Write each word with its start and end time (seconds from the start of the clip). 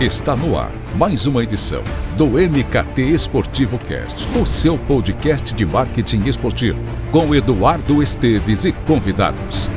Está 0.00 0.34
no 0.34 0.58
ar 0.58 0.72
mais 0.96 1.26
uma 1.26 1.42
edição 1.42 1.84
do 2.16 2.28
MKT 2.28 3.02
Esportivo 3.02 3.78
Cast, 3.78 4.26
o 4.38 4.46
seu 4.46 4.78
podcast 4.78 5.54
de 5.54 5.66
marketing 5.66 6.22
esportivo, 6.24 6.82
com 7.12 7.34
Eduardo 7.34 8.02
Esteves 8.02 8.64
e 8.64 8.72
convidados. 8.72 9.68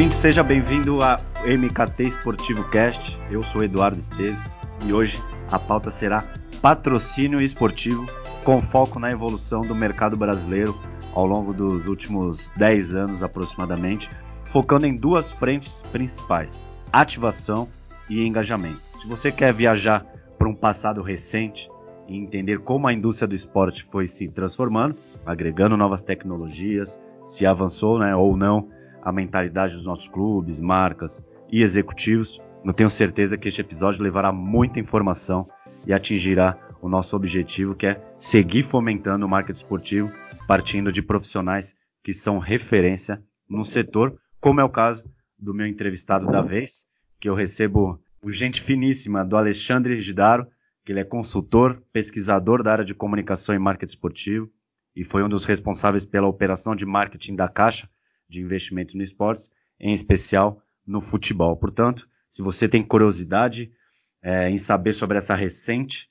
Ouvinte, 0.00 0.14
seja 0.14 0.42
bem-vindo 0.42 1.02
a 1.02 1.18
MKT 1.44 2.04
Esportivo 2.04 2.64
Cast. 2.70 3.18
Eu 3.30 3.42
sou 3.42 3.62
Eduardo 3.62 3.98
Esteves 3.98 4.56
e 4.86 4.94
hoje 4.94 5.20
a 5.52 5.58
pauta 5.58 5.90
será 5.90 6.24
patrocínio 6.62 7.38
esportivo 7.38 8.06
com 8.42 8.62
foco 8.62 8.98
na 8.98 9.10
evolução 9.10 9.60
do 9.60 9.74
mercado 9.74 10.16
brasileiro 10.16 10.74
ao 11.12 11.26
longo 11.26 11.52
dos 11.52 11.86
últimos 11.86 12.50
10 12.56 12.94
anos 12.94 13.22
aproximadamente, 13.22 14.08
focando 14.44 14.86
em 14.86 14.96
duas 14.96 15.32
frentes 15.32 15.82
principais: 15.92 16.62
ativação 16.90 17.68
e 18.08 18.26
engajamento. 18.26 18.80
Se 19.02 19.06
você 19.06 19.30
quer 19.30 19.52
viajar 19.52 20.06
para 20.38 20.48
um 20.48 20.54
passado 20.54 21.02
recente 21.02 21.68
e 22.08 22.16
entender 22.16 22.60
como 22.60 22.88
a 22.88 22.92
indústria 22.94 23.28
do 23.28 23.34
esporte 23.34 23.84
foi 23.84 24.06
se 24.06 24.28
transformando, 24.28 24.96
agregando 25.26 25.76
novas 25.76 26.02
tecnologias, 26.02 26.98
se 27.22 27.44
avançou 27.44 27.98
né, 27.98 28.16
ou 28.16 28.34
não 28.34 28.79
a 29.02 29.12
mentalidade 29.12 29.74
dos 29.74 29.86
nossos 29.86 30.08
clubes, 30.08 30.60
marcas 30.60 31.24
e 31.50 31.62
executivos. 31.62 32.40
Eu 32.64 32.72
tenho 32.72 32.90
certeza 32.90 33.38
que 33.38 33.48
este 33.48 33.60
episódio 33.60 34.02
levará 34.02 34.32
muita 34.32 34.80
informação 34.80 35.48
e 35.86 35.92
atingirá 35.92 36.58
o 36.82 36.88
nosso 36.88 37.16
objetivo, 37.16 37.74
que 37.74 37.86
é 37.86 38.02
seguir 38.16 38.62
fomentando 38.62 39.26
o 39.26 39.28
marketing 39.28 39.58
esportivo, 39.58 40.12
partindo 40.46 40.92
de 40.92 41.02
profissionais 41.02 41.74
que 42.02 42.12
são 42.12 42.38
referência 42.38 43.22
no 43.48 43.64
setor, 43.64 44.18
como 44.40 44.60
é 44.60 44.64
o 44.64 44.70
caso 44.70 45.04
do 45.38 45.54
meu 45.54 45.66
entrevistado 45.66 46.26
da 46.26 46.40
vez, 46.40 46.86
que 47.18 47.28
eu 47.28 47.34
recebo 47.34 48.00
gente 48.28 48.60
finíssima 48.60 49.24
do 49.24 49.36
Alexandre 49.36 50.00
Gidaro, 50.00 50.46
que 50.84 50.92
ele 50.92 51.00
é 51.00 51.04
consultor, 51.04 51.82
pesquisador 51.92 52.62
da 52.62 52.72
área 52.72 52.84
de 52.84 52.94
comunicação 52.94 53.54
e 53.54 53.58
marketing 53.58 53.92
esportivo 53.92 54.50
e 54.94 55.04
foi 55.04 55.22
um 55.22 55.28
dos 55.28 55.44
responsáveis 55.44 56.04
pela 56.04 56.26
operação 56.26 56.74
de 56.74 56.84
marketing 56.84 57.36
da 57.36 57.48
Caixa, 57.48 57.88
de 58.30 58.40
investimento 58.40 58.96
no 58.96 59.02
esportes, 59.02 59.50
em 59.78 59.92
especial 59.92 60.62
no 60.86 61.00
futebol. 61.00 61.56
Portanto, 61.56 62.08
se 62.30 62.40
você 62.40 62.68
tem 62.68 62.82
curiosidade 62.82 63.72
é, 64.22 64.48
em 64.48 64.56
saber 64.56 64.92
sobre 64.92 65.18
essa 65.18 65.34
recente 65.34 66.08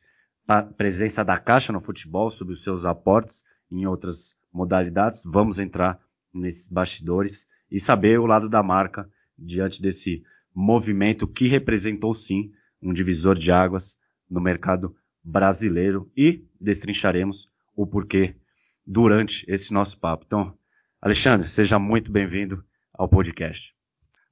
presença 0.75 1.23
da 1.23 1.37
Caixa 1.37 1.71
no 1.71 1.79
futebol, 1.79 2.29
sobre 2.29 2.53
os 2.53 2.63
seus 2.63 2.85
aportes 2.85 3.43
em 3.71 3.85
outras 3.85 4.35
modalidades, 4.51 5.23
vamos 5.23 5.59
entrar 5.59 5.99
nesses 6.33 6.67
bastidores 6.67 7.47
e 7.71 7.79
saber 7.79 8.19
o 8.19 8.25
lado 8.25 8.49
da 8.49 8.61
marca 8.63 9.09
diante 9.37 9.81
desse 9.81 10.23
movimento 10.53 11.27
que 11.27 11.47
representou 11.47 12.13
sim 12.13 12.51
um 12.81 12.91
divisor 12.91 13.37
de 13.37 13.51
águas 13.51 13.97
no 14.29 14.41
mercado 14.41 14.95
brasileiro 15.23 16.11
e 16.17 16.43
destrincharemos 16.59 17.47
o 17.75 17.85
porquê 17.85 18.35
durante 18.85 19.45
esse 19.47 19.71
nosso 19.71 19.99
papo. 19.99 20.25
Então, 20.25 20.57
Alexandre, 21.01 21.47
seja 21.47 21.79
muito 21.79 22.11
bem-vindo 22.11 22.63
ao 22.93 23.07
podcast. 23.07 23.73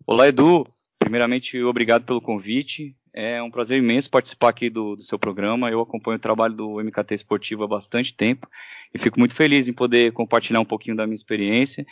Olá, 0.06 0.28
Edu. 0.28 0.68
Primeiramente, 1.00 1.62
obrigado 1.64 2.04
pelo 2.06 2.22
convite. 2.22 2.94
É 3.14 3.42
um 3.42 3.50
prazer 3.50 3.78
imenso 3.78 4.10
participar 4.10 4.50
aqui 4.50 4.70
do, 4.70 4.98
do, 4.98 5.04
seu 5.04 5.18
programa. 5.18 5.72
Eu 5.72 5.80
acompanho 5.80 6.18
o 6.18 6.22
trabalho 6.22 6.54
do 6.54 6.84
MKT 6.84 7.16
Esportivo 7.16 7.64
há 7.64 7.68
bastante 7.68 8.14
tempo 8.14 8.50
e 8.94 9.00
fico 9.00 9.18
muito 9.18 9.34
feliz 9.34 9.68
em 9.68 9.74
poder 9.74 10.12
compartilhar 10.12 10.60
um 10.60 10.66
pouquinho 10.66 10.98
da 10.98 11.08
minha 11.08 11.16
experiência 11.16 11.86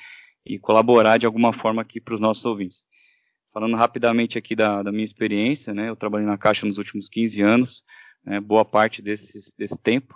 e 0.46 0.60
colaborar 0.60 1.18
de 1.18 1.26
alguma 1.26 1.54
forma 1.54 1.82
aqui 1.82 2.02
para 2.02 2.16
os 2.16 2.20
nossos 2.20 2.44
ouvintes. 2.44 2.84
Falando 3.54 3.78
rapidamente 3.78 4.38
aqui 4.38 4.56
da, 4.56 4.84
da, 4.84 4.92
minha 4.92 5.06
experiência, 5.06 5.74
né, 5.74 5.88
eu 5.88 5.96
trabalhei 5.96 6.28
na 6.28 6.38
Caixa 6.38 6.66
nos 6.66 6.78
últimos 6.78 7.08
15 7.08 7.42
anos, 7.42 7.84
né, 8.26 8.42
boa 8.42 8.66
parte 8.66 9.02
desse, 9.02 9.42
desse 9.58 9.78
tempo 9.78 10.16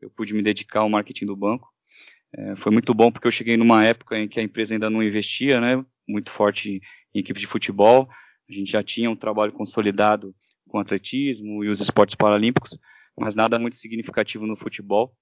eu 0.00 0.10
pude 0.10 0.32
me 0.32 0.42
dedicar 0.42 0.80
ao 0.80 0.88
marketing 0.88 1.26
do 1.26 1.36
banco. 1.36 1.68
É, 2.32 2.56
foi 2.56 2.70
muito 2.72 2.94
bom 2.94 3.10
porque 3.10 3.26
eu 3.26 3.32
cheguei 3.32 3.56
numa 3.56 3.84
época 3.84 4.18
em 4.18 4.28
que 4.28 4.38
a 4.38 4.42
empresa 4.42 4.74
ainda 4.74 4.88
não 4.88 5.02
investia, 5.02 5.60
né, 5.60 5.84
muito 6.08 6.30
forte 6.30 6.80
em 7.14 7.18
equipe 7.18 7.40
de 7.40 7.46
futebol. 7.46 8.08
A 8.48 8.52
gente 8.52 8.70
já 8.70 8.82
tinha 8.82 9.10
um 9.10 9.16
trabalho 9.16 9.52
consolidado 9.52 10.34
com 10.68 10.78
atletismo 10.78 11.64
e 11.64 11.68
os 11.68 11.80
esportes 11.80 12.14
paralímpicos, 12.14 12.78
mas 13.18 13.34
nada 13.34 13.58
muito 13.58 13.76
significativo 13.76 14.46
no 14.46 14.56
futebol. 14.56 15.12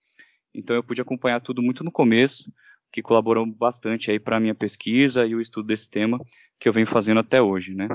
Então 0.55 0.77
eu 0.77 0.83
pude 0.83 1.01
acompanhar 1.01 1.41
tudo 1.41 1.63
muito 1.63 1.83
no 1.83 1.91
começo, 1.91 2.51
que 2.93 3.03
colaborou 3.03 3.47
bastante 3.47 4.11
aí 4.11 4.19
para 4.19 4.37
a 4.37 4.41
minha 4.41 4.55
pesquisa 4.55 5.27
e 5.27 5.35
o 5.35 5.41
estudo 5.41 5.67
desse 5.67 5.89
tema 5.89 6.19
que 6.61 6.69
eu 6.69 6.73
venho 6.73 6.87
fazendo 6.87 7.21
até 7.21 7.41
hoje, 7.41 7.75
né. 7.75 7.89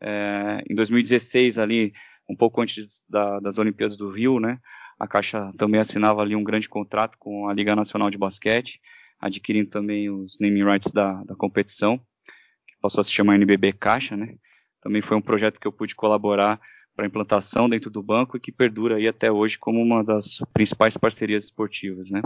É, 0.00 0.62
em 0.68 0.74
2016 0.74 1.58
ali, 1.58 1.92
um 2.28 2.36
pouco 2.36 2.60
antes 2.60 3.02
da, 3.08 3.40
das 3.40 3.56
Olimpíadas 3.58 3.96
do 3.96 4.10
Rio, 4.10 4.38
né, 4.38 4.58
a 4.98 5.06
Caixa 5.06 5.52
também 5.58 5.80
assinava 5.80 6.22
ali 6.22 6.34
um 6.34 6.44
grande 6.44 6.68
contrato 6.68 7.16
com 7.18 7.48
a 7.48 7.54
Liga 7.54 7.76
Nacional 7.76 8.10
de 8.10 8.18
Basquete, 8.18 8.80
adquirindo 9.20 9.70
também 9.70 10.10
os 10.10 10.38
naming 10.40 10.64
rights 10.64 10.92
da, 10.92 11.22
da 11.24 11.34
competição, 11.34 11.98
que 11.98 12.76
passou 12.80 13.00
a 13.00 13.04
se 13.04 13.12
chamar 13.12 13.36
NBB 13.36 13.72
Caixa, 13.74 14.16
né? 14.16 14.36
Também 14.82 15.02
foi 15.02 15.16
um 15.16 15.22
projeto 15.22 15.60
que 15.60 15.66
eu 15.66 15.72
pude 15.72 15.94
colaborar 15.94 16.60
para 16.94 17.06
implantação 17.06 17.68
dentro 17.68 17.90
do 17.90 18.02
banco 18.02 18.36
e 18.36 18.40
que 18.40 18.50
perdura 18.50 18.96
aí 18.96 19.06
até 19.06 19.30
hoje 19.30 19.58
como 19.58 19.82
uma 19.82 20.02
das 20.02 20.38
principais 20.54 20.96
parcerias 20.96 21.44
esportivas, 21.44 22.08
né? 22.10 22.22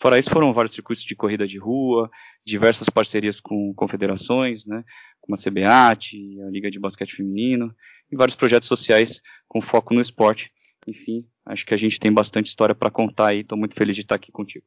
Fora 0.00 0.18
isso, 0.18 0.30
foram 0.30 0.52
vários 0.52 0.74
circuitos 0.74 1.04
de 1.04 1.14
corrida 1.14 1.46
de 1.46 1.56
rua, 1.56 2.10
diversas 2.44 2.88
parcerias 2.88 3.40
com 3.40 3.72
confederações, 3.74 4.66
né? 4.66 4.84
Como 5.20 5.34
a 5.34 5.38
CBAT, 5.38 6.16
a 6.46 6.50
Liga 6.50 6.70
de 6.70 6.78
Basquete 6.78 7.16
Feminino, 7.16 7.74
e 8.10 8.16
vários 8.16 8.36
projetos 8.36 8.68
sociais 8.68 9.20
com 9.48 9.62
foco 9.62 9.94
no 9.94 10.00
esporte, 10.00 10.50
enfim, 10.86 11.26
acho 11.46 11.66
que 11.66 11.74
a 11.74 11.76
gente 11.76 12.00
tem 12.00 12.12
bastante 12.12 12.48
história 12.48 12.74
para 12.74 12.90
contar 12.90 13.28
aí. 13.28 13.40
Estou 13.40 13.58
muito 13.58 13.74
feliz 13.74 13.94
de 13.94 14.02
estar 14.02 14.14
aqui 14.14 14.32
contigo. 14.32 14.64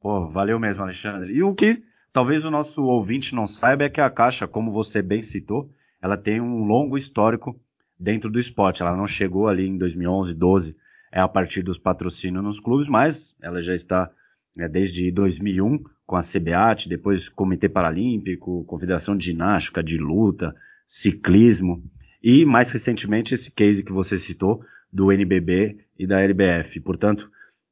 Pô, 0.00 0.26
valeu 0.26 0.58
mesmo, 0.58 0.82
Alexandre. 0.82 1.32
E 1.32 1.42
o 1.42 1.54
que 1.54 1.82
talvez 2.12 2.44
o 2.44 2.50
nosso 2.50 2.82
ouvinte 2.84 3.34
não 3.34 3.46
saiba 3.46 3.84
é 3.84 3.88
que 3.88 4.00
a 4.00 4.08
Caixa, 4.08 4.48
como 4.48 4.72
você 4.72 5.02
bem 5.02 5.22
citou, 5.22 5.70
ela 6.00 6.16
tem 6.16 6.40
um 6.40 6.64
longo 6.64 6.96
histórico 6.96 7.60
dentro 7.98 8.30
do 8.30 8.40
esporte. 8.40 8.80
Ela 8.82 8.96
não 8.96 9.06
chegou 9.06 9.48
ali 9.48 9.66
em 9.66 9.76
2011, 9.76 10.34
12, 10.34 10.76
é 11.12 11.20
a 11.20 11.28
partir 11.28 11.62
dos 11.62 11.78
patrocínios 11.78 12.42
nos 12.42 12.60
clubes, 12.60 12.88
mas 12.88 13.36
ela 13.42 13.60
já 13.60 13.74
está 13.74 14.10
é, 14.58 14.68
desde 14.68 15.10
2001 15.10 15.82
com 16.06 16.16
a 16.16 16.22
CBAT, 16.22 16.88
depois 16.88 17.28
Comitê 17.28 17.68
Paralímpico, 17.68 18.64
Confederação 18.64 19.16
de 19.16 19.26
Ginástica, 19.26 19.82
de 19.82 19.98
Luta, 19.98 20.54
Ciclismo 20.86 21.84
e 22.22 22.44
mais 22.44 22.72
recentemente 22.72 23.34
esse 23.34 23.50
case 23.50 23.84
que 23.84 23.92
você 23.92 24.18
citou 24.18 24.64
do 24.92 25.12
NBB 25.12 25.78
e 25.98 26.06
da 26.06 26.20
LBF. 26.20 26.80
Portanto, 26.80 27.30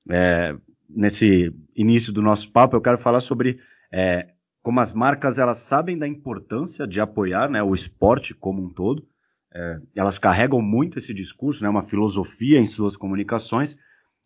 é, 0.08 0.56
nesse 0.88 1.54
início 1.74 2.12
do 2.12 2.22
nosso 2.22 2.50
papo, 2.52 2.76
eu 2.76 2.80
quero 2.80 2.98
falar 2.98 3.20
sobre 3.20 3.58
é, 3.92 4.28
como 4.62 4.80
as 4.80 4.92
marcas 4.92 5.38
elas 5.38 5.58
sabem 5.58 5.98
da 5.98 6.06
importância 6.06 6.86
de 6.86 7.00
apoiar 7.00 7.50
né, 7.50 7.62
o 7.62 7.74
esporte 7.74 8.34
como 8.34 8.62
um 8.62 8.68
todo. 8.68 9.06
É, 9.52 9.80
elas 9.96 10.18
carregam 10.18 10.60
muito 10.60 10.98
esse 10.98 11.14
discurso, 11.14 11.62
né, 11.62 11.68
uma 11.68 11.82
filosofia 11.82 12.58
em 12.58 12.66
suas 12.66 12.96
comunicações, 12.96 13.78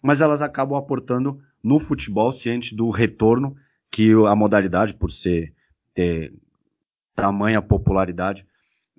mas 0.02 0.20
elas 0.20 0.42
acabam 0.42 0.76
aportando 0.76 1.40
no 1.62 1.78
futebol 1.78 2.32
ciente 2.32 2.74
do 2.74 2.90
retorno 2.90 3.54
que 3.90 4.10
a 4.26 4.34
modalidade, 4.34 4.94
por 4.94 5.10
ser 5.10 5.54
ter 5.94 6.32
tamanha 7.14 7.60
popularidade, 7.60 8.46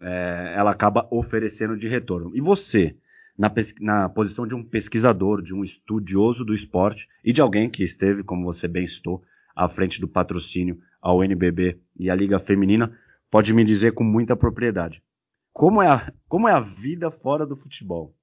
é, 0.01 0.53
ela 0.55 0.71
acaba 0.71 1.07
oferecendo 1.11 1.75
de 1.75 1.87
retorno. 1.87 2.31
E 2.35 2.41
você, 2.41 2.95
na, 3.37 3.51
na, 3.81 4.09
posição 4.09 4.45
de 4.45 4.55
um 4.55 4.63
pesquisador, 4.63 5.41
de 5.41 5.53
um 5.53 5.63
estudioso 5.63 6.45
do 6.45 6.53
esporte 6.53 7.07
e 7.23 7.33
de 7.33 7.41
alguém 7.41 7.69
que 7.69 7.83
esteve, 7.83 8.23
como 8.23 8.45
você 8.45 8.67
bem 8.67 8.85
citou, 8.85 9.23
à 9.55 9.67
frente 9.67 9.99
do 9.99 10.07
patrocínio 10.07 10.79
ao 11.01 11.23
NBB 11.23 11.79
e 11.97 12.09
à 12.09 12.15
Liga 12.15 12.39
Feminina, 12.39 12.97
pode 13.29 13.53
me 13.53 13.63
dizer 13.63 13.93
com 13.93 14.03
muita 14.03 14.35
propriedade. 14.35 15.03
Como 15.51 15.81
é 15.81 15.87
a, 15.87 16.11
como 16.27 16.47
é 16.47 16.51
a 16.51 16.59
vida 16.59 17.11
fora 17.11 17.45
do 17.45 17.55
futebol? 17.55 18.15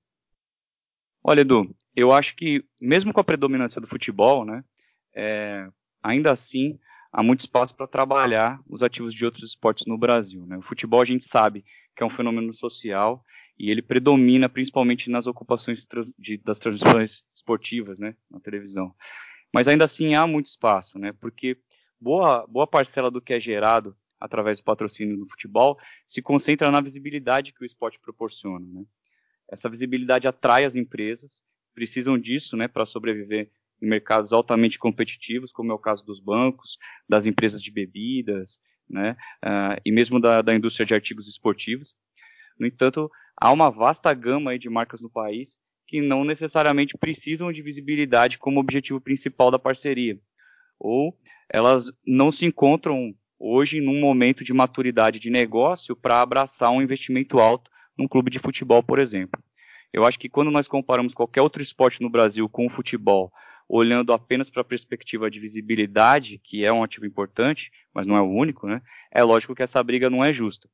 Olha, 1.23 1.43
Edu, 1.43 1.75
eu 1.95 2.12
acho 2.12 2.35
que 2.35 2.65
mesmo 2.81 3.12
com 3.12 3.21
a 3.21 3.25
predominância 3.25 3.81
do 3.81 3.87
futebol, 3.87 4.45
né, 4.45 4.65
é, 5.15 5.69
ainda 6.03 6.33
assim 6.33 6.79
há 7.12 7.23
muito 7.23 7.41
espaço 7.41 7.75
para 7.75 7.87
trabalhar 7.87 8.61
os 8.69 8.83
ativos 8.83 9.15
de 9.15 9.25
outros 9.25 9.51
esportes 9.51 9.87
no 9.87 9.99
Brasil. 9.99 10.47
Né? 10.47 10.57
O 10.57 10.62
futebol 10.62 11.01
a 11.01 11.05
gente 11.05 11.25
sabe 11.25 11.65
que 11.97 12.03
é 12.03 12.07
um 12.07 12.11
fenômeno 12.11 12.55
social 12.55 13.25
e 13.61 13.71
ele 13.71 13.83
predomina 13.83 14.49
principalmente 14.49 15.11
nas 15.11 15.27
ocupações 15.27 15.87
de, 16.19 16.39
das 16.39 16.59
transmissões 16.59 17.23
esportivas, 17.37 17.99
né, 17.99 18.17
na 18.31 18.41
televisão. 18.41 18.95
Mas 19.53 19.69
ainda 19.69 19.85
assim 19.85 20.15
há 20.15 20.27
muito 20.27 20.47
espaço, 20.47 20.99
né? 20.99 21.12
Porque 21.21 21.59
boa, 22.01 22.47
boa 22.47 22.67
parcela 22.67 23.11
do 23.11 23.21
que 23.21 23.35
é 23.35 23.41
gerado 23.41 23.95
através 24.19 24.59
do 24.59 24.65
patrocínio 24.65 25.15
no 25.15 25.29
futebol 25.29 25.79
se 26.09 26.23
concentra 26.23 26.71
na 26.71 26.81
visibilidade 26.81 27.53
que 27.53 27.62
o 27.62 27.67
esporte 27.67 28.01
proporciona, 28.01 28.67
né? 28.67 28.87
Essa 29.47 29.69
visibilidade 29.69 30.27
atrai 30.27 30.65
as 30.65 30.75
empresas, 30.75 31.31
precisam 31.75 32.17
disso, 32.17 32.57
né, 32.57 32.67
para 32.67 32.87
sobreviver 32.87 33.51
em 33.83 33.87
mercados 33.87 34.33
altamente 34.33 34.79
competitivos, 34.79 35.53
como 35.53 35.73
é 35.73 35.75
o 35.75 35.79
caso 35.79 36.03
dos 36.05 36.21
bancos, 36.21 36.79
das 37.07 37.27
empresas 37.27 37.61
de 37.61 37.71
bebidas, 37.71 38.59
né, 38.89 39.17
uh, 39.45 39.81
e 39.85 39.93
mesmo 39.93 40.21
da, 40.21 40.41
da 40.41 40.55
indústria 40.55 40.87
de 40.87 40.95
artigos 40.95 41.29
esportivos. 41.29 41.95
No 42.61 42.67
entanto, 42.67 43.11
há 43.35 43.51
uma 43.51 43.71
vasta 43.71 44.12
gama 44.12 44.59
de 44.59 44.69
marcas 44.69 45.01
no 45.01 45.09
país 45.09 45.49
que 45.89 46.03
não 46.03 46.25
necessariamente 46.25 46.97
precisam 46.99 47.51
de 47.51 47.62
visibilidade 47.62 48.39
como 48.39 48.61
objetivo 48.61 49.01
principal 49.01 49.51
da 49.51 49.59
parceria, 49.59 50.21
ou 50.79 51.19
elas 51.49 51.91
não 52.07 52.31
se 52.31 52.45
encontram 52.45 53.15
hoje 53.39 53.81
num 53.81 53.99
momento 53.99 54.45
de 54.45 54.53
maturidade 54.53 55.19
de 55.19 55.31
negócio 55.31 55.97
para 55.97 56.21
abraçar 56.21 56.71
um 56.71 56.83
investimento 56.83 57.41
alto 57.41 57.71
num 57.97 58.07
clube 58.07 58.31
de 58.31 58.39
futebol, 58.39 58.83
por 58.83 58.99
exemplo. 58.99 59.43
Eu 59.93 60.05
acho 60.05 60.19
que 60.19 60.29
quando 60.29 60.51
nós 60.51 60.69
comparamos 60.69 61.15
qualquer 61.15 61.41
outro 61.41 61.62
esporte 61.62 62.01
no 62.03 62.11
Brasil 62.11 62.49
com 62.49 62.67
o 62.67 62.71
futebol, 62.71 63.33
olhando 63.67 64.12
apenas 64.12 64.51
para 64.51 64.61
a 64.61 64.65
perspectiva 64.65 65.31
de 65.31 65.41
visibilidade, 65.41 66.39
que 66.39 66.65
é 66.65 66.73
um 66.73 66.83
ativo 66.85 67.07
importante, 67.07 67.73
mas 67.93 68.07
não 68.07 68.17
é 68.17 68.21
o 68.21 68.31
único, 68.31 68.67
né? 68.69 68.83
É 69.11 69.23
lógico 69.23 69.55
que 69.55 69.62
essa 69.62 69.83
briga 69.83 70.11
não 70.11 70.25
é 70.25 70.33
justa. 70.33 70.69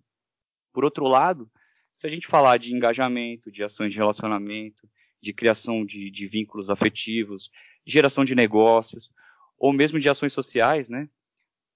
Por 0.72 0.84
outro 0.84 1.06
lado, 1.06 1.48
se 1.96 2.06
a 2.06 2.10
gente 2.10 2.26
falar 2.26 2.58
de 2.58 2.72
engajamento, 2.72 3.50
de 3.50 3.64
ações 3.64 3.90
de 3.90 3.96
relacionamento, 3.96 4.88
de 5.20 5.32
criação 5.32 5.84
de, 5.84 6.10
de 6.10 6.26
vínculos 6.26 6.68
afetivos, 6.68 7.50
geração 7.86 8.24
de 8.24 8.34
negócios, 8.34 9.10
ou 9.58 9.72
mesmo 9.72 9.98
de 9.98 10.08
ações 10.08 10.32
sociais, 10.32 10.88
né? 10.90 11.08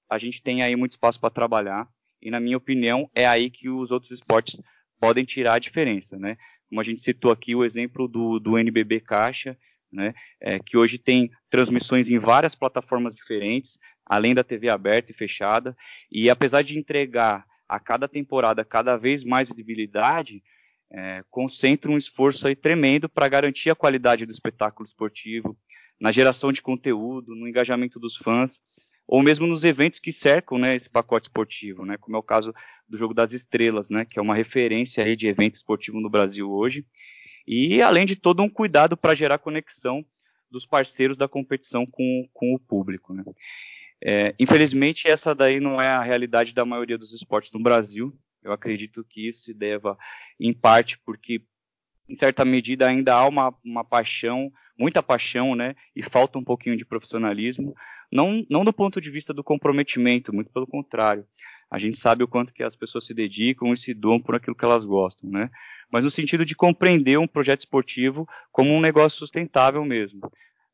A 0.09 0.19
gente 0.19 0.43
tem 0.43 0.63
aí 0.63 0.77
muito 0.77 0.93
espaço 0.93 1.19
para 1.19 1.31
trabalhar 1.31 1.89
e, 2.21 2.31
na 2.31 2.39
minha 2.39 2.59
opinião, 2.59 3.11
é 3.15 3.27
aí 3.27 3.49
que 3.51 3.71
os 3.71 3.91
outros 3.91 4.11
esportes 4.11 4.61
podem 5.01 5.25
tirar 5.25 5.55
a 5.55 5.59
diferença, 5.59 6.19
né? 6.19 6.37
Como 6.69 6.81
a 6.81 6.85
gente 6.85 7.01
citou 7.01 7.33
aqui 7.33 7.55
o 7.55 7.65
exemplo 7.65 8.07
do, 8.07 8.39
do 8.39 8.59
NBB 8.59 9.01
Caixa, 9.01 9.57
né? 9.91 10.15
É, 10.39 10.59
que 10.59 10.77
hoje 10.77 10.99
tem 10.99 11.31
transmissões 11.49 12.11
em 12.11 12.19
várias 12.19 12.55
plataformas 12.55 13.15
diferentes, 13.15 13.79
além 14.05 14.35
da 14.35 14.45
TV 14.45 14.69
aberta 14.69 15.13
e 15.13 15.15
fechada, 15.15 15.75
e 16.13 16.29
apesar 16.29 16.63
de 16.63 16.79
entregar 16.79 17.47
a 17.71 17.79
cada 17.79 18.09
temporada 18.09 18.65
cada 18.65 18.97
vez 18.97 19.23
mais 19.23 19.49
visibilidade, 19.49 20.43
é, 20.93 21.23
concentra 21.31 21.91
um 21.91 21.97
esforço 21.97 22.49
aí 22.49 22.57
tremendo 22.57 23.09
para 23.09 23.29
garantir 23.29 23.71
a 23.71 23.77
qualidade 23.77 24.27
do 24.27 24.33
espetáculo 24.33 24.89
esportivo, 24.89 25.57
na 26.01 26.11
geração 26.11 26.51
de 26.51 26.61
conteúdo, 26.61 27.37
no 27.37 27.47
engajamento 27.47 28.01
dos 28.01 28.17
fãs, 28.17 28.59
ou 29.07 29.23
mesmo 29.23 29.47
nos 29.47 29.63
eventos 29.63 30.01
que 30.01 30.13
cercam 30.13 30.59
né, 30.59 30.75
esse 30.75 30.91
pacote 30.91 31.29
esportivo, 31.29 31.85
né, 31.85 31.97
como 31.97 32.17
é 32.17 32.19
o 32.19 32.25
caso 32.25 32.53
do 32.89 32.99
Jogo 32.99 33.15
das 33.15 33.33
Estrelas, 33.33 33.89
né, 33.89 34.05
que 34.05 34.19
é 34.19 34.23
uma 34.23 34.35
referência 34.35 35.05
aí 35.05 35.15
de 35.15 35.29
evento 35.29 35.57
esportivo 35.57 36.01
no 36.01 36.11
Brasil 36.11 36.51
hoje, 36.51 36.85
e 37.47 37.81
além 37.81 38.05
de 38.05 38.17
todo 38.17 38.43
um 38.43 38.49
cuidado 38.49 38.97
para 38.97 39.15
gerar 39.15 39.39
conexão 39.39 40.05
dos 40.51 40.67
parceiros 40.67 41.17
da 41.17 41.29
competição 41.29 41.87
com, 41.87 42.29
com 42.33 42.53
o 42.55 42.59
público. 42.59 43.13
Né. 43.15 43.23
É, 44.03 44.35
infelizmente, 44.39 45.09
essa 45.09 45.35
daí 45.35 45.61
não 45.61 45.81
é 45.81 45.89
a 45.89 46.03
realidade 46.03 46.55
da 46.55 46.65
maioria 46.65 46.97
dos 46.97 47.13
esportes 47.13 47.53
no 47.53 47.61
Brasil, 47.61 48.17
eu 48.43 48.53
acredito 48.53 49.05
que 49.05 49.29
isso 49.29 49.43
se 49.43 49.55
deva, 49.55 49.99
em 50.39 50.53
parte, 50.53 50.99
porque, 51.05 51.43
em 52.09 52.17
certa 52.17 52.45
medida, 52.45 52.87
ainda 52.87 53.15
há 53.15 53.29
uma, 53.29 53.55
uma 53.65 53.85
paixão, 53.85 54.51
muita 54.79 55.03
paixão, 55.03 55.55
né? 55.55 55.75
E 55.95 56.03
falta 56.03 56.39
um 56.39 56.45
pouquinho 56.45 56.77
de 56.77 56.85
profissionalismo. 56.85 57.75
Não, 58.11 58.45
não 58.49 58.65
do 58.65 58.73
ponto 58.73 59.01
de 59.01 59.11
vista 59.11 59.33
do 59.33 59.45
comprometimento, 59.45 60.35
muito 60.35 60.51
pelo 60.51 60.67
contrário. 60.67 61.25
A 61.71 61.79
gente 61.79 61.99
sabe 61.99 62.25
o 62.25 62.29
quanto 62.29 62.53
que 62.53 62.65
as 62.65 62.75
pessoas 62.75 63.05
se 63.05 63.15
dedicam 63.15 63.73
e 63.73 63.77
se 63.77 63.95
doam 63.95 64.19
por 64.19 64.35
aquilo 64.35 64.57
que 64.57 64.65
elas 64.65 64.85
gostam, 64.85 65.31
né? 65.31 65.51
Mas 65.93 66.03
no 66.03 66.11
sentido 66.11 66.45
de 66.45 66.57
compreender 66.57 67.19
um 67.19 67.29
projeto 67.29 67.61
esportivo 67.61 68.27
como 68.51 68.73
um 68.73 68.81
negócio 68.81 69.19
sustentável 69.19 69.85
mesmo. 69.85 70.21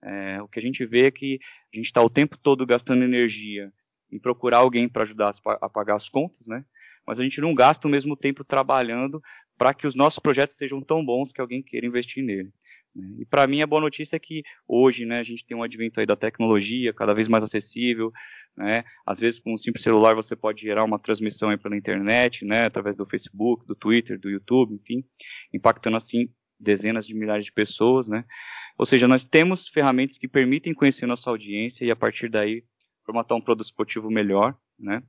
É, 0.06 0.41
o 0.41 0.49
que 0.49 0.61
a 0.61 0.62
gente 0.62 0.87
vê 0.87 1.06
é 1.06 1.11
que 1.11 1.41
a 1.75 1.76
gente 1.76 1.87
está 1.87 2.00
o 2.03 2.11
tempo 2.11 2.38
todo 2.38 2.64
gastando 2.64 3.03
energia 3.03 3.73
em 4.11 4.19
procurar 4.19 4.58
alguém 4.58 4.88
para 4.88 5.03
ajudar 5.03 5.32
a 5.61 5.69
pagar 5.69 5.97
as 5.97 6.08
contas, 6.08 6.47
né? 6.47 6.64
mas 7.06 7.20
a 7.20 7.23
gente 7.23 7.41
não 7.41 7.55
gasta 7.55 7.87
o 7.87 7.91
mesmo 7.91 8.17
tempo 8.17 8.44
trabalhando 8.44 9.23
para 9.56 9.73
que 9.73 9.87
os 9.87 9.94
nossos 9.94 10.19
projetos 10.19 10.56
sejam 10.56 10.82
tão 10.82 11.05
bons 11.05 11.32
que 11.32 11.41
alguém 11.41 11.62
queira 11.62 11.87
investir 11.87 12.23
nele. 12.23 12.50
Né? 12.94 13.08
E 13.20 13.25
para 13.25 13.47
mim 13.47 13.62
a 13.62 13.67
boa 13.67 13.81
notícia 13.81 14.17
é 14.17 14.19
que 14.19 14.43
hoje, 14.67 15.06
né, 15.06 15.20
a 15.20 15.23
gente 15.23 15.47
tem 15.47 15.56
um 15.56 15.62
advento 15.62 16.00
aí 16.00 16.06
da 16.06 16.17
tecnologia 16.17 16.93
cada 16.93 17.14
vez 17.14 17.29
mais 17.29 17.44
acessível, 17.44 18.12
né? 18.56 18.85
Às 19.06 19.20
vezes 19.20 19.38
com 19.38 19.52
um 19.52 19.59
simples 19.59 19.82
celular 19.85 20.14
você 20.14 20.35
pode 20.35 20.62
gerar 20.62 20.82
uma 20.82 20.99
transmissão 20.99 21.50
aí 21.50 21.59
pela 21.59 21.76
internet, 21.76 22.44
né, 22.44 22.64
através 22.64 22.97
do 22.97 23.06
Facebook, 23.06 23.67
do 23.67 23.75
Twitter, 23.75 24.19
do 24.19 24.31
YouTube, 24.31 24.75
enfim, 24.75 25.05
impactando 25.52 25.97
assim 25.97 26.29
dezenas 26.59 27.06
de 27.06 27.14
milhares 27.14 27.44
de 27.44 27.52
pessoas, 27.52 28.09
né? 28.09 28.25
Ou 28.78 28.84
seja, 28.84 29.08
nós 29.08 29.25
temos 29.25 29.69
ferramentas 29.69 30.19
que 30.19 30.28
permitem 30.28 30.75
conhecer 30.75 31.06
nossa 31.06 31.31
audiência 31.31 31.84
e 31.84 31.90
a 31.90 31.96
partir 31.96 32.28
daí 32.28 32.62
formatar 33.05 33.37
um 33.37 33.40
produto 33.40 33.67
esportivo 33.67 34.11
melhor, 34.11 34.56
né? 34.78 35.02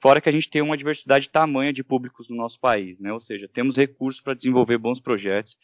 Fora 0.00 0.20
que 0.20 0.28
a 0.28 0.32
gente 0.32 0.48
tem 0.48 0.62
uma 0.62 0.76
diversidade 0.76 1.28
tamanha 1.28 1.72
de 1.72 1.82
públicos 1.82 2.28
no 2.28 2.36
nosso 2.36 2.58
país, 2.58 2.98
né? 2.98 3.12
Ou 3.12 3.20
seja, 3.20 3.48
temos 3.52 3.76
recursos 3.76 4.20
para 4.20 4.34
desenvolver 4.34 4.78
bons 4.78 5.00
projetos 5.00 5.56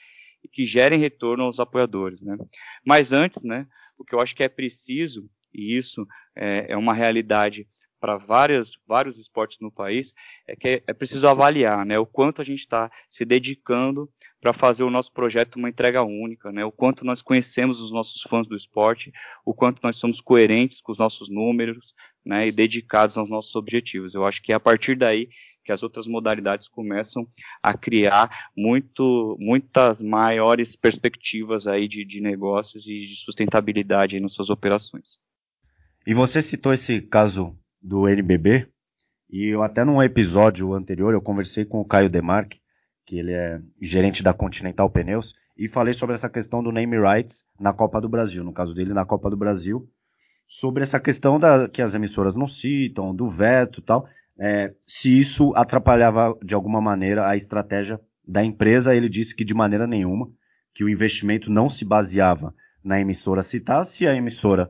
que 0.52 0.64
gerem 0.64 1.00
retorno 1.00 1.44
aos 1.44 1.58
apoiadores, 1.58 2.20
né? 2.20 2.36
Mas 2.84 3.12
antes, 3.12 3.42
né? 3.42 3.66
O 3.98 4.04
que 4.04 4.14
eu 4.14 4.20
acho 4.20 4.34
que 4.34 4.42
é 4.42 4.48
preciso 4.48 5.28
e 5.54 5.76
isso 5.76 6.06
é, 6.36 6.66
é 6.72 6.76
uma 6.76 6.92
realidade 6.92 7.66
para 7.98 8.18
vários, 8.18 8.78
vários 8.86 9.18
esportes 9.18 9.58
no 9.58 9.72
país, 9.72 10.14
é 10.46 10.54
que 10.54 10.68
é, 10.68 10.82
é 10.86 10.92
preciso 10.92 11.26
avaliar 11.26 11.84
né, 11.86 11.98
o 11.98 12.06
quanto 12.06 12.42
a 12.42 12.44
gente 12.44 12.60
está 12.60 12.90
se 13.10 13.24
dedicando 13.24 14.08
para 14.40 14.52
fazer 14.52 14.82
o 14.82 14.90
nosso 14.90 15.12
projeto 15.12 15.56
uma 15.56 15.68
entrega 15.68 16.02
única, 16.02 16.52
né? 16.52 16.64
O 16.64 16.72
quanto 16.72 17.04
nós 17.04 17.22
conhecemos 17.22 17.80
os 17.80 17.90
nossos 17.90 18.22
fãs 18.22 18.46
do 18.46 18.56
esporte, 18.56 19.12
o 19.44 19.54
quanto 19.54 19.80
nós 19.82 19.96
somos 19.96 20.20
coerentes 20.20 20.80
com 20.80 20.92
os 20.92 20.98
nossos 20.98 21.28
números, 21.28 21.94
né? 22.24 22.48
E 22.48 22.52
dedicados 22.52 23.16
aos 23.16 23.28
nossos 23.28 23.54
objetivos. 23.56 24.14
Eu 24.14 24.24
acho 24.24 24.42
que 24.42 24.52
é 24.52 24.54
a 24.54 24.60
partir 24.60 24.96
daí 24.96 25.28
que 25.66 25.72
as 25.72 25.82
outras 25.82 26.06
modalidades 26.06 26.68
começam 26.68 27.26
a 27.60 27.76
criar 27.76 28.30
muito, 28.56 29.36
muitas 29.40 30.00
maiores 30.00 30.76
perspectivas 30.76 31.66
aí 31.66 31.88
de, 31.88 32.04
de 32.04 32.20
negócios 32.20 32.86
e 32.86 33.06
de 33.06 33.16
sustentabilidade 33.16 34.20
nas 34.20 34.32
suas 34.32 34.48
operações. 34.48 35.18
E 36.06 36.14
você 36.14 36.40
citou 36.40 36.72
esse 36.72 37.02
caso 37.02 37.58
do 37.82 38.08
NBB, 38.08 38.68
e 39.28 39.46
eu 39.46 39.62
até 39.62 39.84
num 39.84 40.00
episódio 40.00 40.72
anterior 40.72 41.12
eu 41.12 41.20
conversei 41.20 41.64
com 41.64 41.80
o 41.80 41.84
Caio 41.84 42.08
Demarque, 42.08 42.60
que 43.06 43.18
ele 43.18 43.32
é 43.32 43.60
gerente 43.80 44.22
da 44.22 44.34
Continental 44.34 44.90
Pneus, 44.90 45.34
e 45.56 45.68
falei 45.68 45.94
sobre 45.94 46.14
essa 46.14 46.28
questão 46.28 46.62
do 46.62 46.72
name 46.72 46.98
rights 46.98 47.44
na 47.58 47.72
Copa 47.72 48.00
do 48.00 48.08
Brasil, 48.08 48.44
no 48.44 48.52
caso 48.52 48.74
dele 48.74 48.92
na 48.92 49.06
Copa 49.06 49.30
do 49.30 49.36
Brasil, 49.36 49.88
sobre 50.46 50.82
essa 50.82 51.00
questão 51.00 51.38
da, 51.38 51.68
que 51.68 51.80
as 51.80 51.94
emissoras 51.94 52.36
não 52.36 52.46
citam, 52.46 53.14
do 53.14 53.28
veto 53.28 53.80
e 53.80 53.82
tal, 53.82 54.06
é, 54.38 54.74
se 54.86 55.18
isso 55.18 55.54
atrapalhava 55.54 56.36
de 56.44 56.54
alguma 56.54 56.80
maneira 56.80 57.26
a 57.26 57.36
estratégia 57.36 57.98
da 58.26 58.44
empresa, 58.44 58.94
ele 58.94 59.08
disse 59.08 59.34
que 59.34 59.44
de 59.44 59.54
maneira 59.54 59.86
nenhuma, 59.86 60.30
que 60.74 60.84
o 60.84 60.88
investimento 60.88 61.50
não 61.50 61.70
se 61.70 61.84
baseava 61.84 62.54
na 62.84 63.00
emissora 63.00 63.42
citar, 63.42 63.84
se 63.86 64.06
a 64.06 64.14
emissora 64.14 64.68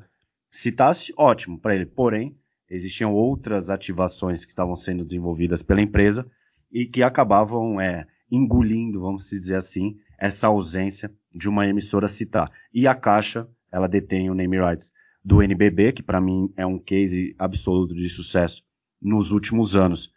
citasse, 0.49 1.13
ótimo 1.17 1.59
para 1.59 1.75
ele, 1.75 1.87
porém, 1.87 2.37
existiam 2.71 3.13
outras 3.13 3.71
ativações 3.71 4.45
que 4.45 4.51
estavam 4.51 4.77
sendo 4.77 5.05
desenvolvidas 5.05 5.63
pela 5.63 5.81
empresa 5.81 6.27
e 6.71 6.87
que 6.87 7.03
acabavam 7.03 7.81
é, 7.81 8.07
engolindo, 8.31 9.01
vamos 9.01 9.29
dizer 9.29 9.57
assim, 9.57 9.97
essa 10.19 10.49
ausência 10.49 11.13
de 11.35 11.49
uma 11.49 11.67
emissora 11.67 12.09
citar. 12.09 12.51
E 12.73 12.87
a 12.87 12.95
Caixa, 12.95 13.49
ela 13.71 13.89
detém 13.89 14.31
o 14.31 14.35
name 14.35 14.59
rights 14.59 14.93
do 15.25 15.43
NBB, 15.43 15.93
que 15.93 16.03
para 16.03 16.21
mim 16.21 16.53
é 16.57 16.65
um 16.65 16.79
case 16.79 17.35
absoluto 17.39 17.95
de 17.95 18.09
sucesso 18.09 18.63
nos 19.01 19.33
últimos 19.33 19.77
anos. 19.77 20.13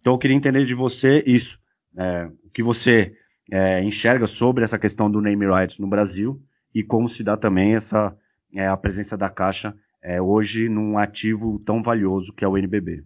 Então 0.00 0.14
eu 0.14 0.18
queria 0.18 0.36
entender 0.36 0.64
de 0.64 0.74
você 0.74 1.22
isso, 1.26 1.60
é, 1.96 2.30
o 2.44 2.50
que 2.50 2.62
você 2.62 3.14
é, 3.50 3.82
enxerga 3.82 4.26
sobre 4.26 4.62
essa 4.64 4.78
questão 4.78 5.10
do 5.10 5.20
name 5.20 5.46
rights 5.46 5.78
no 5.78 5.88
Brasil 5.88 6.40
e 6.74 6.82
como 6.82 7.08
se 7.08 7.24
dá 7.24 7.36
também 7.36 7.74
essa 7.74 8.16
é, 8.54 8.66
a 8.66 8.76
presença 8.76 9.16
da 9.16 9.28
Caixa 9.28 9.74
é, 10.02 10.20
hoje 10.20 10.68
num 10.68 10.98
ativo 10.98 11.58
tão 11.58 11.82
valioso 11.82 12.32
que 12.32 12.44
é 12.44 12.48
o 12.48 12.56
NBB. 12.56 13.04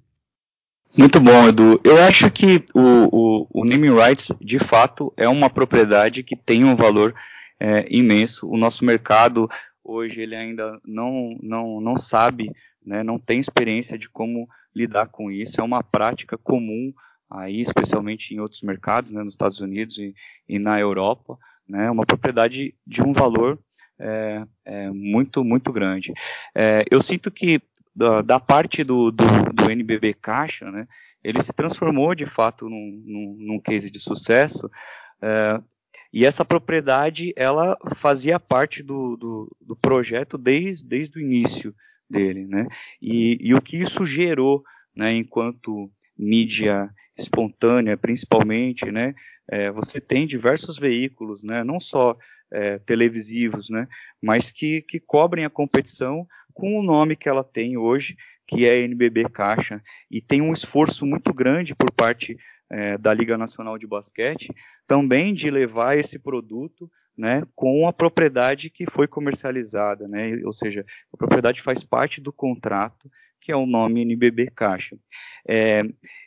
Muito 0.97 1.19
bom, 1.19 1.49
Edu. 1.49 1.81
Eu 1.83 2.01
acho 2.05 2.31
que 2.31 2.65
o, 2.73 3.09
o, 3.11 3.49
o 3.51 3.65
naming 3.65 3.93
rights, 3.93 4.31
de 4.41 4.61
fato, 4.61 5.13
é 5.17 5.29
uma 5.29 5.51
propriedade 5.51 6.23
que 6.23 6.37
tem 6.37 6.65
um 6.65 6.77
valor 6.77 7.13
é, 7.59 7.85
imenso. 7.91 8.49
O 8.49 8.57
nosso 8.57 8.85
mercado 8.85 9.51
hoje 9.83 10.21
ele 10.21 10.37
ainda 10.37 10.81
não, 10.85 11.37
não, 11.43 11.81
não 11.81 11.99
sabe, 11.99 12.49
né, 12.85 13.03
não 13.03 13.19
tem 13.19 13.41
experiência 13.41 13.99
de 13.99 14.09
como 14.09 14.49
lidar 14.73 15.09
com 15.09 15.33
isso. 15.33 15.61
É 15.61 15.65
uma 15.65 15.83
prática 15.83 16.39
comum 16.39 16.93
aí, 17.29 17.61
especialmente 17.61 18.33
em 18.33 18.39
outros 18.39 18.63
mercados, 18.63 19.11
né, 19.11 19.25
nos 19.25 19.35
Estados 19.35 19.59
Unidos 19.59 19.99
e, 19.99 20.15
e 20.49 20.61
na 20.61 20.79
Europa. 20.79 21.37
Né, 21.69 21.87
é 21.87 21.91
uma 21.91 22.07
propriedade 22.07 22.73
de 22.87 23.03
um 23.03 23.13
valor 23.13 23.59
é, 23.99 24.45
é 24.65 24.91
muito, 24.91 25.43
muito 25.43 25.73
grande. 25.73 26.13
É, 26.55 26.85
eu 26.89 27.03
sinto 27.03 27.33
que 27.33 27.61
da, 27.95 28.23
da 28.23 28.41
parte 28.41 28.83
do, 28.83 29.11
do, 29.11 29.25
do, 29.53 29.71
NBB 29.71 30.15
Caixa, 30.15 30.71
né, 30.71 30.87
ele 31.23 31.43
se 31.43 31.53
transformou 31.53 32.15
de 32.15 32.27
fato 32.27 32.69
num, 32.69 33.03
num, 33.05 33.37
num 33.39 33.61
case 33.61 33.91
de 33.91 34.01
sucesso, 34.01 34.71
é, 35.23 35.61
e 36.13 36.25
essa 36.25 36.45
propriedade 36.45 37.33
ela 37.37 37.77
fazia 37.97 38.39
parte 38.39 38.83
do, 38.83 39.17
do, 39.17 39.57
do 39.61 39.77
projeto 39.77 40.39
desde, 40.39 40.87
desde 40.87 41.19
o 41.19 41.21
início 41.21 41.75
dele, 42.09 42.47
né? 42.47 42.69
E, 43.03 43.37
e 43.41 43.53
o 43.53 43.61
que 43.61 43.79
isso 43.79 44.07
gerou, 44.07 44.63
né, 44.95 45.13
enquanto 45.13 45.91
mídia 46.17 46.89
espontânea, 47.19 47.97
principalmente, 47.97 48.91
né? 48.93 49.15
É, 49.49 49.73
você 49.73 50.01
tem 50.01 50.27
diversos 50.27 50.79
veículos, 50.79 51.43
né? 51.43 51.65
Não 51.65 51.81
só 51.81 52.17
é, 52.55 52.79
televisivos, 52.79 53.69
né? 53.69 53.89
Mas 54.23 54.51
que, 54.51 54.83
que 54.83 55.01
cobrem 55.01 55.45
a 55.45 55.51
competição 55.51 56.27
com 56.53 56.79
o 56.79 56.83
nome 56.83 57.17
que 57.17 57.29
ela 57.29 57.43
tem 57.43 57.77
hoje, 57.77 58.17
que 58.47 58.65
é 58.65 58.81
NBB 58.81 59.29
Caixa, 59.29 59.83
e 60.11 60.21
tem 60.23 60.41
um 60.41 60.53
esforço 60.53 61.05
muito 61.05 61.35
grande 61.35 61.75
por 61.75 61.91
parte 61.91 62.39
é, 62.71 62.97
da 62.97 63.13
Liga 63.13 63.37
Nacional 63.37 63.77
de 63.77 63.87
Basquete 63.87 64.55
também 64.87 65.35
de 65.35 65.51
levar 65.51 65.99
esse 65.99 66.19
produto 66.19 66.91
né, 67.17 67.43
com 67.55 67.87
a 67.87 67.93
propriedade 67.93 68.69
que 68.71 68.91
foi 68.91 69.07
comercializada, 69.07 70.09
né, 70.09 70.41
ou 70.45 70.53
seja, 70.53 70.85
a 71.13 71.17
propriedade 71.17 71.63
faz 71.63 71.83
parte 71.83 72.21
do 72.21 72.33
contrato, 72.33 73.11
que 73.41 73.53
é 73.53 73.57
o 73.57 73.67
nome 73.67 74.03
NBB 74.03 74.51
Caixa. 74.51 74.97
É, 75.47 75.83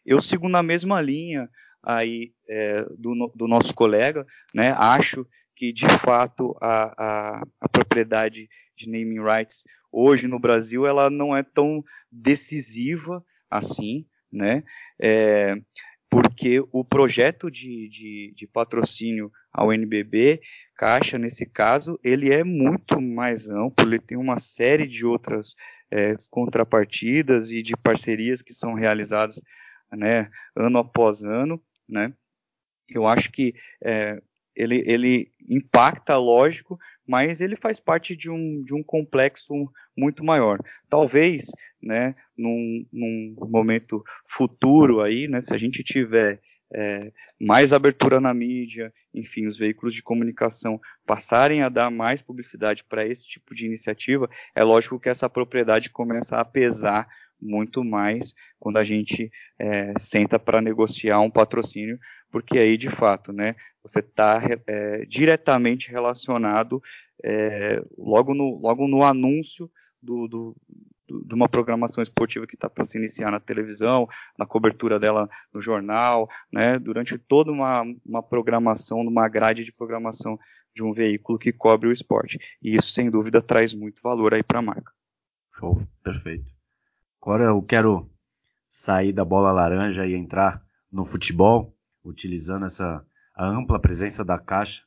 eu 0.06 0.22
sigo 0.22 0.48
na 0.48 0.64
mesma 0.64 1.02
linha 1.02 1.50
aí 1.84 2.32
é, 2.48 2.86
do, 2.98 3.32
do, 3.36 3.48
nosso 3.48 3.74
colega, 3.74 4.26
né, 4.54 4.74
acho 4.78 5.28
que 5.58 5.74
de 5.74 5.88
fato 6.00 6.56
a, 6.62 6.94
a, 6.98 7.44
a, 7.60 7.70
propriedade 7.70 8.48
de 8.76 8.86
naming 8.86 9.20
rights 9.20 9.64
hoje 9.92 10.28
no 10.28 10.40
Brasil 10.40 10.86
ela 10.86 11.10
não 11.10 11.36
é 11.36 11.42
tão 11.42 11.84
decisiva 12.12 13.26
assim, 13.50 14.06
né? 14.32 14.64
É, 15.02 15.56
porque 16.10 16.64
o 16.72 16.86
projeto 16.86 17.50
de, 17.50 17.90
de, 17.90 18.34
de, 18.36 18.48
patrocínio 18.48 19.32
ao 19.52 19.74
NBB, 19.74 20.42
Caixa, 20.76 21.18
nesse 21.18 21.46
caso, 21.46 22.00
ele 22.04 22.32
é 22.34 22.44
muito 22.44 23.02
mais 23.02 23.50
amplo, 23.50 23.86
ele 23.86 24.00
tem 24.00 24.18
uma 24.18 24.40
série 24.40 24.88
de 24.88 25.06
outras 25.06 25.54
é, 25.92 26.16
contrapartidas 26.30 27.50
e 27.50 27.62
de 27.62 27.76
parcerias 27.76 28.42
que 28.42 28.54
são 28.54 28.74
realizadas 28.74 29.42
né, 29.92 30.30
ano 30.56 30.78
após 30.78 31.24
ano, 31.24 31.62
né? 31.90 32.14
Eu 32.90 33.06
acho 33.06 33.30
que 33.32 33.54
é, 33.84 34.22
ele, 34.58 34.84
ele 34.88 35.32
impacta, 35.48 36.18
lógico, 36.18 36.80
mas 37.08 37.40
ele 37.40 37.56
faz 37.56 37.80
parte 37.80 38.16
de 38.16 38.30
um, 38.30 38.64
de 38.64 38.74
um 38.74 38.84
complexo 38.84 39.54
muito 39.96 40.24
maior. 40.24 40.60
Talvez, 40.90 41.46
né, 41.82 42.16
num, 42.38 42.86
num 42.92 43.36
momento 43.50 44.04
futuro 44.28 45.02
aí, 45.02 45.28
né, 45.28 45.40
se 45.40 45.54
a 45.54 45.58
gente 45.58 45.84
tiver 45.84 46.42
é, 46.74 47.12
mais 47.40 47.72
abertura 47.72 48.20
na 48.20 48.34
mídia, 48.34 48.92
enfim, 49.14 49.48
os 49.48 49.58
veículos 49.58 49.94
de 49.94 50.04
comunicação 50.04 50.82
passarem 51.06 51.62
a 51.62 51.70
dar 51.70 51.90
mais 51.90 52.22
publicidade 52.22 52.84
para 52.84 53.06
esse 53.06 53.26
tipo 53.26 53.56
de 53.56 53.66
iniciativa, 53.66 54.30
é 54.54 54.64
lógico 54.64 55.00
que 55.00 55.08
essa 55.08 55.30
propriedade 55.30 55.90
começa 55.90 56.38
a 56.38 56.44
pesar 56.44 57.08
muito 57.40 57.84
mais 57.84 58.34
quando 58.60 58.78
a 58.78 58.84
gente 58.84 59.32
é, 59.60 59.94
senta 60.00 60.40
para 60.40 60.60
negociar 60.60 61.20
um 61.20 61.30
patrocínio, 61.30 62.00
porque 62.32 62.58
aí 62.58 62.78
de 62.78 62.90
fato, 62.90 63.32
né, 63.32 63.56
você 63.82 64.00
está 64.00 64.42
é, 64.68 65.06
diretamente 65.06 65.90
relacionado 65.90 66.82
é, 67.24 67.82
logo, 67.98 68.34
no, 68.34 68.60
logo 68.60 68.88
no 68.88 69.04
anúncio 69.04 69.70
do, 70.02 70.28
do, 70.28 70.56
do, 71.08 71.26
de 71.26 71.34
uma 71.34 71.50
programação 71.50 72.04
esportiva 72.04 72.46
que 72.46 72.56
está 72.56 72.70
para 72.70 72.86
se 72.86 72.98
iniciar 72.98 73.32
na 73.32 73.40
televisão, 73.40 74.08
na 74.38 74.46
cobertura 74.46 75.00
dela 75.00 75.30
no 75.54 75.62
jornal, 75.62 76.30
né, 76.52 76.78
durante 76.78 77.18
toda 77.18 77.52
uma, 77.52 77.84
uma 78.06 78.22
programação, 78.22 79.00
uma 79.02 79.28
grade 79.28 79.64
de 79.64 79.72
programação 79.72 80.38
de 80.76 80.84
um 80.84 80.94
veículo 80.94 81.40
que 81.40 81.52
cobre 81.52 81.90
o 81.90 81.92
esporte. 81.92 82.40
E 82.62 82.76
isso, 82.76 82.92
sem 82.92 83.10
dúvida, 83.10 83.42
traz 83.42 83.74
muito 83.74 84.02
valor 84.02 84.34
aí 84.34 84.44
para 84.44 84.60
a 84.60 84.62
marca. 84.62 84.92
Show, 85.54 85.82
perfeito. 86.04 86.46
Agora 87.20 87.46
eu 87.46 87.62
quero 87.64 88.10
sair 88.70 89.12
da 89.12 89.26
bola 89.26 89.52
laranja 89.52 90.06
e 90.06 90.14
entrar 90.14 90.62
no 90.92 91.04
futebol, 91.04 91.76
utilizando 92.08 92.66
essa 92.66 93.06
a 93.36 93.48
ampla 93.48 93.80
presença 93.80 94.26
da 94.26 94.40
Caixa 94.40 94.84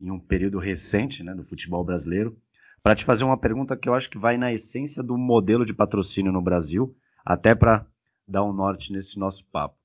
em 0.00 0.10
um 0.10 0.18
período 0.18 0.58
recente 0.58 1.22
né, 1.22 1.32
do 1.32 1.44
futebol 1.44 1.84
brasileiro, 1.84 2.36
para 2.82 2.96
te 2.96 3.04
fazer 3.04 3.22
uma 3.22 3.38
pergunta 3.38 3.76
que 3.76 3.88
eu 3.88 3.94
acho 3.94 4.10
que 4.10 4.18
vai 4.18 4.36
na 4.36 4.52
essência 4.52 5.02
do 5.02 5.16
modelo 5.16 5.64
de 5.64 5.72
patrocínio 5.72 6.32
no 6.32 6.42
Brasil, 6.42 6.96
até 7.24 7.54
para 7.54 7.86
dar 8.26 8.42
um 8.42 8.52
norte 8.52 8.92
nesse 8.92 9.16
nosso 9.18 9.46
papo. 9.46 9.76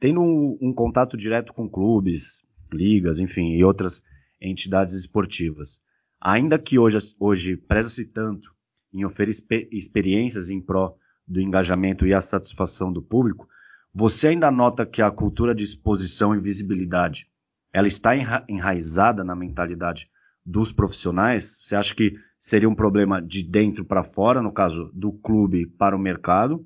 Tendo 0.00 0.22
um, 0.22 0.56
um 0.62 0.72
contato 0.72 1.16
direto 1.18 1.52
com 1.52 1.68
clubes, 1.68 2.46
ligas, 2.72 3.18
enfim, 3.18 3.52
e 3.52 3.62
outras 3.62 4.02
entidades 4.40 4.94
esportivas, 4.94 5.82
ainda 6.18 6.58
que 6.58 6.78
hoje, 6.78 6.98
hoje 7.20 7.56
preza-se 7.56 8.06
tanto 8.06 8.54
em 8.92 9.04
oferecer 9.04 9.68
experiências 9.70 10.48
em 10.48 10.60
pró 10.60 10.96
do 11.28 11.40
engajamento 11.40 12.06
e 12.06 12.14
a 12.14 12.20
satisfação 12.22 12.90
do 12.90 13.02
público, 13.02 13.46
você 13.98 14.28
ainda 14.28 14.50
nota 14.50 14.84
que 14.84 15.00
a 15.00 15.10
cultura 15.10 15.54
de 15.54 15.64
exposição 15.64 16.34
e 16.34 16.38
visibilidade 16.38 17.28
ela 17.72 17.88
está 17.88 18.14
enra 18.14 18.44
enraizada 18.46 19.24
na 19.24 19.34
mentalidade 19.34 20.10
dos 20.44 20.70
profissionais? 20.70 21.62
Você 21.62 21.74
acha 21.74 21.94
que 21.94 22.14
seria 22.38 22.68
um 22.68 22.74
problema 22.74 23.22
de 23.22 23.42
dentro 23.42 23.86
para 23.86 24.04
fora, 24.04 24.42
no 24.42 24.52
caso 24.52 24.90
do 24.92 25.14
clube 25.14 25.66
para 25.66 25.96
o 25.96 25.98
mercado? 25.98 26.62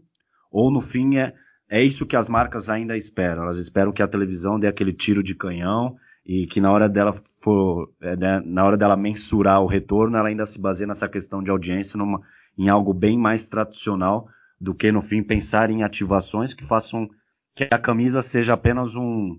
Ou 0.50 0.72
no 0.72 0.80
fim 0.80 1.18
é, 1.18 1.32
é 1.68 1.80
isso 1.80 2.04
que 2.04 2.16
as 2.16 2.26
marcas 2.26 2.68
ainda 2.68 2.96
esperam? 2.96 3.44
Elas 3.44 3.58
esperam 3.58 3.92
que 3.92 4.02
a 4.02 4.08
televisão 4.08 4.58
dê 4.58 4.66
aquele 4.66 4.92
tiro 4.92 5.22
de 5.22 5.36
canhão 5.36 5.94
e 6.26 6.48
que 6.48 6.60
na 6.60 6.72
hora 6.72 6.88
dela 6.88 7.12
for, 7.12 7.92
é, 8.00 8.16
né, 8.16 8.42
na 8.44 8.64
hora 8.64 8.76
dela 8.76 8.96
mensurar 8.96 9.62
o 9.62 9.68
retorno, 9.68 10.16
ela 10.16 10.30
ainda 10.30 10.46
se 10.46 10.60
baseia 10.60 10.88
nessa 10.88 11.08
questão 11.08 11.44
de 11.44 11.50
audiência 11.52 11.96
numa, 11.96 12.22
em 12.58 12.68
algo 12.68 12.92
bem 12.92 13.16
mais 13.16 13.46
tradicional 13.46 14.28
do 14.60 14.74
que 14.74 14.90
no 14.90 15.00
fim 15.00 15.22
pensar 15.22 15.70
em 15.70 15.84
ativações 15.84 16.52
que 16.52 16.64
façam 16.64 17.08
que 17.54 17.64
a 17.70 17.78
camisa 17.78 18.22
seja 18.22 18.54
apenas 18.54 18.94
um, 18.94 19.38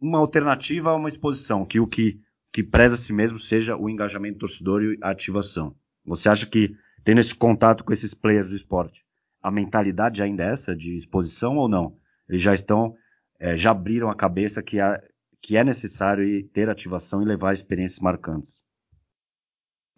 uma 0.00 0.18
alternativa 0.18 0.90
a 0.90 0.94
uma 0.94 1.08
exposição, 1.08 1.64
que 1.64 1.80
o 1.80 1.86
que, 1.86 2.20
que 2.52 2.62
preza 2.62 2.94
a 2.94 2.98
si 2.98 3.12
mesmo 3.12 3.38
seja 3.38 3.76
o 3.76 3.88
engajamento 3.88 4.34
do 4.34 4.40
torcedor 4.40 4.82
e 4.82 4.98
a 5.02 5.10
ativação. 5.10 5.74
Você 6.04 6.28
acha 6.28 6.46
que, 6.46 6.76
tendo 7.04 7.20
esse 7.20 7.34
contato 7.34 7.84
com 7.84 7.92
esses 7.92 8.14
players 8.14 8.50
do 8.50 8.56
esporte, 8.56 9.04
a 9.42 9.50
mentalidade 9.50 10.22
ainda 10.22 10.44
é 10.44 10.52
essa 10.52 10.74
de 10.74 10.94
exposição 10.94 11.56
ou 11.56 11.68
não? 11.68 11.96
Eles 12.28 12.42
já 12.42 12.54
estão, 12.54 12.94
é, 13.38 13.56
já 13.56 13.70
abriram 13.70 14.10
a 14.10 14.14
cabeça 14.14 14.62
que, 14.62 14.80
há, 14.80 15.00
que 15.40 15.56
é 15.56 15.64
necessário 15.64 16.46
ter 16.48 16.68
ativação 16.68 17.22
e 17.22 17.24
levar 17.24 17.52
experiências 17.52 18.00
marcantes? 18.00 18.64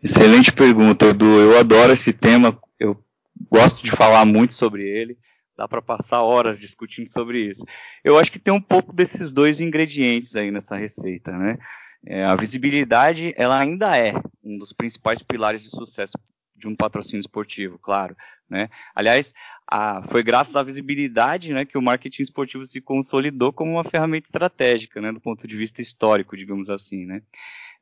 Excelente 0.02 0.52
pergunta, 0.52 1.06
Edu. 1.06 1.26
Eu 1.26 1.58
adoro 1.58 1.92
esse 1.92 2.12
tema, 2.12 2.56
eu 2.78 3.02
gosto 3.50 3.82
de 3.82 3.90
falar 3.90 4.24
muito 4.24 4.52
sobre 4.52 4.82
ele 4.82 5.18
dá 5.58 5.66
para 5.66 5.82
passar 5.82 6.22
horas 6.22 6.56
discutindo 6.56 7.08
sobre 7.08 7.50
isso. 7.50 7.64
Eu 8.04 8.16
acho 8.16 8.30
que 8.30 8.38
tem 8.38 8.54
um 8.54 8.60
pouco 8.60 8.92
desses 8.92 9.32
dois 9.32 9.60
ingredientes 9.60 10.36
aí 10.36 10.52
nessa 10.52 10.76
receita, 10.76 11.36
né? 11.36 11.58
É, 12.06 12.24
a 12.24 12.36
visibilidade, 12.36 13.34
ela 13.36 13.58
ainda 13.58 13.96
é 13.96 14.14
um 14.42 14.56
dos 14.56 14.72
principais 14.72 15.20
pilares 15.20 15.60
de 15.60 15.68
sucesso 15.68 16.16
de 16.54 16.68
um 16.68 16.76
patrocínio 16.76 17.20
esportivo, 17.20 17.76
claro, 17.76 18.16
né? 18.48 18.70
Aliás, 18.94 19.34
a, 19.66 20.00
foi 20.08 20.22
graças 20.22 20.54
à 20.54 20.62
visibilidade, 20.62 21.52
né, 21.52 21.64
que 21.64 21.76
o 21.76 21.82
marketing 21.82 22.22
esportivo 22.22 22.64
se 22.64 22.80
consolidou 22.80 23.52
como 23.52 23.72
uma 23.72 23.84
ferramenta 23.84 24.26
estratégica, 24.26 25.00
né, 25.00 25.12
do 25.12 25.20
ponto 25.20 25.46
de 25.46 25.56
vista 25.56 25.82
histórico, 25.82 26.36
digamos 26.36 26.70
assim, 26.70 27.04
né? 27.04 27.20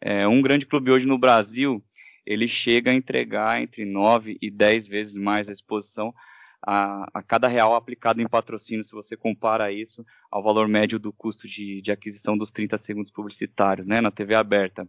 É, 0.01 0.27
um 0.27 0.41
grande 0.41 0.65
clube 0.65 0.91
hoje 0.91 1.05
no 1.05 1.19
Brasil, 1.19 1.85
ele 2.25 2.49
chega 2.49 2.91
a 2.91 2.95
entregar 2.95 3.61
entre 3.61 3.85
9 3.85 4.39
e 4.41 4.51
10 4.51 4.87
vezes 4.87 5.15
mais 5.15 5.47
a 5.47 5.53
exposição 5.53 6.15
a, 6.67 7.09
a, 7.15 7.23
cada 7.23 7.47
real 7.47 7.77
aplicado 7.77 8.21
em 8.21 8.29
patrocínio, 8.29 8.85
se 8.85 8.91
você 8.91 9.17
compara 9.17 9.71
isso 9.71 10.05
ao 10.31 10.43
valor 10.43 10.67
médio 10.67 10.99
do 10.99 11.13
custo 11.13 11.47
de, 11.47 11.81
de 11.81 11.93
aquisição 11.93 12.37
dos 12.37 12.51
30 12.51 12.77
segundos 12.77 13.13
publicitários, 13.13 13.87
né, 13.87 14.01
na 14.01 14.11
TV 14.11 14.35
aberta. 14.35 14.89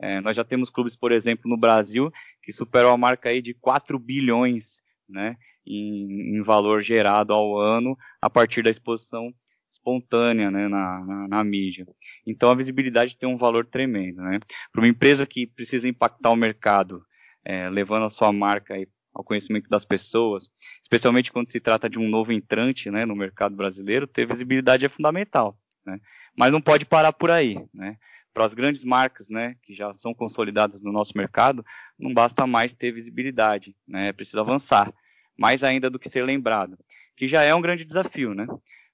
É, 0.00 0.20
nós 0.20 0.36
já 0.36 0.44
temos 0.44 0.70
clubes, 0.70 0.94
por 0.94 1.10
exemplo, 1.10 1.50
no 1.50 1.58
Brasil, 1.58 2.10
que 2.42 2.52
superam 2.52 2.90
a 2.90 2.96
marca 2.96 3.28
aí 3.28 3.42
de 3.42 3.52
4 3.54 3.98
bilhões, 3.98 4.78
né, 5.08 5.36
em, 5.66 6.36
em 6.36 6.42
valor 6.42 6.80
gerado 6.80 7.32
ao 7.32 7.58
ano 7.58 7.96
a 8.22 8.30
partir 8.30 8.62
da 8.62 8.70
exposição 8.70 9.34
espontânea 9.68 10.50
né, 10.50 10.68
na, 10.68 11.04
na, 11.04 11.28
na, 11.28 11.44
mídia. 11.44 11.86
Então 12.26 12.50
a 12.50 12.54
visibilidade 12.54 13.16
tem 13.16 13.28
um 13.28 13.36
valor 13.36 13.66
tremendo. 13.66 14.20
Né? 14.22 14.40
Para 14.72 14.80
uma 14.80 14.88
empresa 14.88 15.26
que 15.26 15.46
precisa 15.46 15.88
impactar 15.88 16.30
o 16.30 16.36
mercado, 16.36 17.02
é, 17.44 17.68
levando 17.68 18.04
a 18.04 18.10
sua 18.10 18.32
marca 18.32 18.74
ao 19.14 19.24
conhecimento 19.24 19.68
das 19.68 19.84
pessoas, 19.84 20.48
especialmente 20.82 21.32
quando 21.32 21.48
se 21.48 21.60
trata 21.60 21.88
de 21.88 21.98
um 21.98 22.08
novo 22.08 22.32
entrante 22.32 22.90
né, 22.90 23.04
no 23.04 23.16
mercado 23.16 23.56
brasileiro, 23.56 24.06
ter 24.06 24.26
visibilidade 24.26 24.84
é 24.84 24.88
fundamental. 24.88 25.58
Né? 25.84 25.98
Mas 26.36 26.52
não 26.52 26.60
pode 26.60 26.84
parar 26.84 27.12
por 27.12 27.30
aí. 27.30 27.56
Né? 27.74 27.96
para 28.32 28.44
as 28.44 28.54
grandes 28.54 28.84
marcas, 28.84 29.28
né, 29.28 29.56
que 29.62 29.74
já 29.74 29.92
são 29.94 30.14
consolidadas 30.14 30.82
no 30.82 30.92
nosso 30.92 31.16
mercado, 31.16 31.64
não 31.98 32.12
basta 32.12 32.46
mais 32.46 32.72
ter 32.74 32.92
visibilidade, 32.92 33.74
né, 33.86 34.08
é 34.08 34.12
preciso 34.12 34.40
avançar, 34.40 34.92
mais 35.36 35.62
ainda 35.64 35.90
do 35.90 35.98
que 35.98 36.08
ser 36.08 36.24
lembrado, 36.24 36.78
que 37.16 37.26
já 37.26 37.42
é 37.42 37.54
um 37.54 37.60
grande 37.60 37.84
desafio, 37.84 38.34
né. 38.34 38.46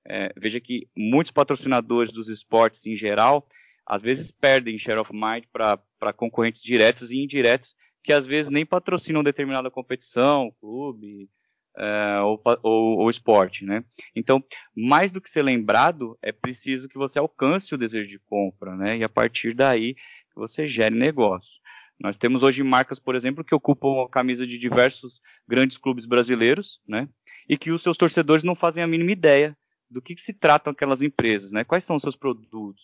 É, 0.09 0.33
veja 0.37 0.61
que 0.61 0.89
muitos 0.97 1.33
patrocinadores 1.33 2.13
dos 2.13 2.29
esportes 2.29 2.87
em 2.87 2.97
geral, 2.97 3.47
às 3.85 4.03
vezes 4.03 4.31
perdem 4.31 4.79
share 4.79 5.01
of 5.01 5.13
mind 5.13 5.45
para 5.53 6.13
concorrentes 6.15 6.63
diretos 6.63 7.11
e 7.11 7.17
indiretos 7.17 7.75
que 8.07 8.13
às 8.13 8.25
vezes 8.25 8.53
nem 8.53 8.65
patrocinam 8.65 9.25
determinada 9.25 9.69
competição, 9.69 10.53
clube, 10.61 11.29
é, 11.77 12.21
ou, 12.21 12.41
ou, 12.63 12.99
ou, 13.01 13.11
esporte, 13.11 13.65
né? 13.65 13.85
Então, 14.15 14.43
mais 14.77 15.11
do 15.11 15.21
que 15.21 15.29
ser 15.29 15.43
lembrado, 15.43 16.17
é 16.23 16.31
preciso 16.31 16.89
que 16.89 16.97
você 16.97 17.19
alcance 17.19 17.75
o 17.75 17.79
desejo 17.79 18.09
de 18.09 18.21
compra, 18.21 18.77
né? 18.77 18.97
E 18.97 19.03
a 19.03 19.09
partir 19.09 19.55
daí 19.55 19.97
você 20.37 20.69
gere 20.69 20.95
negócio. 20.95 21.51
Nós 21.99 22.17
temos 22.17 22.45
hoje 22.45 22.63
marcas, 22.63 23.01
por 23.01 23.17
exemplo, 23.17 23.43
que 23.43 23.55
ocupam 23.55 24.05
a 24.05 24.09
camisa 24.09 24.47
de 24.47 24.57
diversos 24.57 25.21
grandes 25.49 25.77
clubes 25.77 26.05
brasileiros, 26.05 26.81
né? 26.87 27.09
E 27.49 27.59
que 27.59 27.73
os 27.73 27.83
seus 27.83 27.97
torcedores 27.97 28.45
não 28.45 28.55
fazem 28.55 28.85
a 28.85 28.87
mínima 28.87 29.11
ideia 29.11 29.57
do 29.90 30.02
que, 30.02 30.14
que, 30.14 30.21
se 30.21 30.33
tratam 30.33 30.73
aquelas 30.73 31.02
empresas, 31.02 31.52
né? 31.52 31.64
Quais 31.64 31.85
são 31.85 31.97
os 31.97 32.02
seus 32.02 32.16
produtos? 32.16 32.83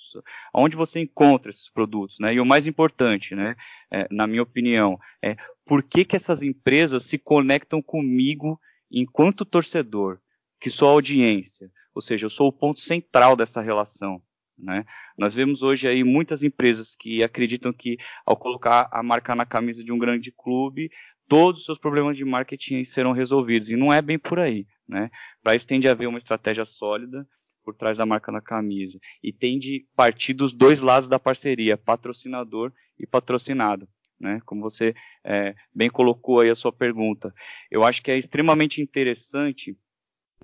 Onde 0.54 0.76
você 0.76 1.00
encontra 1.00 1.50
esses 1.50 1.68
produtos, 1.68 2.16
né? 2.20 2.34
E 2.34 2.40
o 2.40 2.46
mais 2.46 2.66
importante, 2.66 3.34
né? 3.34 3.56
É, 3.90 4.06
na 4.10 4.26
minha 4.26 4.42
opinião, 4.42 4.98
é 5.22 5.36
por 5.66 5.82
que, 5.82 6.04
que 6.04 6.16
essas 6.16 6.42
empresas 6.42 7.04
se 7.04 7.18
conectam 7.18 7.82
comigo 7.82 8.60
enquanto 8.90 9.44
torcedor, 9.44 10.18
que 10.60 10.70
sou 10.70 10.88
audiência, 10.88 11.70
ou 11.94 12.02
seja, 12.02 12.26
eu 12.26 12.30
sou 12.30 12.48
o 12.48 12.52
ponto 12.52 12.80
central 12.80 13.36
dessa 13.36 13.60
relação. 13.60 14.22
Né? 14.58 14.84
Nós 15.18 15.34
vemos 15.34 15.62
hoje 15.62 15.88
aí 15.88 16.04
muitas 16.04 16.42
empresas 16.42 16.94
que 16.94 17.22
acreditam 17.22 17.72
que 17.72 17.96
ao 18.24 18.36
colocar 18.36 18.88
a 18.92 19.02
marca 19.02 19.34
na 19.34 19.44
camisa 19.44 19.82
de 19.82 19.90
um 19.90 19.98
grande 19.98 20.30
clube, 20.30 20.90
todos 21.28 21.60
os 21.60 21.66
seus 21.66 21.78
problemas 21.78 22.16
de 22.16 22.24
marketing 22.24 22.84
serão 22.84 23.12
resolvidos. 23.12 23.68
E 23.68 23.76
não 23.76 23.92
é 23.92 24.02
bem 24.02 24.18
por 24.18 24.38
aí. 24.38 24.66
Né? 24.88 25.10
Para 25.42 25.54
isso 25.54 25.66
tem 25.66 25.80
de 25.80 25.88
haver 25.88 26.06
uma 26.06 26.18
estratégia 26.18 26.64
sólida 26.64 27.26
por 27.64 27.74
trás 27.74 27.98
da 27.98 28.06
marca 28.06 28.32
na 28.32 28.40
camisa. 28.40 28.98
E 29.22 29.32
tem 29.32 29.58
de 29.58 29.86
partir 29.94 30.34
dos 30.34 30.52
dois 30.52 30.80
lados 30.80 31.08
da 31.08 31.18
parceria, 31.18 31.76
patrocinador 31.76 32.72
e 32.98 33.06
patrocinado 33.06 33.88
né? 34.22 34.40
Como 34.46 34.62
você 34.62 34.94
é, 35.24 35.54
bem 35.74 35.90
colocou 35.90 36.40
aí 36.40 36.48
a 36.48 36.54
sua 36.54 36.72
pergunta. 36.72 37.34
Eu 37.70 37.82
acho 37.82 38.00
que 38.00 38.10
é 38.10 38.16
extremamente 38.16 38.80
interessante 38.80 39.76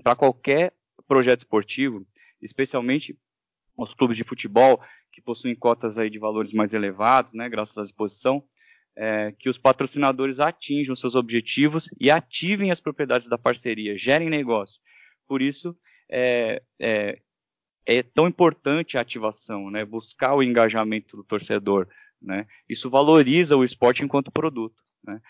para 0.02 0.16
qualquer 0.16 0.74
projeto 1.06 1.38
esportivo, 1.38 2.04
especialmente 2.42 3.16
os 3.76 3.94
clubes 3.94 4.16
de 4.16 4.24
futebol 4.24 4.82
que 5.12 5.22
possuem 5.22 5.54
cotas 5.54 5.96
aí 5.96 6.10
de 6.10 6.18
valores 6.18 6.52
mais 6.52 6.74
elevados, 6.74 7.32
né? 7.32 7.48
Graças 7.48 7.78
à 7.78 7.84
exposição. 7.84 8.42
É, 9.00 9.32
que 9.38 9.48
os 9.48 9.56
patrocinadores 9.56 10.40
atinjam 10.40 10.96
seus 10.96 11.14
objetivos 11.14 11.88
e 12.00 12.10
ativem 12.10 12.72
as 12.72 12.80
propriedades 12.80 13.28
da 13.28 13.38
parceria, 13.38 13.96
gerem 13.96 14.28
negócio. 14.28 14.74
Por 15.24 15.40
isso, 15.40 15.76
é, 16.10 16.60
é, 16.80 17.20
é 17.86 18.02
tão 18.02 18.26
importante 18.26 18.98
a 18.98 19.00
ativação, 19.00 19.70
né? 19.70 19.84
buscar 19.84 20.34
o 20.34 20.42
engajamento 20.42 21.16
do 21.16 21.22
torcedor, 21.22 21.86
né? 22.20 22.46
Isso 22.68 22.90
valoriza 22.90 23.56
o 23.56 23.64
esporte 23.64 24.02
enquanto 24.02 24.32
produto. 24.32 24.74
Né? 25.04 25.20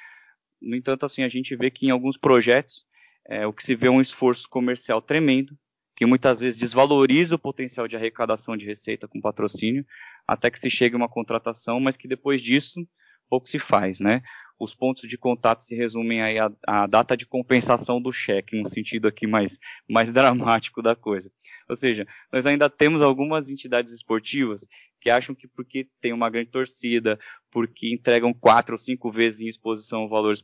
No 0.61 0.75
entanto, 0.75 1.05
assim, 1.05 1.23
a 1.23 1.29
gente 1.29 1.55
vê 1.55 1.71
que 1.71 1.87
em 1.87 1.91
alguns 1.91 2.17
projetos 2.17 2.87
é, 3.29 3.47
o 3.47 3.53
que 3.53 3.63
se 3.63 3.75
vê 3.75 3.89
é 3.89 3.91
um 3.91 4.01
esforço 4.01 4.49
comercial 4.49 5.03
tremendo, 5.03 5.57
que 5.95 6.07
muitas 6.07 6.41
vezes 6.41 6.59
desvaloriza 6.59 7.35
o 7.35 7.39
potencial 7.39 7.87
de 7.87 7.97
arrecadação 7.97 8.57
de 8.57 8.65
receita 8.65 9.07
com 9.07 9.21
patrocínio, 9.21 9.85
até 10.27 10.51
que 10.51 10.59
se 10.59 10.71
chegue 10.71 10.95
a 10.95 10.99
uma 10.99 11.09
contratação, 11.09 11.79
mas 11.79 11.97
que 11.97 12.09
depois 12.09 12.41
disso 12.41 12.89
pouco 13.29 13.49
se 13.49 13.59
faz, 13.59 14.01
né? 14.01 14.23
Os 14.59 14.75
pontos 14.75 15.09
de 15.09 15.17
contato 15.17 15.63
se 15.63 15.75
resumem 15.75 16.21
aí 16.21 16.39
à, 16.39 16.51
à 16.67 16.87
data 16.87 17.17
de 17.17 17.25
compensação 17.25 18.03
do 18.03 18.13
cheque, 18.13 18.57
num 18.57 18.67
sentido 18.67 19.07
aqui 19.07 19.27
mais, 19.27 19.59
mais 19.89 20.11
dramático 20.13 20.83
da 20.83 20.97
coisa. 20.97 21.31
Ou 21.69 21.77
seja, 21.77 22.07
nós 22.33 22.47
ainda 22.47 22.69
temos 22.69 23.03
algumas 23.03 23.51
entidades 23.51 23.93
esportivas 23.93 24.61
que 25.01 25.11
acham 25.11 25.35
que 25.35 25.47
porque 25.47 25.89
tem 26.01 26.13
uma 26.13 26.29
grande 26.29 26.51
torcida, 26.51 27.21
porque 27.51 27.93
entregam 27.93 28.35
quatro 28.35 28.75
ou 28.75 28.79
cinco 28.79 29.11
vezes 29.11 29.41
em 29.41 29.49
exposição 29.49 30.05
o 30.05 30.09
valor, 30.09 30.35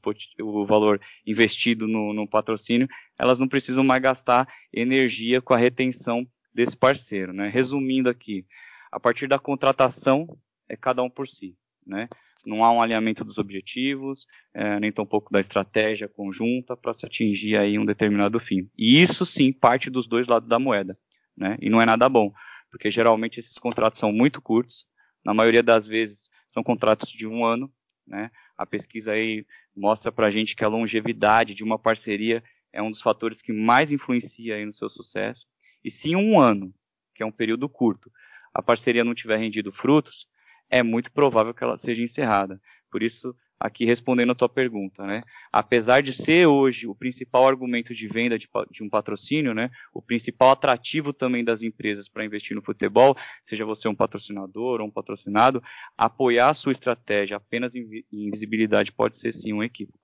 o 0.40 0.64
valor 0.64 1.00
investido 1.26 1.88
no, 1.88 2.12
no 2.12 2.28
patrocínio, 2.28 2.88
elas 3.18 3.40
não 3.40 3.48
precisam 3.48 3.82
mais 3.82 4.02
gastar 4.02 4.48
energia 4.72 5.40
com 5.40 5.54
a 5.54 5.58
retenção 5.58 6.26
desse 6.52 6.76
parceiro. 6.76 7.32
Né? 7.32 7.48
Resumindo 7.48 8.08
aqui, 8.08 8.46
a 8.92 9.00
partir 9.00 9.26
da 9.26 9.38
contratação, 9.38 10.26
é 10.68 10.76
cada 10.76 11.02
um 11.02 11.10
por 11.10 11.26
si. 11.26 11.56
Né? 11.84 12.08
Não 12.46 12.64
há 12.64 12.72
um 12.72 12.82
alinhamento 12.82 13.24
dos 13.24 13.38
objetivos, 13.38 14.26
é, 14.52 14.78
nem 14.78 14.92
tampouco 14.92 15.32
da 15.32 15.40
estratégia 15.40 16.08
conjunta 16.08 16.76
para 16.76 16.94
se 16.94 17.06
atingir 17.06 17.56
aí 17.56 17.78
um 17.78 17.84
determinado 17.84 18.38
fim. 18.38 18.68
E 18.76 19.00
isso 19.00 19.24
sim 19.24 19.52
parte 19.52 19.90
dos 19.90 20.06
dois 20.06 20.26
lados 20.26 20.48
da 20.48 20.58
moeda. 20.58 20.96
Né? 21.36 21.56
E 21.60 21.68
não 21.68 21.80
é 21.80 21.86
nada 21.86 22.08
bom 22.08 22.32
porque 22.74 22.90
geralmente 22.90 23.38
esses 23.38 23.56
contratos 23.56 24.00
são 24.00 24.12
muito 24.12 24.42
curtos, 24.42 24.84
na 25.24 25.32
maioria 25.32 25.62
das 25.62 25.86
vezes 25.86 26.28
são 26.52 26.60
contratos 26.60 27.08
de 27.08 27.24
um 27.24 27.44
ano, 27.44 27.72
né? 28.04 28.32
A 28.58 28.66
pesquisa 28.66 29.12
aí 29.12 29.46
mostra 29.76 30.10
para 30.10 30.26
a 30.26 30.30
gente 30.32 30.56
que 30.56 30.64
a 30.64 30.68
longevidade 30.68 31.54
de 31.54 31.62
uma 31.62 31.78
parceria 31.78 32.42
é 32.72 32.82
um 32.82 32.90
dos 32.90 33.00
fatores 33.00 33.40
que 33.40 33.52
mais 33.52 33.92
influencia 33.92 34.56
aí 34.56 34.64
no 34.66 34.72
seu 34.72 34.88
sucesso. 34.88 35.46
E 35.84 35.90
se 35.90 36.10
em 36.10 36.16
um 36.16 36.40
ano, 36.40 36.74
que 37.14 37.22
é 37.22 37.26
um 37.26 37.30
período 37.30 37.68
curto, 37.68 38.10
a 38.52 38.60
parceria 38.60 39.04
não 39.04 39.14
tiver 39.14 39.36
rendido 39.36 39.70
frutos, 39.70 40.26
é 40.74 40.82
muito 40.82 41.12
provável 41.12 41.54
que 41.54 41.62
ela 41.62 41.76
seja 41.76 42.02
encerrada. 42.02 42.60
Por 42.90 43.00
isso, 43.00 43.32
aqui 43.60 43.84
respondendo 43.84 44.32
a 44.32 44.34
tua 44.34 44.48
pergunta, 44.48 45.06
né? 45.06 45.22
Apesar 45.52 46.02
de 46.02 46.12
ser 46.12 46.48
hoje 46.48 46.88
o 46.88 46.96
principal 46.96 47.46
argumento 47.46 47.94
de 47.94 48.08
venda 48.08 48.36
de, 48.36 48.48
de 48.72 48.82
um 48.82 48.88
patrocínio, 48.88 49.54
né? 49.54 49.70
O 49.92 50.02
principal 50.02 50.50
atrativo 50.50 51.12
também 51.12 51.44
das 51.44 51.62
empresas 51.62 52.08
para 52.08 52.24
investir 52.24 52.56
no 52.56 52.62
futebol, 52.62 53.16
seja 53.40 53.64
você 53.64 53.86
um 53.86 53.94
patrocinador 53.94 54.80
ou 54.80 54.88
um 54.88 54.90
patrocinado, 54.90 55.62
apoiar 55.96 56.50
a 56.50 56.54
sua 56.54 56.72
estratégia 56.72 57.36
apenas 57.36 57.76
em, 57.76 58.04
em 58.12 58.30
visibilidade 58.32 58.90
pode 58.90 59.16
ser 59.16 59.32
sim 59.32 59.52
um 59.52 59.62
equívoco. 59.62 59.98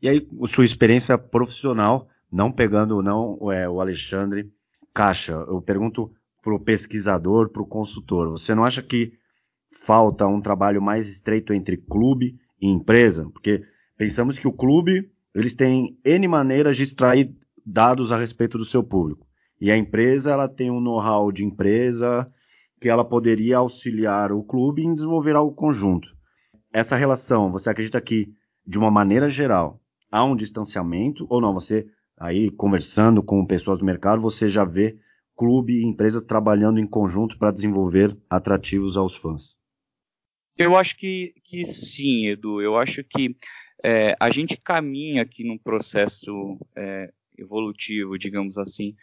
E 0.00 0.08
aí, 0.08 0.28
sua 0.46 0.64
experiência 0.64 1.16
profissional, 1.16 2.08
não 2.30 2.50
pegando 2.50 3.00
não 3.02 3.52
é, 3.52 3.68
o 3.68 3.80
Alexandre 3.80 4.50
Caixa, 4.92 5.32
eu 5.46 5.62
pergunto 5.62 6.12
para 6.42 6.52
o 6.52 6.58
pesquisador, 6.58 7.50
para 7.50 7.62
o 7.62 7.66
consultor, 7.66 8.28
você 8.30 8.52
não 8.52 8.64
acha 8.64 8.82
que 8.82 9.12
falta 9.72 10.26
um 10.26 10.40
trabalho 10.40 10.80
mais 10.80 11.08
estreito 11.08 11.52
entre 11.52 11.76
clube 11.76 12.38
em 12.60 12.72
empresa, 12.74 13.28
porque 13.32 13.64
pensamos 13.96 14.38
que 14.38 14.46
o 14.46 14.52
clube 14.52 15.10
eles 15.34 15.54
têm 15.54 15.98
N 16.04 16.28
maneiras 16.28 16.76
de 16.76 16.82
extrair 16.82 17.34
dados 17.64 18.12
a 18.12 18.18
respeito 18.18 18.58
do 18.58 18.64
seu 18.64 18.82
público. 18.82 19.26
E 19.60 19.70
a 19.70 19.76
empresa 19.76 20.32
ela 20.32 20.48
tem 20.48 20.70
um 20.70 20.80
know-how 20.80 21.32
de 21.32 21.44
empresa 21.44 22.30
que 22.80 22.88
ela 22.88 23.04
poderia 23.04 23.58
auxiliar 23.58 24.32
o 24.32 24.42
clube 24.42 24.82
em 24.82 24.92
desenvolver 24.92 25.36
algo 25.36 25.54
conjunto. 25.54 26.08
Essa 26.72 26.96
relação, 26.96 27.50
você 27.50 27.70
acredita 27.70 28.00
que, 28.00 28.34
de 28.66 28.78
uma 28.78 28.90
maneira 28.90 29.28
geral, 29.28 29.80
há 30.10 30.24
um 30.24 30.34
distanciamento 30.34 31.26
ou 31.30 31.40
não? 31.40 31.54
Você, 31.54 31.86
aí, 32.18 32.50
conversando 32.50 33.22
com 33.22 33.46
pessoas 33.46 33.78
do 33.78 33.84
mercado, 33.84 34.20
você 34.20 34.48
já 34.48 34.64
vê 34.64 34.98
clube 35.36 35.74
e 35.74 35.86
empresa 35.86 36.26
trabalhando 36.26 36.80
em 36.80 36.86
conjunto 36.86 37.38
para 37.38 37.52
desenvolver 37.52 38.18
atrativos 38.28 38.96
aos 38.96 39.16
fãs? 39.16 39.56
Eu 40.56 40.76
acho 40.76 40.96
que, 40.96 41.34
que 41.44 41.64
sim, 41.64 42.26
Edu. 42.26 42.60
Eu 42.60 42.76
acho 42.76 43.02
que 43.04 43.36
é, 43.84 44.14
a 44.18 44.30
gente 44.30 44.56
caminha 44.56 45.22
aqui 45.22 45.44
num 45.44 45.58
processo 45.58 46.58
é, 46.76 47.12
evolutivo, 47.36 48.18
digamos 48.18 48.56
assim, 48.56 48.94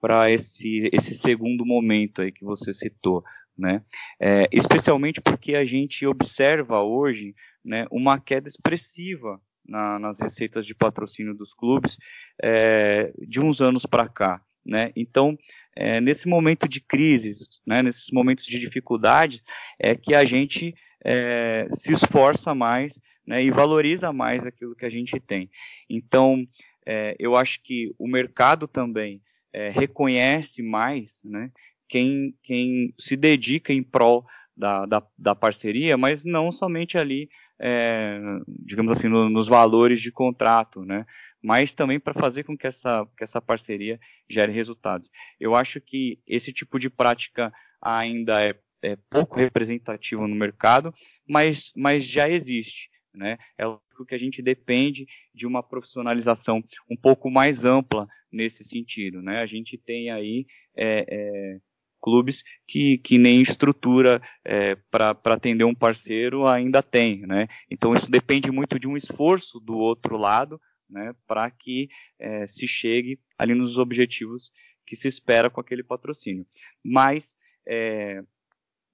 para 0.00 0.30
esse, 0.30 0.90
esse 0.92 1.14
segundo 1.14 1.64
momento 1.64 2.20
aí 2.20 2.32
que 2.32 2.44
você 2.44 2.72
citou, 2.74 3.22
né? 3.56 3.82
É, 4.20 4.48
especialmente 4.52 5.20
porque 5.20 5.54
a 5.54 5.64
gente 5.64 6.06
observa 6.06 6.82
hoje 6.82 7.34
né, 7.64 7.86
uma 7.90 8.18
queda 8.18 8.48
expressiva 8.48 9.40
na, 9.66 9.98
nas 9.98 10.18
receitas 10.18 10.66
de 10.66 10.74
patrocínio 10.74 11.34
dos 11.34 11.54
clubes 11.54 11.96
é, 12.42 13.12
de 13.26 13.40
uns 13.40 13.60
anos 13.60 13.86
para 13.86 14.08
cá, 14.08 14.42
né? 14.64 14.92
Então, 14.96 15.38
é, 15.76 16.00
nesse 16.00 16.28
momento 16.28 16.68
de 16.68 16.80
crise, 16.80 17.30
né, 17.66 17.82
nesses 17.82 18.10
momentos 18.10 18.44
de 18.44 18.58
dificuldade, 18.58 19.42
é 19.78 19.94
que 19.94 20.14
a 20.14 20.24
gente 20.24 20.74
é, 21.04 21.68
se 21.74 21.92
esforça 21.92 22.54
mais 22.54 22.98
né, 23.26 23.42
e 23.44 23.50
valoriza 23.50 24.12
mais 24.12 24.46
aquilo 24.46 24.74
que 24.74 24.86
a 24.86 24.90
gente 24.90 25.20
tem. 25.20 25.50
Então, 25.88 26.46
é, 26.86 27.14
eu 27.18 27.36
acho 27.36 27.62
que 27.62 27.94
o 27.98 28.08
mercado 28.08 28.66
também 28.66 29.20
é, 29.52 29.70
reconhece 29.70 30.62
mais 30.62 31.20
né, 31.22 31.50
quem, 31.88 32.34
quem 32.42 32.94
se 32.98 33.16
dedica 33.16 33.72
em 33.72 33.82
prol 33.82 34.26
da, 34.56 34.86
da, 34.86 35.02
da 35.18 35.34
parceria, 35.34 35.96
mas 35.96 36.24
não 36.24 36.52
somente 36.52 36.96
ali, 36.96 37.28
é, 37.58 38.18
digamos 38.48 38.92
assim, 38.92 39.08
no, 39.08 39.28
nos 39.28 39.46
valores 39.46 40.00
de 40.00 40.10
contrato, 40.10 40.84
né, 40.84 41.04
mas 41.42 41.74
também 41.74 42.00
para 42.00 42.14
fazer 42.14 42.44
com 42.44 42.56
que 42.56 42.66
essa, 42.66 43.06
que 43.16 43.24
essa 43.24 43.40
parceria 43.40 43.98
gere 44.28 44.52
resultados. 44.52 45.10
Eu 45.38 45.54
acho 45.54 45.80
que 45.80 46.18
esse 46.26 46.52
tipo 46.52 46.78
de 46.78 46.88
prática 46.88 47.52
ainda 47.82 48.42
é 48.42 48.54
é, 48.84 48.96
pouco 49.10 49.36
representativa 49.36 50.26
no 50.28 50.34
mercado, 50.34 50.92
mas, 51.26 51.72
mas 51.74 52.04
já 52.04 52.28
existe. 52.28 52.90
Né? 53.14 53.38
É 53.56 53.64
lógico 53.64 54.04
que 54.06 54.14
a 54.14 54.18
gente 54.18 54.42
depende 54.42 55.06
de 55.32 55.46
uma 55.46 55.62
profissionalização 55.62 56.62
um 56.90 56.96
pouco 56.96 57.30
mais 57.30 57.64
ampla 57.64 58.06
nesse 58.30 58.64
sentido. 58.64 59.22
Né? 59.22 59.40
A 59.40 59.46
gente 59.46 59.78
tem 59.78 60.10
aí 60.10 60.46
é, 60.76 61.06
é, 61.08 61.58
clubes 62.02 62.42
que, 62.66 62.98
que 62.98 63.16
nem 63.16 63.40
estrutura 63.40 64.20
é, 64.44 64.74
para 64.90 65.16
atender 65.24 65.64
um 65.64 65.74
parceiro 65.74 66.46
ainda 66.46 66.82
tem. 66.82 67.20
Né? 67.26 67.46
Então 67.70 67.94
isso 67.94 68.10
depende 68.10 68.50
muito 68.50 68.78
de 68.78 68.86
um 68.86 68.96
esforço 68.96 69.58
do 69.60 69.78
outro 69.78 70.16
lado 70.16 70.60
né, 70.90 71.14
para 71.26 71.50
que 71.50 71.88
é, 72.18 72.46
se 72.46 72.66
chegue 72.66 73.18
ali 73.38 73.54
nos 73.54 73.78
objetivos 73.78 74.50
que 74.86 74.94
se 74.94 75.08
espera 75.08 75.48
com 75.48 75.60
aquele 75.60 75.82
patrocínio. 75.82 76.44
Mas 76.84 77.34
é, 77.66 78.22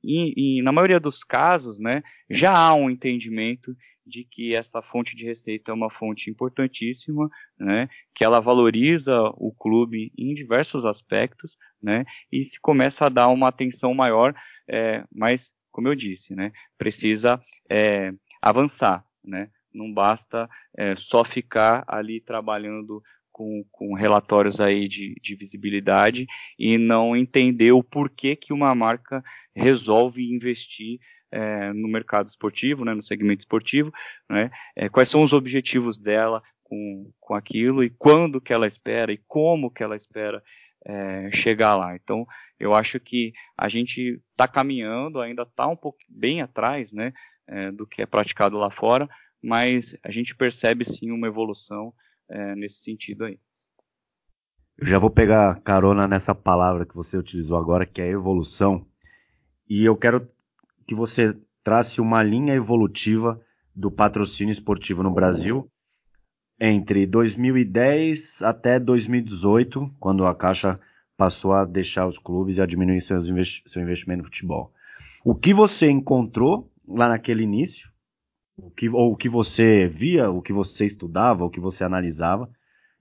e, 0.03 0.59
e, 0.59 0.63
na 0.63 0.73
maioria 0.73 1.01
dos 1.01 1.23
casos, 1.23 1.79
né, 1.79 2.03
já 2.29 2.57
há 2.57 2.75
um 2.75 2.89
entendimento 2.89 3.77
de 4.07 4.25
que 4.25 4.55
essa 4.55 4.83
fonte 4.83 5.15
de 5.15 5.25
receita 5.25 5.71
é 5.71 5.75
uma 5.75 5.91
fonte 5.91 6.31
importantíssima, 6.31 7.29
né, 7.59 7.89
que 8.15 8.25
ela 8.25 8.41
valoriza 8.41 9.23
o 9.37 9.53
clube 9.53 10.13
em 10.19 10.35
diversos 10.35 10.85
aspectos, 10.85 11.57
né, 11.83 12.05
e 12.33 12.45
se 12.45 12.61
começa 12.61 13.07
a 13.07 13.11
dar 13.11 13.29
uma 13.29 13.49
atenção 13.49 13.95
maior, 13.95 14.35
é, 14.69 15.05
mas, 15.13 15.51
como 15.71 15.89
eu 15.89 15.95
disse, 15.95 16.35
né, 16.35 16.51
precisa 16.77 17.41
é, 17.71 18.13
avançar, 18.43 19.05
né, 19.25 19.51
não 19.73 19.93
basta 19.93 20.49
é, 20.77 20.97
só 20.97 21.25
ficar 21.25 21.85
ali 21.87 22.21
trabalhando 22.21 23.03
com, 23.41 23.65
com 23.73 23.95
relatórios 23.95 24.61
aí 24.61 24.87
de, 24.87 25.15
de, 25.23 25.35
visibilidade 25.35 26.27
e 26.59 26.77
não 26.77 27.17
entender 27.17 27.73
o 27.73 27.83
porquê 27.83 28.37
que 28.37 28.53
uma 28.53 28.75
marca 28.75 29.25
resolve 29.57 30.31
investir 30.31 31.01
é, 31.33 31.73
no 31.73 31.89
mercado 31.89 32.29
esportivo, 32.29 32.85
né, 32.85 32.93
no 32.93 33.03
segmento 33.03 33.41
esportivo, 33.41 33.91
né, 34.29 34.51
é, 34.77 34.91
quais 34.91 35.09
são 35.09 35.23
os 35.23 35.33
objetivos 35.33 35.99
dela 35.99 36.43
com, 36.63 37.11
com 37.19 37.35
aquilo 37.35 37.83
e 37.83 37.89
quando 37.89 38.43
que 38.43 38.53
ela 38.53 38.67
espera 38.67 39.11
e 39.11 39.17
como 39.27 39.71
que 39.71 39.83
ela 39.83 39.97
espera 39.97 40.43
é, 40.85 41.31
chegar 41.33 41.77
lá. 41.77 41.97
Então, 41.97 42.27
eu 42.59 42.75
acho 42.75 43.01
que 43.01 43.33
a 43.57 43.71
gente 43.71 44.21
está 44.33 44.47
caminhando, 44.47 45.19
ainda 45.19 45.45
está 45.45 45.67
um 45.67 45.77
pouco 45.77 45.99
bem 46.07 46.43
atrás, 46.43 46.93
né, 46.93 47.15
é, 47.49 47.71
do 47.71 47.87
que 47.87 48.03
é 48.03 48.07
praticado 48.07 48.59
lá 48.59 48.71
fora, 48.71 49.09
mas 49.43 49.97
a 50.05 50.11
gente 50.11 50.37
percebe 50.37 50.85
sim 50.85 51.11
uma 51.11 51.27
evolução 51.27 51.95
é, 52.31 52.55
nesse 52.55 52.81
sentido 52.81 53.25
aí. 53.25 53.39
Eu 54.79 54.87
já 54.87 54.99
vou 54.99 55.11
pegar 55.11 55.61
carona 55.61 56.09
nessa 56.09 56.35
palavra 56.35 56.87
que 56.87 56.95
você 56.95 57.19
utilizou 57.19 57.59
agora, 57.59 57.85
que 57.85 58.01
é 58.01 58.09
evolução, 58.09 58.87
e 59.69 59.85
eu 59.85 59.97
quero 59.97 60.27
que 60.87 60.95
você 60.95 61.37
trace 61.63 62.01
uma 62.01 62.23
linha 62.23 62.55
evolutiva 62.55 63.41
do 63.75 63.91
patrocínio 63.91 64.53
esportivo 64.53 65.03
no 65.03 65.13
Brasil 65.13 65.71
entre 66.59 67.07
2010 67.07 68.43
até 68.43 68.79
2018, 68.79 69.95
quando 69.99 70.27
a 70.27 70.35
Caixa 70.35 70.79
passou 71.17 71.53
a 71.53 71.65
deixar 71.65 72.07
os 72.07 72.19
clubes 72.19 72.57
e 72.57 72.63
a 72.63 72.67
diminuir 72.67 73.01
seus 73.01 73.29
investi 73.29 73.63
seu 73.67 73.83
investimento 73.83 74.19
no 74.19 74.25
futebol. 74.25 74.73
O 75.25 75.35
que 75.35 75.55
você 75.55 75.91
encontrou 75.91 76.71
lá 76.87 77.09
naquele 77.09 77.43
início 77.43 77.91
o 78.63 78.71
que, 78.71 78.89
ou 78.89 79.13
o 79.13 79.17
que 79.17 79.29
você 79.29 79.89
via, 79.89 80.31
o 80.31 80.43
que 80.43 80.53
você 80.53 80.85
estudava, 80.85 81.45
o 81.45 81.51
que 81.51 81.61
você 81.61 81.85
analisava, 81.85 82.51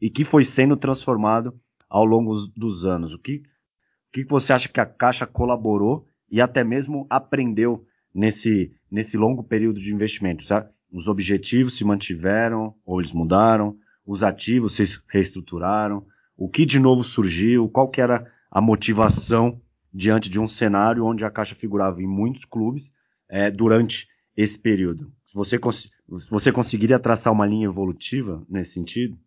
e 0.02 0.10
que 0.10 0.24
foi 0.24 0.46
sendo 0.46 0.78
transformado 0.78 1.60
ao 1.90 2.06
longo 2.06 2.34
dos 2.56 2.86
anos. 2.86 3.14
O 3.14 3.20
que, 3.20 3.38
o 3.38 4.12
que 4.14 4.24
você 4.26 4.54
acha 4.54 4.70
que 4.70 4.80
a 4.80 4.86
Caixa 4.86 5.26
colaborou 5.26 6.06
e 6.32 6.40
até 6.42 6.64
mesmo 6.64 7.06
aprendeu 7.10 7.86
nesse, 8.14 8.72
nesse 8.90 9.18
longo 9.18 9.44
período 9.44 9.80
de 9.80 9.94
investimento? 9.94 10.44
Sabe? 10.44 10.70
Os 10.92 11.08
objetivos 11.08 11.76
se 11.76 11.84
mantiveram 11.84 12.74
ou 12.86 13.00
eles 13.00 13.14
mudaram? 13.14 13.78
Os 14.06 14.24
ativos 14.24 14.74
se 14.74 14.84
reestruturaram? 15.08 16.06
O 16.38 16.50
que 16.50 16.66
de 16.66 16.80
novo 16.80 17.04
surgiu? 17.04 17.70
Qual 17.70 17.90
que 17.90 18.02
era 18.02 18.32
a 18.50 18.62
motivação 18.62 19.62
diante 19.94 20.30
de 20.30 20.40
um 20.40 20.48
cenário 20.48 21.06
onde 21.06 21.26
a 21.26 21.32
Caixa 21.32 21.56
figurava 21.56 22.02
em 22.02 22.08
muitos 22.08 22.46
clubes 22.46 22.94
é, 23.28 23.52
durante 23.52 24.08
esse 24.42 24.58
período? 24.58 25.12
Você, 25.34 25.60
cons 25.60 25.92
você 26.08 26.50
conseguiria 26.50 26.98
traçar 26.98 27.34
uma 27.34 27.46
linha 27.46 27.66
evolutiva 27.66 28.42
nesse 28.50 28.72
sentido? 28.72 29.18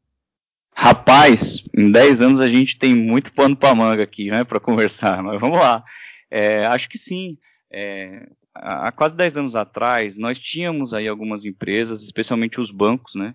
Rapaz, 0.75 1.63
em 1.77 1.91
10 1.93 2.23
anos 2.23 2.41
a 2.41 2.49
gente 2.49 2.79
tem 2.79 2.95
muito 2.95 3.31
pano 3.35 3.55
para 3.55 3.75
manga 3.75 4.03
aqui, 4.03 4.31
né, 4.31 4.43
para 4.43 4.59
conversar, 4.59 5.23
mas 5.23 5.39
vamos 5.39 5.59
lá. 5.59 5.85
É, 6.31 6.65
acho 6.65 6.89
que 6.89 6.97
sim. 6.97 7.37
É, 7.71 8.27
há 8.55 8.91
quase 8.91 9.15
10 9.15 9.37
anos 9.37 9.55
atrás, 9.55 10.17
nós 10.17 10.39
tínhamos 10.39 10.95
aí 10.95 11.07
algumas 11.07 11.45
empresas, 11.45 12.03
especialmente 12.03 12.59
os 12.59 12.71
bancos, 12.71 13.15
né, 13.15 13.35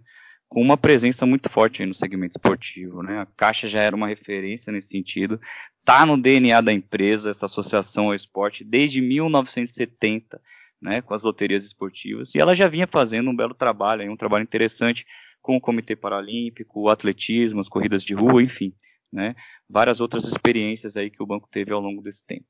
com 0.49 0.59
uma 0.59 0.77
presença 0.77 1.27
muito 1.27 1.47
forte 1.47 1.85
no 1.85 1.93
segmento 1.93 2.37
esportivo, 2.37 3.03
né? 3.03 3.19
A 3.19 3.25
Caixa 3.25 3.67
já 3.67 3.81
era 3.81 3.95
uma 3.95 4.07
referência 4.07 4.71
nesse 4.71 4.87
sentido, 4.87 5.39
tá 5.85 6.07
no 6.07 6.17
DNA 6.17 6.59
da 6.61 6.73
empresa 6.73 7.29
essa 7.29 7.45
associação 7.45 8.05
ao 8.05 8.15
esporte 8.15 8.63
desde 8.63 8.99
1970 8.99 10.41
né, 10.81 11.01
com 11.01 11.13
as 11.13 11.23
loterias 11.23 11.65
esportivas, 11.65 12.33
e 12.33 12.39
ela 12.39 12.55
já 12.55 12.67
vinha 12.67 12.87
fazendo 12.87 13.29
um 13.29 13.35
belo 13.35 13.53
trabalho, 13.53 14.11
um 14.11 14.17
trabalho 14.17 14.43
interessante 14.43 15.05
com 15.41 15.55
o 15.55 15.61
Comitê 15.61 15.95
Paralímpico, 15.95 16.81
o 16.81 16.89
atletismo, 16.89 17.59
as 17.59 17.69
corridas 17.69 18.03
de 18.03 18.13
rua, 18.13 18.43
enfim, 18.43 18.73
né, 19.11 19.35
várias 19.69 19.99
outras 19.99 20.25
experiências 20.25 20.97
aí 20.97 21.09
que 21.09 21.23
o 21.23 21.25
banco 21.25 21.47
teve 21.51 21.71
ao 21.71 21.81
longo 21.81 22.01
desse 22.01 22.25
tempo. 22.25 22.45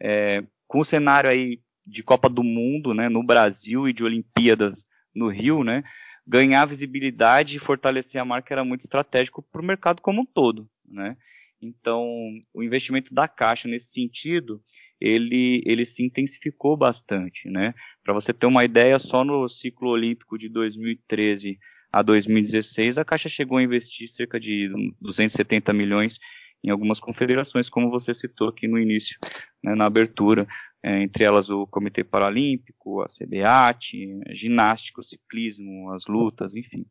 É, 0.00 0.42
com 0.66 0.80
o 0.80 0.84
cenário 0.84 1.30
aí 1.30 1.60
de 1.86 2.02
Copa 2.02 2.28
do 2.28 2.42
Mundo, 2.42 2.92
né, 2.94 3.08
no 3.08 3.22
Brasil 3.22 3.88
e 3.88 3.92
de 3.92 4.04
Olimpíadas 4.04 4.84
no 5.14 5.28
Rio, 5.28 5.62
né, 5.62 5.84
ganhar 6.26 6.64
visibilidade 6.66 7.56
e 7.56 7.60
fortalecer 7.60 8.20
a 8.20 8.24
marca 8.24 8.52
era 8.52 8.64
muito 8.64 8.82
estratégico 8.82 9.42
para 9.42 9.62
o 9.62 9.64
mercado 9.64 10.02
como 10.02 10.22
um 10.22 10.26
todo, 10.26 10.68
né. 10.86 11.16
Então, 11.60 12.06
o 12.54 12.62
investimento 12.62 13.12
da 13.12 13.26
Caixa 13.26 13.66
nesse 13.66 13.92
sentido, 13.92 14.62
ele, 15.00 15.62
ele 15.64 15.84
se 15.84 16.04
intensificou 16.04 16.76
bastante, 16.76 17.48
né? 17.48 17.74
Para 18.02 18.14
você 18.14 18.32
ter 18.32 18.46
uma 18.46 18.64
ideia, 18.64 18.98
só 18.98 19.24
no 19.24 19.48
ciclo 19.48 19.90
olímpico 19.90 20.38
de 20.38 20.48
2013 20.48 21.58
a 21.92 22.02
2016, 22.02 22.98
a 22.98 23.04
Caixa 23.04 23.28
chegou 23.28 23.58
a 23.58 23.62
investir 23.62 24.08
cerca 24.08 24.38
de 24.38 24.68
270 25.00 25.72
milhões 25.72 26.18
em 26.62 26.70
algumas 26.70 26.98
confederações, 26.98 27.68
como 27.68 27.90
você 27.90 28.12
citou 28.12 28.48
aqui 28.48 28.66
no 28.66 28.78
início, 28.78 29.16
né, 29.62 29.74
na 29.74 29.86
abertura, 29.86 30.46
é, 30.82 31.02
entre 31.02 31.24
elas 31.24 31.48
o 31.48 31.66
Comitê 31.66 32.04
Paralímpico, 32.04 33.00
a 33.00 33.06
CBAT, 33.06 34.20
a 34.28 34.34
ginástica, 34.34 35.00
o 35.00 35.04
ciclismo, 35.04 35.90
as 35.92 36.06
lutas, 36.06 36.54
enfim. 36.54 36.84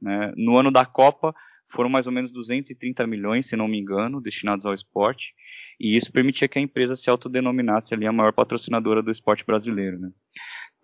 Né. 0.00 0.32
No 0.36 0.56
ano 0.58 0.70
da 0.70 0.84
Copa, 0.84 1.34
foram 1.70 1.88
mais 1.90 2.06
ou 2.06 2.12
menos 2.12 2.30
230 2.30 3.06
milhões, 3.06 3.46
se 3.46 3.56
não 3.56 3.68
me 3.68 3.78
engano, 3.78 4.20
destinados 4.20 4.64
ao 4.64 4.74
esporte, 4.74 5.34
e 5.78 5.96
isso 5.96 6.12
permitia 6.12 6.48
que 6.48 6.58
a 6.58 6.62
empresa 6.62 6.96
se 6.96 7.10
autodenominasse 7.10 7.92
ali 7.92 8.06
a 8.06 8.12
maior 8.12 8.32
patrocinadora 8.32 9.02
do 9.02 9.10
esporte 9.10 9.44
brasileiro. 9.44 9.98
Né? 9.98 10.10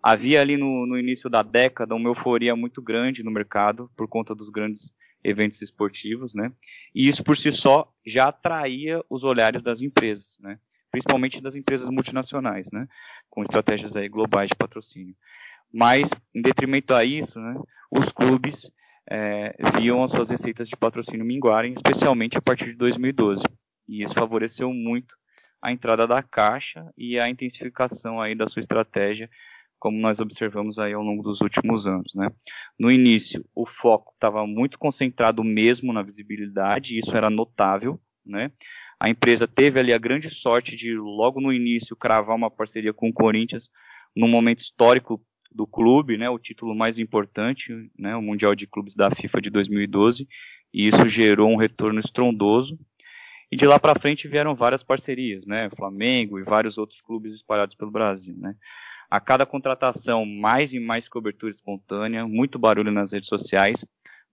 Havia 0.01 0.41
ali 0.41 0.57
no, 0.57 0.85
no 0.85 0.97
início 0.97 1.29
da 1.29 1.41
década 1.41 1.95
uma 1.95 2.09
euforia 2.09 2.55
muito 2.55 2.81
grande 2.81 3.23
no 3.23 3.31
mercado 3.31 3.89
por 3.95 4.07
conta 4.07 4.35
dos 4.35 4.49
grandes 4.49 4.93
eventos 5.23 5.61
esportivos, 5.61 6.33
né? 6.33 6.51
E 6.93 7.07
isso 7.07 7.23
por 7.23 7.37
si 7.37 7.51
só 7.51 7.89
já 8.05 8.27
atraía 8.27 9.01
os 9.09 9.23
olhares 9.23 9.63
das 9.63 9.81
empresas, 9.81 10.37
né? 10.39 10.59
Principalmente 10.91 11.41
das 11.41 11.55
empresas 11.55 11.89
multinacionais, 11.89 12.69
né? 12.71 12.87
Com 13.29 13.41
estratégias 13.41 13.95
aí 13.95 14.09
globais 14.09 14.49
de 14.49 14.55
patrocínio. 14.55 15.15
Mas, 15.73 16.09
em 16.35 16.41
detrimento 16.41 16.93
a 16.93 17.05
isso, 17.05 17.39
né? 17.39 17.55
Os 17.89 18.11
clubes 18.11 18.69
é, 19.09 19.55
viam 19.79 20.03
as 20.03 20.11
suas 20.11 20.29
receitas 20.29 20.67
de 20.67 20.75
patrocínio 20.75 21.25
minguarem, 21.25 21.73
especialmente 21.73 22.37
a 22.37 22.41
partir 22.41 22.65
de 22.65 22.77
2012. 22.77 23.43
E 23.87 24.03
isso 24.03 24.13
favoreceu 24.13 24.73
muito 24.73 25.15
a 25.61 25.71
entrada 25.71 26.05
da 26.05 26.21
Caixa 26.21 26.91
e 26.97 27.19
a 27.19 27.29
intensificação 27.29 28.19
aí 28.19 28.35
da 28.35 28.47
sua 28.47 28.59
estratégia, 28.59 29.29
como 29.79 29.99
nós 29.99 30.19
observamos 30.19 30.79
aí 30.79 30.93
ao 30.93 31.03
longo 31.03 31.23
dos 31.23 31.41
últimos 31.41 31.87
anos. 31.87 32.11
Né? 32.15 32.29
No 32.79 32.91
início, 32.91 33.45
o 33.53 33.65
foco 33.65 34.13
estava 34.13 34.45
muito 34.47 34.79
concentrado 34.79 35.43
mesmo 35.43 35.91
na 35.93 36.01
visibilidade, 36.01 36.93
e 36.93 36.99
isso 36.99 37.15
era 37.15 37.29
notável. 37.29 37.99
Né? 38.25 38.51
A 38.99 39.09
empresa 39.09 39.47
teve 39.47 39.79
ali 39.79 39.91
a 39.93 39.97
grande 39.97 40.29
sorte 40.29 40.75
de, 40.75 40.95
logo 40.95 41.41
no 41.41 41.51
início, 41.51 41.95
cravar 41.95 42.35
uma 42.35 42.51
parceria 42.51 42.93
com 42.93 43.09
o 43.09 43.13
Corinthians, 43.13 43.69
num 44.15 44.27
momento 44.27 44.59
histórico 44.59 45.21
do 45.53 45.67
clube, 45.67 46.17
né, 46.17 46.29
o 46.29 46.39
título 46.39 46.75
mais 46.75 46.97
importante, 46.97 47.89
né, 47.97 48.15
o 48.15 48.21
Mundial 48.21 48.55
de 48.55 48.67
Clubes 48.67 48.95
da 48.95 49.11
FIFA 49.11 49.41
de 49.41 49.49
2012, 49.49 50.27
e 50.73 50.87
isso 50.87 51.07
gerou 51.07 51.49
um 51.49 51.55
retorno 51.55 51.99
estrondoso. 51.99 52.77
E 53.51 53.55
de 53.55 53.65
lá 53.65 53.79
para 53.79 53.99
frente 53.99 54.27
vieram 54.27 54.55
várias 54.55 54.81
parcerias, 54.81 55.45
né, 55.45 55.69
Flamengo 55.75 56.39
e 56.39 56.43
vários 56.43 56.77
outros 56.77 57.01
clubes 57.01 57.35
espalhados 57.35 57.75
pelo 57.75 57.91
Brasil, 57.91 58.35
né. 58.37 58.55
A 59.09 59.19
cada 59.19 59.45
contratação, 59.45 60.25
mais 60.25 60.73
e 60.73 60.79
mais 60.79 61.07
cobertura 61.07 61.51
espontânea, 61.51 62.27
muito 62.27 62.57
barulho 62.57 62.91
nas 62.91 63.11
redes 63.11 63.29
sociais, 63.29 63.85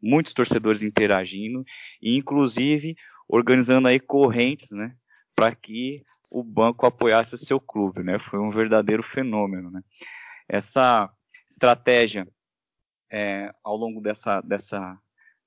muitos 0.03 0.33
torcedores 0.33 0.83
interagindo 0.83 1.63
e 2.01 2.17
inclusive 2.17 2.97
organizando 3.29 3.89
aí 3.89 4.01
correntes, 4.01 4.71
né, 4.71 4.95
para 5.37 5.55
que 5.55 6.03
o 6.31 6.43
banco 6.43 6.87
apoiasse 6.87 7.35
o 7.35 7.39
seu 7.39 7.61
clube, 7.61 8.03
né? 8.03 8.19
Foi 8.31 8.39
um 8.39 8.51
verdadeiro 8.51 9.03
fenômeno, 9.03 9.71
né? 9.71 9.83
Essa 10.53 11.09
estratégia 11.49 12.27
é, 13.11 13.55
ao 13.63 13.77
longo 13.77 14.01
dessa, 14.01 14.41
dessa, 14.41 14.99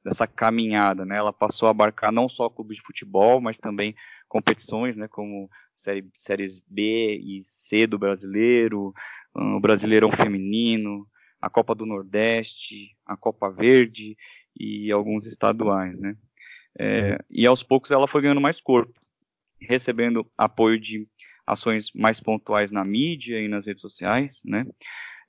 dessa 0.04 0.26
caminhada, 0.26 1.06
né? 1.06 1.18
Ela 1.18 1.34
passou 1.34 1.68
a 1.68 1.72
abarcar 1.72 2.12
não 2.12 2.30
só 2.30 2.50
clubes 2.50 2.78
de 2.78 2.84
futebol, 2.84 3.42
mas 3.42 3.58
também 3.58 3.94
competições, 4.30 4.96
né? 4.98 5.08
Como 5.10 5.50
série, 5.76 6.10
séries 6.16 6.62
B 6.68 7.18
e 7.18 7.42
C 7.44 7.86
do 7.86 8.00
brasileiro, 8.00 8.94
o 9.36 9.60
Brasileirão 9.60 10.12
Feminino, 10.12 11.06
a 11.42 11.50
Copa 11.50 11.76
do 11.76 11.86
Nordeste, 11.86 12.96
a 13.06 13.18
Copa 13.18 13.50
Verde 13.50 14.16
e 14.58 14.90
alguns 14.90 15.26
estaduais, 15.26 16.00
né? 16.00 16.16
É, 16.80 17.18
e 17.30 17.46
aos 17.46 17.62
poucos 17.62 17.92
ela 17.92 18.08
foi 18.08 18.22
ganhando 18.22 18.42
mais 18.42 18.62
corpo, 18.62 19.00
recebendo 19.60 20.26
apoio 20.38 20.80
de 20.80 21.08
ações 21.46 21.92
mais 21.94 22.20
pontuais 22.20 22.72
na 22.72 22.84
mídia 22.84 23.40
e 23.40 23.48
nas 23.48 23.66
redes 23.66 23.82
sociais, 23.82 24.42
né? 24.46 24.66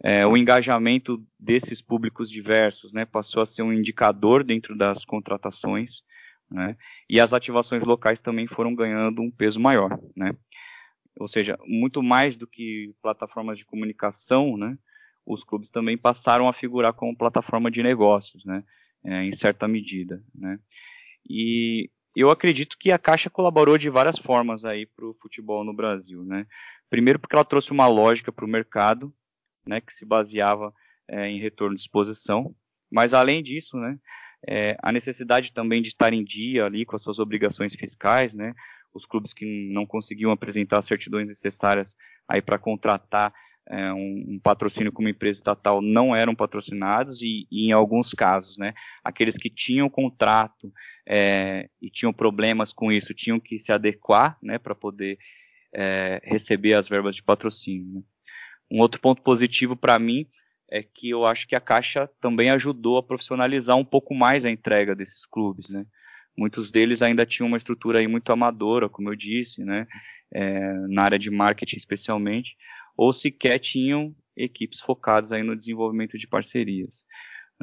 É, 0.02 0.26
o 0.26 0.36
engajamento 0.36 1.24
desses 1.38 1.80
públicos 1.80 2.28
diversos, 2.28 2.92
né, 2.92 3.04
passou 3.04 3.42
a 3.42 3.46
ser 3.46 3.62
um 3.62 3.72
indicador 3.72 4.42
dentro 4.42 4.76
das 4.76 5.04
contratações, 5.04 6.02
né? 6.50 6.76
E 7.08 7.20
as 7.20 7.32
ativações 7.32 7.84
locais 7.84 8.20
também 8.20 8.46
foram 8.46 8.74
ganhando 8.74 9.22
um 9.22 9.30
peso 9.30 9.60
maior, 9.60 9.98
né? 10.16 10.34
Ou 11.18 11.28
seja, 11.28 11.56
muito 11.64 12.02
mais 12.02 12.36
do 12.36 12.46
que 12.46 12.92
plataformas 13.00 13.56
de 13.56 13.64
comunicação, 13.64 14.56
né? 14.56 14.76
Os 15.24 15.44
clubes 15.44 15.70
também 15.70 15.96
passaram 15.96 16.48
a 16.48 16.52
figurar 16.52 16.92
como 16.92 17.16
plataforma 17.16 17.70
de 17.70 17.82
negócios, 17.82 18.44
né? 18.44 18.64
É, 19.04 19.24
em 19.24 19.32
certa 19.32 19.68
medida, 19.68 20.22
né? 20.34 20.58
E 21.28 21.90
eu 22.20 22.30
acredito 22.30 22.76
que 22.78 22.90
a 22.92 22.98
Caixa 22.98 23.28
colaborou 23.28 23.76
de 23.76 23.90
várias 23.90 24.18
formas 24.18 24.64
aí 24.64 24.86
para 24.86 25.06
o 25.06 25.14
futebol 25.14 25.64
no 25.64 25.72
Brasil, 25.72 26.22
né? 26.22 26.46
Primeiro 26.88 27.18
porque 27.18 27.34
ela 27.34 27.44
trouxe 27.44 27.72
uma 27.72 27.86
lógica 27.86 28.30
para 28.30 28.44
o 28.44 28.48
mercado, 28.48 29.12
né, 29.66 29.80
que 29.80 29.92
se 29.92 30.04
baseava 30.04 30.72
é, 31.08 31.28
em 31.28 31.40
retorno 31.40 31.74
de 31.74 31.80
exposição, 31.80 32.54
mas 32.90 33.12
além 33.14 33.42
disso, 33.42 33.76
né, 33.78 33.98
é, 34.46 34.76
a 34.82 34.92
necessidade 34.92 35.52
também 35.52 35.82
de 35.82 35.88
estar 35.88 36.12
em 36.12 36.22
dia 36.22 36.66
ali 36.66 36.84
com 36.84 36.94
as 36.94 37.02
suas 37.02 37.18
obrigações 37.18 37.74
fiscais, 37.74 38.34
né, 38.34 38.54
os 38.92 39.06
clubes 39.06 39.32
que 39.32 39.70
não 39.72 39.86
conseguiam 39.86 40.30
apresentar 40.30 40.78
as 40.78 40.86
certidões 40.86 41.26
necessárias 41.26 41.96
aí 42.28 42.40
para 42.40 42.58
contratar 42.58 43.34
é, 43.68 43.92
um, 43.92 44.24
um, 44.28 44.40
patrocínio 44.42 44.92
como 44.92 45.08
empresa 45.08 45.38
estatal 45.38 45.80
não 45.80 46.14
eram 46.14 46.34
patrocinados 46.34 47.22
e, 47.22 47.46
e, 47.50 47.68
em 47.68 47.72
alguns 47.72 48.12
casos, 48.12 48.58
né, 48.58 48.74
aqueles 49.02 49.36
que 49.36 49.48
tinham 49.48 49.88
contrato 49.88 50.72
é, 51.08 51.68
e 51.80 51.90
tinham 51.90 52.12
problemas 52.12 52.72
com 52.72 52.92
isso 52.92 53.14
tinham 53.14 53.40
que 53.40 53.58
se 53.58 53.72
adequar, 53.72 54.36
né, 54.42 54.58
para 54.58 54.74
poder 54.74 55.18
é, 55.74 56.20
receber 56.24 56.74
as 56.74 56.88
verbas 56.88 57.16
de 57.16 57.22
patrocínio. 57.22 57.94
Né. 57.94 58.02
Um 58.70 58.80
outro 58.80 59.00
ponto 59.00 59.22
positivo 59.22 59.76
para 59.76 59.98
mim 59.98 60.26
é 60.70 60.82
que 60.82 61.10
eu 61.10 61.24
acho 61.24 61.46
que 61.46 61.54
a 61.54 61.60
Caixa 61.60 62.08
também 62.20 62.50
ajudou 62.50 62.98
a 62.98 63.02
profissionalizar 63.02 63.76
um 63.76 63.84
pouco 63.84 64.14
mais 64.14 64.44
a 64.44 64.50
entrega 64.50 64.94
desses 64.94 65.26
clubes, 65.26 65.68
né? 65.68 65.84
Muitos 66.36 66.72
deles 66.72 67.00
ainda 67.00 67.24
tinham 67.24 67.46
uma 67.46 67.56
estrutura 67.56 68.00
aí 68.00 68.08
muito 68.08 68.32
amadora, 68.32 68.88
como 68.88 69.08
eu 69.08 69.14
disse, 69.14 69.62
né? 69.62 69.86
É, 70.32 70.72
na 70.88 71.02
área 71.04 71.18
de 71.18 71.30
marketing 71.30 71.76
especialmente, 71.76 72.56
ou 72.96 73.12
sequer 73.12 73.58
tinham 73.58 74.14
equipes 74.36 74.80
focadas 74.80 75.32
aí 75.32 75.42
no 75.42 75.56
desenvolvimento 75.56 76.18
de 76.18 76.26
parcerias. 76.26 77.04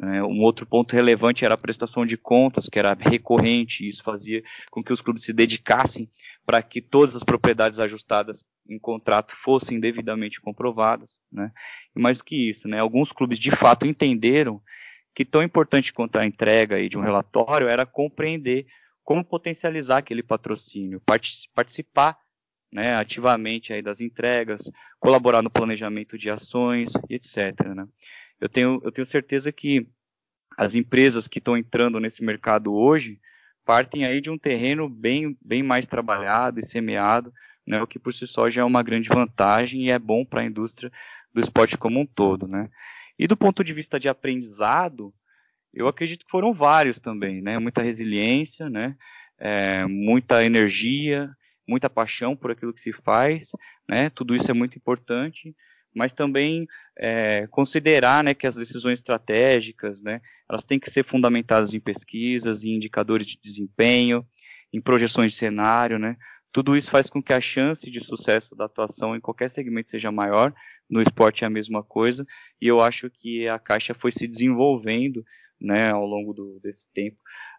É, 0.00 0.22
um 0.22 0.40
outro 0.40 0.64
ponto 0.64 0.94
relevante 0.94 1.44
era 1.44 1.54
a 1.54 1.58
prestação 1.58 2.06
de 2.06 2.16
contas, 2.16 2.68
que 2.68 2.78
era 2.78 2.94
recorrente, 2.94 3.84
e 3.84 3.88
isso 3.88 4.02
fazia 4.02 4.42
com 4.70 4.82
que 4.82 4.92
os 4.92 5.02
clubes 5.02 5.22
se 5.22 5.32
dedicassem 5.32 6.08
para 6.46 6.62
que 6.62 6.80
todas 6.80 7.14
as 7.14 7.22
propriedades 7.22 7.78
ajustadas 7.78 8.44
em 8.68 8.78
contrato 8.78 9.34
fossem 9.36 9.78
devidamente 9.78 10.40
comprovadas. 10.40 11.18
Né? 11.30 11.52
E 11.94 12.00
mais 12.00 12.18
do 12.18 12.24
que 12.24 12.50
isso, 12.50 12.66
né, 12.66 12.78
alguns 12.78 13.12
clubes 13.12 13.38
de 13.38 13.50
fato 13.50 13.86
entenderam 13.86 14.60
que 15.14 15.24
tão 15.26 15.42
importante 15.42 15.92
quanto 15.92 16.16
a 16.16 16.24
entrega 16.26 16.76
aí 16.76 16.88
de 16.88 16.96
um 16.96 17.02
relatório 17.02 17.68
era 17.68 17.84
compreender 17.84 18.66
como 19.04 19.24
potencializar 19.24 19.98
aquele 19.98 20.22
patrocínio, 20.22 21.02
participar 21.54 22.16
né, 22.72 22.94
ativamente 22.94 23.72
aí 23.72 23.82
das 23.82 24.00
entregas, 24.00 24.62
colaborar 24.98 25.42
no 25.42 25.50
planejamento 25.50 26.16
de 26.16 26.30
ações, 26.30 26.90
etc. 27.10 27.54
Né? 27.74 27.86
Eu, 28.40 28.48
tenho, 28.48 28.80
eu 28.82 28.90
tenho 28.90 29.06
certeza 29.06 29.52
que 29.52 29.86
as 30.56 30.74
empresas 30.74 31.28
que 31.28 31.38
estão 31.38 31.56
entrando 31.56 32.00
nesse 32.00 32.24
mercado 32.24 32.72
hoje 32.74 33.20
partem 33.64 34.04
aí 34.04 34.20
de 34.20 34.30
um 34.30 34.38
terreno 34.38 34.88
bem, 34.88 35.36
bem 35.40 35.62
mais 35.62 35.86
trabalhado 35.86 36.58
e 36.58 36.66
semeado, 36.66 37.32
né, 37.66 37.80
o 37.80 37.86
que 37.86 37.98
por 37.98 38.12
si 38.12 38.26
só 38.26 38.50
já 38.50 38.62
é 38.62 38.64
uma 38.64 38.82
grande 38.82 39.08
vantagem 39.08 39.84
e 39.84 39.90
é 39.90 39.98
bom 39.98 40.24
para 40.24 40.40
a 40.40 40.44
indústria 40.44 40.90
do 41.32 41.40
esporte 41.40 41.78
como 41.78 42.00
um 42.00 42.06
todo. 42.06 42.48
Né? 42.48 42.68
E 43.18 43.26
do 43.26 43.36
ponto 43.36 43.62
de 43.62 43.72
vista 43.72 44.00
de 44.00 44.08
aprendizado, 44.08 45.14
eu 45.72 45.86
acredito 45.86 46.24
que 46.24 46.30
foram 46.30 46.52
vários 46.52 46.98
também, 46.98 47.40
né? 47.40 47.58
muita 47.58 47.82
resiliência, 47.82 48.68
né? 48.68 48.96
É, 49.38 49.86
muita 49.86 50.44
energia, 50.44 51.34
muita 51.66 51.88
paixão 51.88 52.36
por 52.36 52.50
aquilo 52.50 52.72
que 52.72 52.80
se 52.80 52.92
faz, 52.92 53.50
né? 53.88 54.10
Tudo 54.10 54.34
isso 54.34 54.50
é 54.50 54.54
muito 54.54 54.76
importante, 54.76 55.54
mas 55.94 56.14
também 56.14 56.66
é, 56.98 57.46
considerar, 57.50 58.24
né, 58.24 58.34
que 58.34 58.46
as 58.46 58.54
decisões 58.54 58.98
estratégicas, 58.98 60.02
né, 60.02 60.20
elas 60.48 60.64
têm 60.64 60.80
que 60.80 60.90
ser 60.90 61.04
fundamentadas 61.04 61.74
em 61.74 61.80
pesquisas, 61.80 62.64
em 62.64 62.76
indicadores 62.76 63.26
de 63.26 63.38
desempenho, 63.42 64.26
em 64.72 64.80
projeções 64.80 65.32
de 65.32 65.38
cenário, 65.38 65.98
né? 65.98 66.16
Tudo 66.50 66.76
isso 66.76 66.90
faz 66.90 67.08
com 67.08 67.22
que 67.22 67.32
a 67.32 67.40
chance 67.40 67.90
de 67.90 68.04
sucesso 68.04 68.54
da 68.54 68.66
atuação 68.66 69.16
em 69.16 69.20
qualquer 69.20 69.48
segmento 69.48 69.88
seja 69.88 70.12
maior. 70.12 70.54
No 70.88 71.00
esporte 71.00 71.44
é 71.44 71.46
a 71.46 71.50
mesma 71.50 71.82
coisa. 71.82 72.26
E 72.60 72.66
eu 72.66 72.82
acho 72.82 73.08
que 73.08 73.48
a 73.48 73.58
Caixa 73.58 73.94
foi 73.94 74.12
se 74.12 74.26
desenvolvendo, 74.28 75.24
né, 75.58 75.90
ao 75.90 76.04
longo 76.04 76.34
do, 76.34 76.60
desse 76.60 76.86
tempo, 76.92 77.16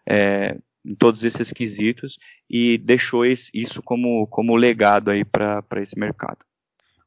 é, 0.08 0.56
em 0.84 0.94
todos 0.94 1.24
esses 1.24 1.50
quesitos 1.50 2.18
e 2.48 2.78
deixou 2.78 3.24
isso 3.24 3.82
como, 3.82 4.26
como 4.26 4.56
legado 4.56 5.10
aí 5.10 5.24
para 5.24 5.64
esse 5.76 5.98
mercado. 5.98 6.38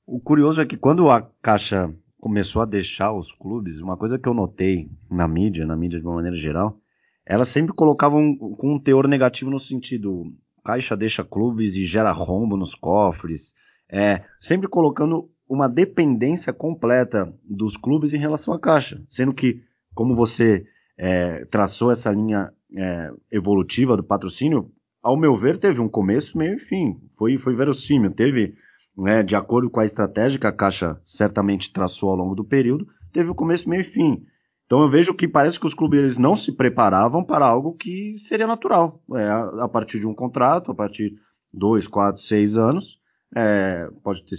O 0.06 0.20
curioso 0.20 0.62
é 0.62 0.66
que 0.66 0.78
quando 0.78 1.10
a 1.10 1.22
Caixa 1.42 1.94
começou 2.20 2.62
a 2.62 2.66
deixar 2.66 3.14
os 3.14 3.32
clubes, 3.32 3.82
uma 3.82 3.98
coisa 3.98 4.18
que 4.18 4.28
eu 4.28 4.34
notei 4.34 4.90
na 5.10 5.28
mídia, 5.28 5.66
na 5.66 5.76
mídia 5.76 6.00
de 6.00 6.06
uma 6.06 6.16
maneira 6.16 6.36
geral, 6.36 6.80
ela 7.26 7.46
sempre 7.46 7.74
colocava 7.74 8.16
um, 8.16 8.36
com 8.36 8.74
um 8.76 8.80
teor 8.80 9.08
negativo 9.08 9.52
no 9.52 9.60
sentido 9.60 10.34
Caixa 10.68 10.98
deixa 10.98 11.24
clubes 11.24 11.76
e 11.76 11.86
gera 11.86 12.12
rombo 12.12 12.58
nos 12.58 12.76
cofres, 12.76 13.54
é, 13.90 14.26
sempre 14.38 14.68
colocando 14.68 15.32
uma 15.48 15.70
dependência 15.70 16.52
completa 16.52 17.34
dos 17.42 17.78
clubes 17.78 18.14
em 18.14 18.18
relação 18.18 18.54
à 18.54 18.60
Caixa, 18.60 19.02
sendo 19.08 19.34
que, 19.34 19.62
como 19.96 20.14
você 20.14 20.66
é, 20.98 21.46
traçou 21.46 21.90
essa 21.90 22.12
linha 22.12 22.52
é, 22.76 23.12
evolutiva 23.32 23.96
do 23.96 24.04
patrocínio, 24.04 24.72
ao 25.02 25.18
meu 25.18 25.36
ver, 25.36 25.58
teve 25.58 25.80
um 25.80 25.88
começo, 25.88 26.38
meio 26.38 26.56
e 26.56 26.60
fim. 26.60 27.00
Foi, 27.18 27.38
foi 27.38 27.56
verossímil. 27.56 28.12
Teve, 28.12 28.56
né, 28.98 29.24
de 29.24 29.36
acordo 29.36 29.70
com 29.70 29.80
a 29.80 29.86
estratégia 29.86 30.40
que 30.40 30.48
a 30.48 30.52
Caixa 30.52 31.00
certamente 31.04 31.72
traçou 31.72 32.10
ao 32.10 32.16
longo 32.16 32.36
do 32.36 32.44
período, 32.44 32.88
teve 33.12 33.30
o 33.30 33.32
um 33.32 33.36
começo, 33.36 33.70
meio 33.70 33.82
e 33.82 33.86
fim. 33.86 34.26
Então 34.66 34.82
eu 34.82 34.88
vejo 34.88 35.14
que 35.14 35.28
parece 35.28 35.60
que 35.60 35.66
os 35.66 35.74
clubes 35.74 36.00
eles 36.00 36.18
não 36.18 36.36
se 36.36 36.52
preparavam 36.52 37.24
para 37.24 37.46
algo 37.46 37.74
que 37.74 38.16
seria 38.18 38.46
natural. 38.46 39.02
É, 39.16 39.62
a, 39.62 39.68
partir 39.68 40.00
de 40.00 40.08
um 40.08 40.14
contrato, 40.14 40.72
a 40.72 40.76
partir 40.76 41.12
de 41.12 41.18
dois, 41.54 41.88
quatro, 41.88 42.22
seis 42.22 42.58
anos, 42.58 43.00
é, 43.34 43.90
pode 44.04 44.24
ter 44.26 44.36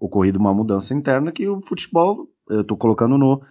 ocorrido 0.00 0.38
uma 0.38 0.54
mudança 0.54 0.94
interna 0.94 1.32
que 1.32 1.48
o 1.48 1.60
futebol, 1.60 2.28
eu 2.48 2.60
estou 2.60 2.76
colocando 2.76 3.18
no, 3.18 3.42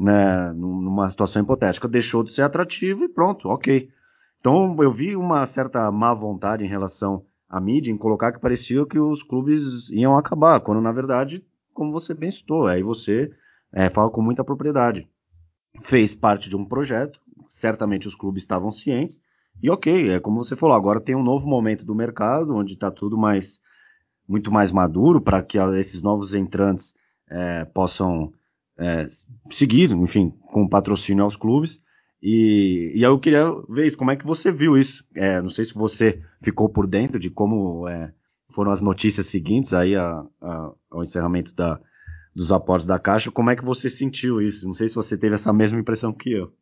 né, 0.00 0.50
numa 0.54 1.10
situação 1.10 1.42
hipotética, 1.42 1.86
deixou 1.86 2.24
de 2.24 2.32
ser 2.32 2.40
atrativo 2.40 3.04
e 3.04 3.08
pronto, 3.08 3.48
ok. 3.48 3.90
Então 4.40 4.74
eu 4.82 4.90
vi 4.90 5.14
uma 5.14 5.44
certa 5.44 5.92
má 5.92 6.14
vontade 6.14 6.64
em 6.64 6.68
relação 6.68 7.22
à 7.46 7.60
mídia 7.60 7.92
em 7.92 7.98
colocar 7.98 8.32
que 8.32 8.40
parecia 8.40 8.86
que 8.86 8.98
os 8.98 9.22
clubes 9.22 9.90
iam 9.90 10.16
acabar, 10.16 10.60
quando 10.60 10.80
na 10.80 10.90
verdade, 10.90 11.44
como 11.74 11.92
você 11.92 12.14
bem 12.14 12.30
citou, 12.30 12.66
aí 12.66 12.82
você 12.82 13.30
é, 13.70 13.90
fala 13.90 14.10
com 14.10 14.22
muita 14.22 14.42
propriedade. 14.42 15.06
Fez 15.82 16.14
parte 16.14 16.48
de 16.48 16.56
um 16.56 16.64
projeto, 16.64 17.20
certamente 17.46 18.08
os 18.08 18.14
clubes 18.14 18.42
estavam 18.42 18.70
cientes, 18.70 19.20
e 19.62 19.68
ok, 19.68 20.14
é 20.14 20.18
como 20.18 20.42
você 20.42 20.56
falou, 20.56 20.74
agora 20.74 20.98
tem 20.98 21.14
um 21.14 21.22
novo 21.22 21.46
momento 21.46 21.84
do 21.84 21.94
mercado, 21.94 22.56
onde 22.56 22.72
está 22.72 22.90
tudo 22.90 23.18
mais 23.18 23.60
muito 24.26 24.50
mais 24.50 24.70
maduro 24.70 25.20
para 25.20 25.42
que 25.42 25.58
esses 25.58 26.02
novos 26.02 26.34
entrantes 26.34 26.94
é, 27.28 27.64
possam 27.64 28.32
é, 28.80 29.06
seguir, 29.50 29.92
enfim, 29.92 30.30
com 30.50 30.68
patrocínio 30.68 31.24
aos 31.24 31.36
clubes. 31.36 31.80
E, 32.22 32.92
e 32.94 33.02
eu 33.02 33.18
queria 33.18 33.44
ver 33.68 33.86
isso, 33.86 33.96
como 33.96 34.10
é 34.10 34.16
que 34.16 34.26
você 34.26 34.50
viu 34.50 34.76
isso? 34.76 35.04
É, 35.14 35.40
não 35.40 35.48
sei 35.48 35.64
se 35.64 35.74
você 35.74 36.22
ficou 36.42 36.68
por 36.68 36.86
dentro 36.86 37.18
de 37.18 37.30
como 37.30 37.88
é, 37.88 38.12
foram 38.50 38.70
as 38.70 38.82
notícias 38.82 39.26
seguintes 39.26 39.72
aí 39.72 39.96
a, 39.96 40.24
a, 40.40 40.72
ao 40.90 41.02
encerramento 41.02 41.54
da, 41.54 41.80
dos 42.34 42.52
aportes 42.52 42.86
da 42.86 42.98
Caixa, 42.98 43.30
como 43.30 43.50
é 43.50 43.56
que 43.56 43.64
você 43.64 43.88
sentiu 43.88 44.40
isso? 44.40 44.66
Não 44.66 44.74
sei 44.74 44.88
se 44.88 44.94
você 44.94 45.16
teve 45.16 45.34
essa 45.34 45.52
mesma 45.52 45.78
impressão 45.78 46.12
que 46.12 46.32
eu. 46.32 46.52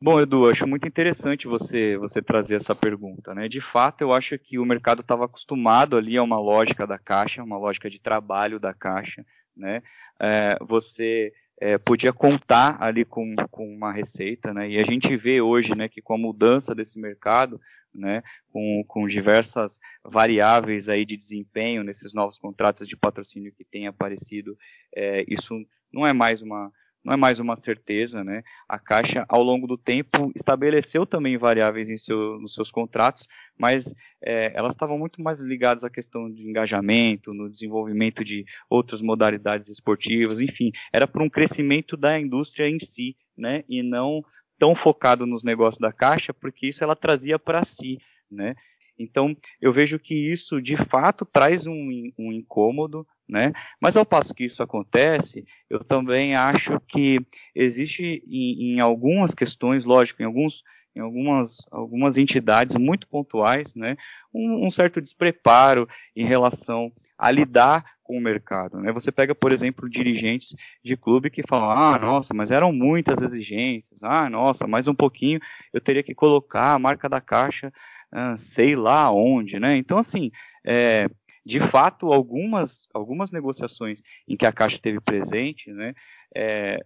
Bom, 0.00 0.20
Edu, 0.20 0.48
acho 0.48 0.66
muito 0.66 0.88
interessante 0.88 1.46
você, 1.46 1.96
você 1.96 2.20
trazer 2.20 2.56
essa 2.56 2.74
pergunta. 2.74 3.32
Né? 3.34 3.48
De 3.48 3.60
fato, 3.60 4.00
eu 4.00 4.12
acho 4.12 4.36
que 4.36 4.58
o 4.58 4.64
mercado 4.64 5.00
estava 5.00 5.26
acostumado 5.26 5.96
ali 5.96 6.16
a 6.16 6.22
uma 6.24 6.40
lógica 6.40 6.84
da 6.86 6.98
caixa, 6.98 7.42
uma 7.42 7.56
lógica 7.56 7.88
de 7.88 8.00
trabalho 8.00 8.58
da 8.58 8.74
caixa. 8.74 9.24
Né? 9.56 9.80
É, 10.20 10.58
você 10.60 11.32
é, 11.62 11.78
podia 11.78 12.12
contar 12.12 12.76
ali 12.82 13.04
com, 13.04 13.36
com 13.48 13.72
uma 13.72 13.92
receita, 13.92 14.52
né? 14.52 14.68
E 14.68 14.78
a 14.80 14.84
gente 14.84 15.16
vê 15.16 15.40
hoje, 15.40 15.76
né, 15.76 15.88
que 15.88 16.02
com 16.02 16.14
a 16.14 16.18
mudança 16.18 16.74
desse 16.74 16.98
mercado, 16.98 17.60
né, 17.94 18.20
com, 18.52 18.82
com 18.88 19.06
diversas 19.06 19.78
variáveis 20.02 20.88
aí 20.88 21.04
de 21.04 21.16
desempenho 21.16 21.84
nesses 21.84 22.12
novos 22.12 22.36
contratos 22.36 22.88
de 22.88 22.96
patrocínio 22.96 23.52
que 23.52 23.64
têm 23.64 23.86
aparecido, 23.86 24.58
é, 24.92 25.24
isso 25.28 25.54
não 25.92 26.04
é 26.04 26.12
mais 26.12 26.42
uma 26.42 26.72
não 27.04 27.12
é 27.12 27.16
mais 27.16 27.40
uma 27.40 27.56
certeza, 27.56 28.22
né? 28.22 28.42
A 28.68 28.78
Caixa, 28.78 29.24
ao 29.28 29.42
longo 29.42 29.66
do 29.66 29.76
tempo, 29.76 30.30
estabeleceu 30.36 31.04
também 31.04 31.36
variáveis 31.36 31.88
em 31.88 31.96
seu, 31.98 32.38
nos 32.38 32.54
seus 32.54 32.70
contratos, 32.70 33.26
mas 33.58 33.92
é, 34.22 34.52
elas 34.54 34.74
estavam 34.74 34.98
muito 34.98 35.20
mais 35.20 35.40
ligadas 35.40 35.82
à 35.82 35.90
questão 35.90 36.30
de 36.30 36.48
engajamento, 36.48 37.34
no 37.34 37.50
desenvolvimento 37.50 38.24
de 38.24 38.44
outras 38.70 39.02
modalidades 39.02 39.68
esportivas, 39.68 40.40
enfim, 40.40 40.70
era 40.92 41.06
para 41.06 41.22
um 41.22 41.30
crescimento 41.30 41.96
da 41.96 42.18
indústria 42.18 42.68
em 42.68 42.78
si, 42.78 43.16
né? 43.36 43.64
E 43.68 43.82
não 43.82 44.22
tão 44.58 44.76
focado 44.76 45.26
nos 45.26 45.42
negócios 45.42 45.80
da 45.80 45.92
Caixa, 45.92 46.32
porque 46.32 46.68
isso 46.68 46.84
ela 46.84 46.94
trazia 46.94 47.36
para 47.36 47.64
si, 47.64 47.98
né? 48.30 48.54
Então, 48.96 49.36
eu 49.60 49.72
vejo 49.72 49.98
que 49.98 50.14
isso, 50.14 50.62
de 50.62 50.76
fato, 50.76 51.24
traz 51.24 51.66
um, 51.66 52.12
um 52.16 52.32
incômodo, 52.32 53.06
né? 53.32 53.52
Mas 53.80 53.96
ao 53.96 54.04
passo 54.04 54.34
que 54.34 54.44
isso 54.44 54.62
acontece, 54.62 55.44
eu 55.70 55.82
também 55.82 56.36
acho 56.36 56.78
que 56.86 57.18
existe 57.54 58.22
em, 58.28 58.74
em 58.74 58.80
algumas 58.80 59.34
questões, 59.34 59.84
lógico, 59.84 60.22
em 60.22 60.26
alguns 60.26 60.62
em 60.94 61.00
algumas, 61.00 61.56
algumas 61.70 62.18
entidades 62.18 62.76
muito 62.76 63.08
pontuais, 63.08 63.74
né, 63.74 63.96
um, 64.32 64.66
um, 64.66 64.70
certo 64.70 65.00
despreparo 65.00 65.88
em 66.14 66.26
relação 66.26 66.92
a 67.16 67.30
lidar 67.30 67.82
com 68.04 68.18
o 68.18 68.20
mercado. 68.20 68.78
Né? 68.78 68.92
Você 68.92 69.10
pega, 69.10 69.34
por 69.34 69.52
exemplo, 69.52 69.88
dirigentes 69.88 70.54
de 70.84 70.94
clube 70.94 71.30
que 71.30 71.42
falam: 71.48 71.70
ah, 71.70 71.98
nossa, 71.98 72.34
mas 72.34 72.50
eram 72.50 72.74
muitas 72.74 73.18
exigências, 73.22 73.98
ah, 74.02 74.28
nossa, 74.28 74.66
mais 74.66 74.86
um 74.86 74.94
pouquinho 74.94 75.40
eu 75.72 75.80
teria 75.80 76.02
que 76.02 76.14
colocar 76.14 76.74
a 76.74 76.78
marca 76.78 77.08
da 77.08 77.22
caixa, 77.22 77.72
ah, 78.12 78.36
sei 78.36 78.76
lá 78.76 79.10
onde, 79.10 79.58
né? 79.58 79.74
Então, 79.78 79.96
assim, 79.96 80.30
é, 80.62 81.08
de 81.44 81.60
fato, 81.60 82.12
algumas, 82.12 82.86
algumas 82.94 83.30
negociações 83.30 84.02
em 84.28 84.36
que 84.36 84.46
a 84.46 84.52
Caixa 84.52 84.76
esteve 84.76 85.00
presente, 85.00 85.70
né, 85.72 85.94
é, 86.34 86.84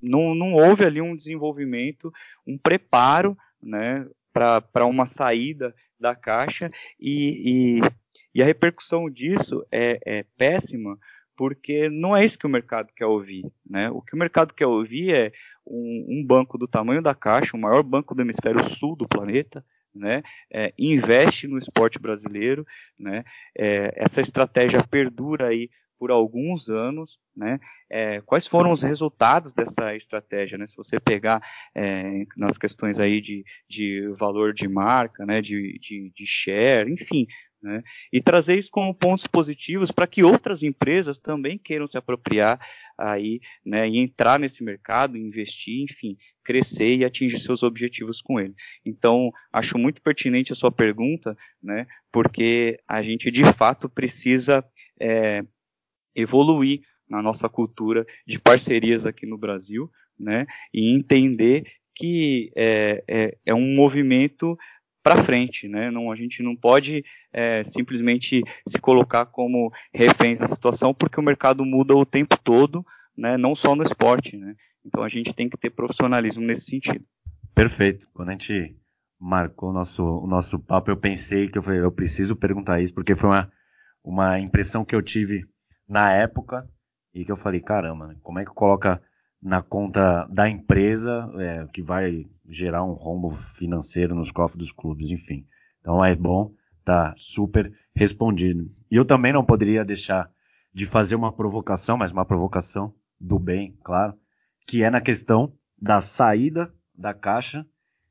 não, 0.00 0.34
não 0.34 0.54
houve 0.54 0.84
ali 0.84 1.00
um 1.00 1.16
desenvolvimento, 1.16 2.12
um 2.46 2.58
preparo 2.58 3.36
né, 3.62 4.06
para 4.32 4.84
uma 4.84 5.06
saída 5.06 5.74
da 5.98 6.14
Caixa 6.14 6.70
e, 7.00 7.80
e, 7.80 7.80
e, 8.34 8.42
a 8.42 8.44
repercussão 8.44 9.08
disso 9.08 9.64
é, 9.72 9.98
é 10.04 10.24
péssima 10.36 10.98
porque 11.36 11.88
não 11.88 12.16
é 12.16 12.24
isso 12.24 12.38
que 12.38 12.46
o 12.46 12.50
mercado 12.50 12.92
quer 12.94 13.06
ouvir. 13.06 13.44
Né? 13.68 13.90
O 13.90 14.00
que 14.00 14.14
o 14.14 14.18
mercado 14.18 14.54
quer 14.54 14.66
ouvir 14.66 15.12
é 15.12 15.32
um, 15.66 16.06
um, 16.08 16.24
banco 16.24 16.56
do 16.56 16.68
tamanho 16.68 17.02
da 17.02 17.14
Caixa, 17.14 17.56
o 17.56 17.60
maior 17.60 17.82
banco 17.82 18.14
do 18.14 18.22
hemisfério 18.22 18.62
sul 18.68 18.94
do 18.94 19.08
planeta, 19.08 19.64
né, 19.94 20.22
é, 20.52 20.72
investe 20.78 21.46
no 21.46 21.58
esporte 21.58 21.98
brasileiro, 21.98 22.66
né, 22.98 23.24
é, 23.56 23.92
essa 23.96 24.20
estratégia 24.20 24.82
perdura 24.82 25.48
aí 25.48 25.70
por 25.98 26.10
alguns 26.10 26.68
anos, 26.68 27.18
né, 27.36 27.58
é, 27.88 28.20
quais 28.22 28.46
foram 28.46 28.72
os 28.72 28.82
resultados 28.82 29.52
dessa 29.52 29.94
estratégia, 29.94 30.58
né, 30.58 30.66
se 30.66 30.76
você 30.76 30.98
pegar 30.98 31.40
é, 31.74 32.24
nas 32.36 32.58
questões 32.58 32.98
aí 32.98 33.20
de, 33.20 33.44
de 33.68 34.08
valor 34.18 34.52
de 34.52 34.68
marca, 34.68 35.24
né, 35.24 35.40
de, 35.40 35.78
de, 35.78 36.10
de 36.14 36.26
share, 36.26 36.92
enfim, 36.92 37.26
né, 37.62 37.82
e 38.12 38.20
trazer 38.20 38.58
isso 38.58 38.70
como 38.70 38.94
pontos 38.94 39.26
positivos 39.26 39.90
para 39.90 40.06
que 40.06 40.22
outras 40.22 40.62
empresas 40.62 41.18
também 41.18 41.56
queiram 41.56 41.86
se 41.86 41.96
apropriar 41.96 42.60
aí, 42.96 43.40
né, 43.64 43.88
e 43.88 43.98
entrar 43.98 44.38
nesse 44.38 44.62
mercado, 44.62 45.16
investir, 45.16 45.84
enfim, 45.84 46.16
crescer 46.44 46.96
e 46.96 47.04
atingir 47.04 47.40
seus 47.40 47.62
objetivos 47.62 48.20
com 48.20 48.38
ele. 48.38 48.54
Então, 48.84 49.32
acho 49.52 49.78
muito 49.78 50.00
pertinente 50.02 50.52
a 50.52 50.56
sua 50.56 50.70
pergunta, 50.70 51.36
né, 51.62 51.86
porque 52.12 52.78
a 52.86 53.02
gente 53.02 53.30
de 53.30 53.44
fato 53.54 53.88
precisa 53.88 54.64
é, 55.00 55.42
evoluir 56.14 56.80
na 57.08 57.20
nossa 57.20 57.48
cultura 57.48 58.06
de 58.26 58.38
parcerias 58.38 59.06
aqui 59.06 59.26
no 59.26 59.38
Brasil, 59.38 59.90
né, 60.18 60.46
e 60.72 60.94
entender 60.94 61.66
que 61.94 62.50
é, 62.56 63.04
é, 63.06 63.38
é 63.46 63.54
um 63.54 63.74
movimento 63.74 64.56
para 65.04 65.22
frente, 65.22 65.68
né? 65.68 65.90
Não, 65.90 66.10
a 66.10 66.16
gente 66.16 66.42
não 66.42 66.56
pode 66.56 67.04
é, 67.30 67.62
simplesmente 67.64 68.42
se 68.66 68.78
colocar 68.78 69.26
como 69.26 69.70
reféns 69.92 70.38
da 70.38 70.46
situação, 70.48 70.94
porque 70.94 71.20
o 71.20 71.22
mercado 71.22 71.62
muda 71.62 71.94
o 71.94 72.06
tempo 72.06 72.38
todo, 72.42 72.84
né? 73.14 73.36
Não 73.36 73.54
só 73.54 73.76
no 73.76 73.84
esporte, 73.84 74.34
né? 74.38 74.54
Então 74.82 75.02
a 75.02 75.08
gente 75.10 75.34
tem 75.34 75.46
que 75.48 75.58
ter 75.58 75.68
profissionalismo 75.68 76.42
nesse 76.42 76.64
sentido. 76.64 77.04
Perfeito. 77.54 78.08
Quando 78.14 78.30
a 78.30 78.32
gente 78.32 78.74
marcou 79.20 79.68
o 79.68 79.72
nosso, 79.74 80.02
o 80.02 80.26
nosso 80.26 80.58
papo, 80.58 80.90
eu 80.90 80.96
pensei 80.96 81.48
que 81.48 81.58
eu 81.58 81.62
falei, 81.62 81.80
eu 81.80 81.92
preciso 81.92 82.34
perguntar 82.34 82.80
isso, 82.80 82.94
porque 82.94 83.14
foi 83.14 83.28
uma, 83.28 83.52
uma 84.02 84.40
impressão 84.40 84.86
que 84.86 84.96
eu 84.96 85.02
tive 85.02 85.44
na 85.86 86.12
época 86.12 86.66
e 87.12 87.26
que 87.26 87.30
eu 87.30 87.36
falei, 87.36 87.60
caramba, 87.60 88.16
como 88.22 88.38
é 88.38 88.44
que 88.44 88.50
coloca 88.50 89.02
na 89.44 89.60
conta 89.60 90.26
da 90.30 90.48
empresa 90.48 91.30
é, 91.38 91.66
que 91.70 91.82
vai 91.82 92.26
gerar 92.48 92.82
um 92.82 92.94
rombo 92.94 93.30
financeiro 93.30 94.14
nos 94.14 94.32
cofres 94.32 94.56
dos 94.56 94.72
clubes, 94.72 95.10
enfim. 95.10 95.46
Então 95.80 96.02
é 96.02 96.16
bom, 96.16 96.54
tá 96.82 97.12
super 97.18 97.70
respondido. 97.94 98.70
E 98.90 98.96
eu 98.96 99.04
também 99.04 99.34
não 99.34 99.44
poderia 99.44 99.84
deixar 99.84 100.30
de 100.72 100.86
fazer 100.86 101.14
uma 101.14 101.30
provocação, 101.30 101.98
mas 101.98 102.10
uma 102.10 102.24
provocação 102.24 102.94
do 103.20 103.38
bem, 103.38 103.76
claro, 103.84 104.14
que 104.66 104.82
é 104.82 104.88
na 104.88 105.00
questão 105.00 105.52
da 105.80 106.00
saída 106.00 106.72
da 106.96 107.12
caixa 107.12 107.66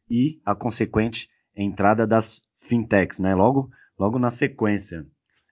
e 0.08 0.39
a 0.46 0.54
consequente 0.54 1.30
entrada 1.56 2.06
das 2.06 2.48
fintechs, 2.58 3.19
né? 3.19 3.34
Logo, 3.34 3.72
logo 3.98 4.19
na 4.19 4.30
sequência. 4.30 5.08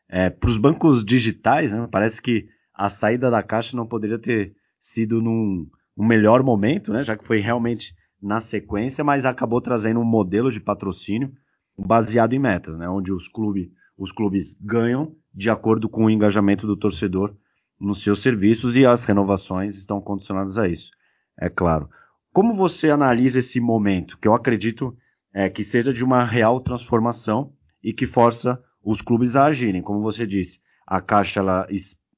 É, 0.07 0.29
Para 0.29 0.49
os 0.49 0.57
bancos 0.57 1.03
digitais, 1.03 1.73
né, 1.73 1.87
parece 1.91 2.21
que 2.21 2.47
a 2.73 2.87
saída 2.87 3.31
da 3.31 3.41
caixa 3.41 3.75
não 3.75 3.87
poderia 3.87 4.19
ter 4.19 4.55
sido 4.81 5.21
num, 5.21 5.69
num 5.95 6.05
melhor 6.05 6.41
momento, 6.41 6.91
né, 6.91 7.03
já 7.03 7.15
que 7.15 7.25
foi 7.25 7.39
realmente 7.39 7.93
na 8.21 8.41
sequência, 8.41 9.03
mas 9.03 9.25
acabou 9.25 9.61
trazendo 9.61 9.99
um 9.99 10.05
modelo 10.05 10.51
de 10.51 10.59
patrocínio 10.59 11.31
baseado 11.77 12.33
em 12.33 12.39
metas, 12.39 12.77
né, 12.77 12.89
onde 12.89 13.13
os, 13.13 13.27
clube, 13.27 13.71
os 13.97 14.11
clubes 14.11 14.59
ganham 14.59 15.15
de 15.33 15.49
acordo 15.49 15.87
com 15.87 16.05
o 16.05 16.09
engajamento 16.09 16.65
do 16.65 16.75
torcedor 16.75 17.35
nos 17.79 18.03
seus 18.03 18.21
serviços 18.21 18.75
e 18.75 18.85
as 18.85 19.05
renovações 19.05 19.77
estão 19.77 20.01
condicionadas 20.01 20.57
a 20.57 20.67
isso, 20.67 20.91
é 21.39 21.49
claro. 21.49 21.89
Como 22.33 22.53
você 22.53 22.89
analisa 22.89 23.39
esse 23.39 23.59
momento, 23.59 24.17
que 24.17 24.27
eu 24.27 24.33
acredito 24.33 24.95
é, 25.33 25.49
que 25.49 25.63
seja 25.63 25.93
de 25.93 26.03
uma 26.03 26.23
real 26.23 26.59
transformação 26.61 27.53
e 27.83 27.93
que 27.93 28.05
força 28.05 28.61
os 28.83 29.01
clubes 29.01 29.35
a 29.35 29.45
agirem? 29.45 29.81
Como 29.81 30.01
você 30.01 30.25
disse, 30.25 30.59
a 30.85 31.01
Caixa 31.01 31.39
ela, 31.39 31.67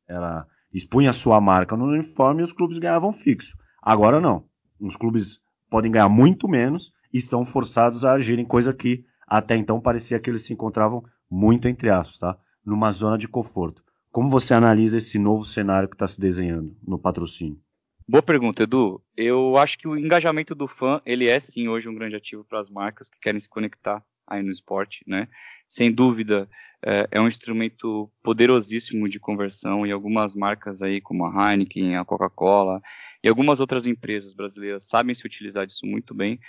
ela 0.07 0.47
expunha 0.73 1.13
sua 1.13 1.39
marca 1.39 1.77
no 1.77 1.85
uniforme 1.85 2.41
e 2.41 2.43
os 2.43 2.51
clubes 2.51 2.79
ganhavam 2.79 3.11
fixo. 3.11 3.57
Agora 3.81 4.19
não. 4.19 4.45
Os 4.79 4.95
clubes 4.95 5.39
podem 5.69 5.91
ganhar 5.91 6.09
muito 6.09 6.47
menos 6.47 6.91
e 7.13 7.21
são 7.21 7.45
forçados 7.45 8.03
a 8.03 8.13
agirem, 8.13 8.45
coisa 8.45 8.73
que 8.73 9.05
até 9.27 9.55
então 9.55 9.79
parecia 9.79 10.19
que 10.19 10.29
eles 10.29 10.45
se 10.45 10.53
encontravam 10.53 11.03
muito 11.29 11.67
entre 11.67 11.89
aspas, 11.89 12.19
tá? 12.19 12.37
Numa 12.65 12.91
zona 12.91 13.17
de 13.17 13.27
conforto. 13.27 13.83
Como 14.11 14.29
você 14.29 14.53
analisa 14.53 14.97
esse 14.97 15.17
novo 15.17 15.43
cenário 15.45 15.89
que 15.89 15.95
está 15.95 16.07
se 16.07 16.19
desenhando 16.19 16.75
no 16.85 16.99
patrocínio? 16.99 17.59
Boa 18.07 18.21
pergunta, 18.21 18.63
Edu. 18.63 19.01
Eu 19.15 19.57
acho 19.57 19.77
que 19.77 19.87
o 19.87 19.97
engajamento 19.97 20.53
do 20.53 20.67
fã, 20.67 21.01
ele 21.05 21.27
é 21.27 21.39
sim 21.39 21.67
hoje 21.67 21.87
um 21.87 21.95
grande 21.95 22.15
ativo 22.15 22.43
para 22.43 22.59
as 22.59 22.69
marcas 22.69 23.09
que 23.09 23.19
querem 23.19 23.39
se 23.39 23.49
conectar 23.49 24.03
aí 24.27 24.41
no 24.41 24.51
esporte, 24.51 25.03
né? 25.07 25.27
Sem 25.67 25.91
dúvida, 25.91 26.49
é, 26.85 27.07
é, 27.11 27.21
um 27.21 27.27
instrumento 27.27 28.11
poderosíssimo 28.21 29.07
de 29.07 29.19
conversão 29.19 29.87
e 29.87 29.91
algumas 29.91 30.35
marcas 30.35 30.81
aí, 30.81 30.99
como 30.99 31.25
a 31.25 31.51
Heineken, 31.51 31.95
a 31.95 32.05
Coca-Cola 32.05 32.81
e 33.23 33.29
algumas 33.29 33.59
outras 33.59 33.87
empresas 33.87 34.33
brasileiras 34.33 34.83
sabem 34.83 35.15
se 35.15 35.25
utilizar 35.25 35.65
disso 35.65 35.85
muito 35.85 36.13
bem. 36.13 36.39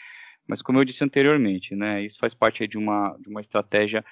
Mas 0.47 0.61
como 0.61 0.79
eu 0.79 0.85
disse 0.85 1.03
anteriormente, 1.03 1.75
né, 1.75 2.05
isso 2.05 2.19
faz 2.19 2.35
parte 2.35 2.67
de 2.67 2.77
uma, 2.77 3.17
de 3.21 3.29
uma 3.29 3.41
estratégia 3.41 4.05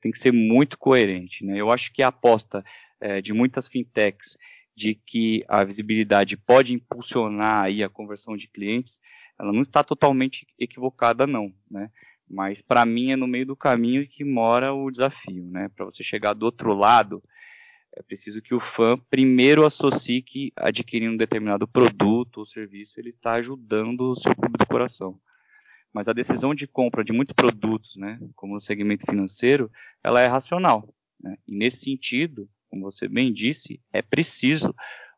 tem 0.00 0.12
que 0.12 0.18
ser 0.18 0.32
muito 0.32 0.78
coerente. 0.78 1.44
Né? 1.44 1.60
Eu 1.60 1.70
acho 1.70 1.92
que 1.92 2.02
a 2.02 2.08
aposta 2.08 2.64
é, 3.00 3.20
de 3.20 3.32
muitas 3.32 3.68
fintechs 3.68 4.36
de 4.76 4.94
que 4.94 5.44
a 5.48 5.64
visibilidade 5.64 6.36
pode 6.36 6.72
impulsionar 6.72 7.64
aí 7.64 7.82
a 7.82 7.88
conversão 7.88 8.36
de 8.36 8.46
clientes, 8.46 8.98
ela 9.38 9.52
não 9.52 9.62
está 9.62 9.82
totalmente 9.82 10.46
equivocada 10.58 11.26
não, 11.26 11.52
né? 11.70 11.90
Mas 12.30 12.60
para 12.60 12.84
mim 12.84 13.12
é 13.12 13.16
no 13.16 13.26
meio 13.26 13.46
do 13.46 13.56
caminho 13.56 14.06
que 14.06 14.24
mora 14.24 14.72
o 14.72 14.90
desafio, 14.90 15.44
né? 15.50 15.68
Para 15.74 15.86
você 15.86 16.04
chegar 16.04 16.34
do 16.34 16.44
outro 16.44 16.74
lado, 16.74 17.22
é 17.96 18.02
preciso 18.02 18.42
que 18.42 18.54
o 18.54 18.60
fã 18.76 18.98
primeiro 19.10 19.64
associe 19.64 20.22
que 20.22 20.52
adquirindo 20.56 21.14
um 21.14 21.16
determinado 21.16 21.66
produto 21.66 22.38
ou 22.38 22.46
serviço 22.46 22.98
ele 23.00 23.10
está 23.10 23.32
ajudando 23.34 24.12
o 24.12 24.20
seu 24.20 24.34
clube 24.34 24.58
do 24.58 24.66
coração. 24.66 25.18
mas 25.92 26.06
a 26.06 26.12
decisão 26.12 26.54
de 26.54 26.66
compra 26.66 27.02
de 27.02 27.12
muitos 27.12 27.34
produtos, 27.34 27.96
né, 27.96 28.20
como 28.36 28.54
no 28.54 28.60
segmento 28.60 29.06
financeiro, 29.06 29.70
ela 30.04 30.20
é 30.20 30.26
racional. 30.26 30.94
Né? 31.18 31.36
E 31.46 31.56
nesse 31.56 31.78
sentido, 31.78 32.48
como 32.68 32.82
você 32.82 33.08
bem 33.08 33.32
disse, 33.32 33.80
é 33.92 34.02
preciso 34.02 34.72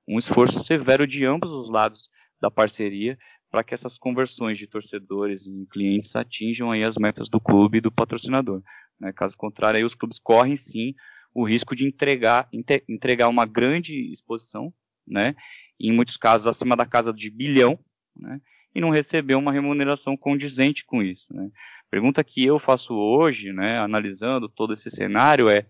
um 0.06 0.18
esforço 0.18 0.62
severo 0.62 1.06
de 1.06 1.24
ambos 1.24 1.50
os 1.50 1.68
lados 1.68 2.08
da 2.40 2.50
parceria 2.50 3.18
para 3.50 3.64
que 3.64 3.74
essas 3.74 3.98
conversões 3.98 4.56
de 4.56 4.66
torcedores 4.66 5.46
em 5.46 5.64
clientes 5.66 6.14
atinjam 6.14 6.70
aí 6.70 6.84
as 6.84 6.96
metas 6.96 7.28
do 7.28 7.40
clube 7.40 7.78
e 7.78 7.80
do 7.80 7.90
patrocinador. 7.90 8.62
Né? 8.98 9.12
Caso 9.12 9.36
contrário, 9.36 9.78
aí 9.78 9.84
os 9.84 9.94
clubes 9.94 10.18
correm 10.18 10.56
sim 10.56 10.94
o 11.34 11.44
risco 11.44 11.74
de 11.74 11.86
entregar, 11.86 12.48
entregar 12.88 13.28
uma 13.28 13.46
grande 13.46 14.12
exposição, 14.12 14.72
né? 15.06 15.34
em 15.78 15.92
muitos 15.92 16.16
casos 16.16 16.46
acima 16.46 16.76
da 16.76 16.86
casa 16.86 17.12
de 17.12 17.30
bilhão, 17.30 17.78
né? 18.16 18.40
e 18.74 18.80
não 18.80 18.90
receber 18.90 19.34
uma 19.34 19.52
remuneração 19.52 20.16
condizente 20.16 20.84
com 20.84 21.02
isso. 21.02 21.26
Né? 21.34 21.50
Pergunta 21.90 22.22
que 22.22 22.44
eu 22.44 22.60
faço 22.60 22.94
hoje, 22.94 23.52
né, 23.52 23.78
analisando 23.78 24.48
todo 24.48 24.72
esse 24.72 24.88
cenário, 24.90 25.48
é, 25.48 25.66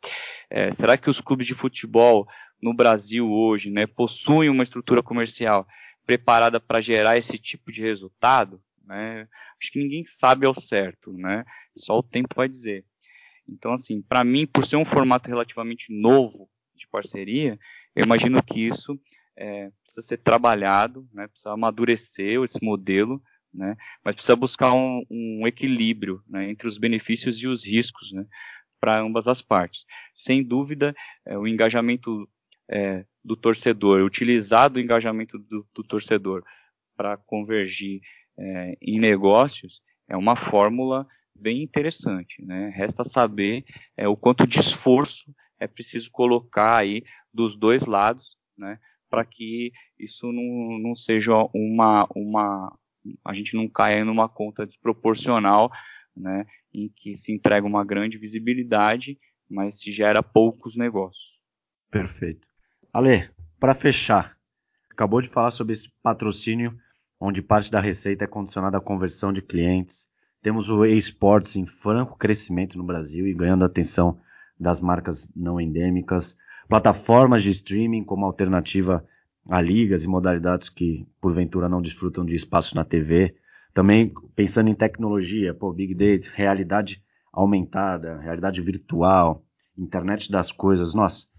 é 0.50 0.72
será 0.74 0.98
que 0.98 1.08
os 1.08 1.18
clubes 1.18 1.46
de 1.46 1.54
futebol 1.54 2.28
no 2.60 2.74
Brasil 2.74 3.30
hoje 3.30 3.70
né, 3.70 3.86
possuem 3.86 4.50
uma 4.50 4.62
estrutura 4.62 5.02
comercial 5.02 5.66
preparada 6.10 6.58
para 6.58 6.80
gerar 6.80 7.16
esse 7.16 7.38
tipo 7.38 7.70
de 7.70 7.80
resultado? 7.80 8.60
Né? 8.84 9.28
Acho 9.60 9.70
que 9.70 9.78
ninguém 9.78 10.04
sabe 10.06 10.44
ao 10.44 10.60
certo, 10.60 11.12
né? 11.12 11.44
só 11.78 11.96
o 11.96 12.02
tempo 12.02 12.34
vai 12.34 12.48
dizer. 12.48 12.84
Então, 13.48 13.72
assim, 13.74 14.02
para 14.02 14.24
mim, 14.24 14.44
por 14.44 14.66
ser 14.66 14.74
um 14.74 14.84
formato 14.84 15.28
relativamente 15.28 15.86
novo 15.92 16.50
de 16.74 16.88
parceria, 16.88 17.56
eu 17.94 18.04
imagino 18.04 18.42
que 18.42 18.66
isso 18.66 19.00
é, 19.36 19.70
precisa 19.84 20.02
ser 20.02 20.16
trabalhado, 20.18 21.08
né, 21.12 21.28
precisa 21.28 21.52
amadurecer 21.52 22.42
esse 22.42 22.58
modelo, 22.60 23.22
né, 23.54 23.76
mas 24.04 24.16
precisa 24.16 24.34
buscar 24.34 24.72
um, 24.72 25.04
um 25.08 25.46
equilíbrio 25.46 26.22
né, 26.28 26.50
entre 26.50 26.66
os 26.66 26.76
benefícios 26.76 27.40
e 27.40 27.46
os 27.46 27.64
riscos 27.64 28.10
né, 28.12 28.26
para 28.80 29.00
ambas 29.00 29.28
as 29.28 29.40
partes. 29.40 29.84
Sem 30.16 30.42
dúvida, 30.42 30.92
é, 31.24 31.38
o 31.38 31.46
engajamento 31.46 32.28
é, 32.70 33.04
do 33.22 33.36
torcedor, 33.36 34.02
utilizar 34.02 34.72
o 34.72 34.78
engajamento 34.78 35.38
do, 35.38 35.66
do 35.74 35.82
torcedor 35.82 36.44
para 36.96 37.16
convergir 37.16 38.00
é, 38.38 38.76
em 38.80 38.98
negócios 38.98 39.82
é 40.08 40.16
uma 40.16 40.36
fórmula 40.36 41.06
bem 41.34 41.62
interessante. 41.62 42.44
Né? 42.44 42.70
Resta 42.74 43.04
saber 43.04 43.64
é, 43.96 44.08
o 44.08 44.16
quanto 44.16 44.46
de 44.46 44.60
esforço 44.60 45.34
é 45.58 45.66
preciso 45.66 46.10
colocar 46.10 46.76
aí 46.76 47.04
dos 47.32 47.56
dois 47.56 47.86
lados, 47.86 48.36
né, 48.56 48.78
para 49.08 49.24
que 49.24 49.72
isso 49.98 50.32
não, 50.32 50.78
não 50.78 50.94
seja 50.94 51.32
uma, 51.54 52.08
uma. 52.14 52.76
A 53.24 53.34
gente 53.34 53.54
não 53.54 53.68
caia 53.68 54.04
numa 54.04 54.28
conta 54.28 54.66
desproporcional, 54.66 55.70
né, 56.16 56.46
em 56.72 56.88
que 56.88 57.14
se 57.14 57.32
entrega 57.32 57.66
uma 57.66 57.84
grande 57.84 58.16
visibilidade, 58.16 59.18
mas 59.48 59.80
se 59.80 59.92
gera 59.92 60.22
poucos 60.22 60.76
negócios. 60.76 61.38
Perfeito. 61.90 62.49
Ale, 62.92 63.30
para 63.60 63.72
fechar, 63.72 64.36
acabou 64.90 65.20
de 65.20 65.28
falar 65.28 65.52
sobre 65.52 65.72
esse 65.72 65.88
patrocínio, 66.02 66.76
onde 67.20 67.40
parte 67.40 67.70
da 67.70 67.78
receita 67.78 68.24
é 68.24 68.26
condicionada 68.26 68.78
à 68.78 68.80
conversão 68.80 69.32
de 69.32 69.40
clientes. 69.40 70.08
Temos 70.42 70.68
o 70.68 70.84
esportes 70.84 71.54
em 71.54 71.66
franco 71.66 72.18
crescimento 72.18 72.76
no 72.76 72.82
Brasil 72.84 73.28
e 73.28 73.34
ganhando 73.34 73.64
atenção 73.64 74.18
das 74.58 74.80
marcas 74.80 75.30
não 75.36 75.60
endêmicas 75.60 76.36
plataformas 76.68 77.42
de 77.42 77.50
streaming 77.50 78.04
como 78.04 78.24
alternativa 78.24 79.04
a 79.48 79.60
ligas 79.60 80.02
e 80.02 80.08
modalidades 80.08 80.68
que 80.68 81.06
porventura 81.20 81.68
não 81.68 81.82
desfrutam 81.82 82.24
de 82.24 82.34
espaço 82.34 82.74
na 82.74 82.84
TV. 82.84 83.36
Também 83.72 84.12
pensando 84.34 84.68
em 84.68 84.74
tecnologia, 84.74 85.54
pô, 85.54 85.72
Big 85.72 85.94
Data, 85.94 86.30
realidade 86.34 87.02
aumentada, 87.32 88.18
realidade 88.18 88.60
virtual, 88.60 89.44
internet 89.78 90.30
das 90.30 90.50
coisas, 90.50 90.92
nossa. 90.92 91.30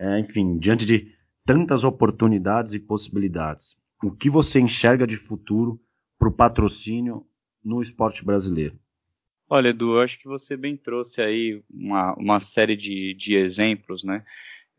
É, 0.00 0.18
enfim, 0.18 0.58
diante 0.58 0.86
de 0.86 1.14
tantas 1.44 1.84
oportunidades 1.84 2.72
e 2.72 2.80
possibilidades, 2.80 3.76
o 4.02 4.10
que 4.10 4.30
você 4.30 4.58
enxerga 4.58 5.06
de 5.06 5.16
futuro 5.16 5.78
para 6.18 6.28
o 6.28 6.32
patrocínio 6.32 7.26
no 7.62 7.82
esporte 7.82 8.24
brasileiro? 8.24 8.78
Olha, 9.48 9.68
Edu, 9.68 9.96
eu 9.96 10.00
acho 10.00 10.18
que 10.18 10.26
você 10.26 10.56
bem 10.56 10.76
trouxe 10.76 11.20
aí 11.20 11.62
uma, 11.68 12.14
uma 12.14 12.40
série 12.40 12.76
de, 12.76 13.14
de 13.14 13.36
exemplos, 13.36 14.02
né? 14.02 14.24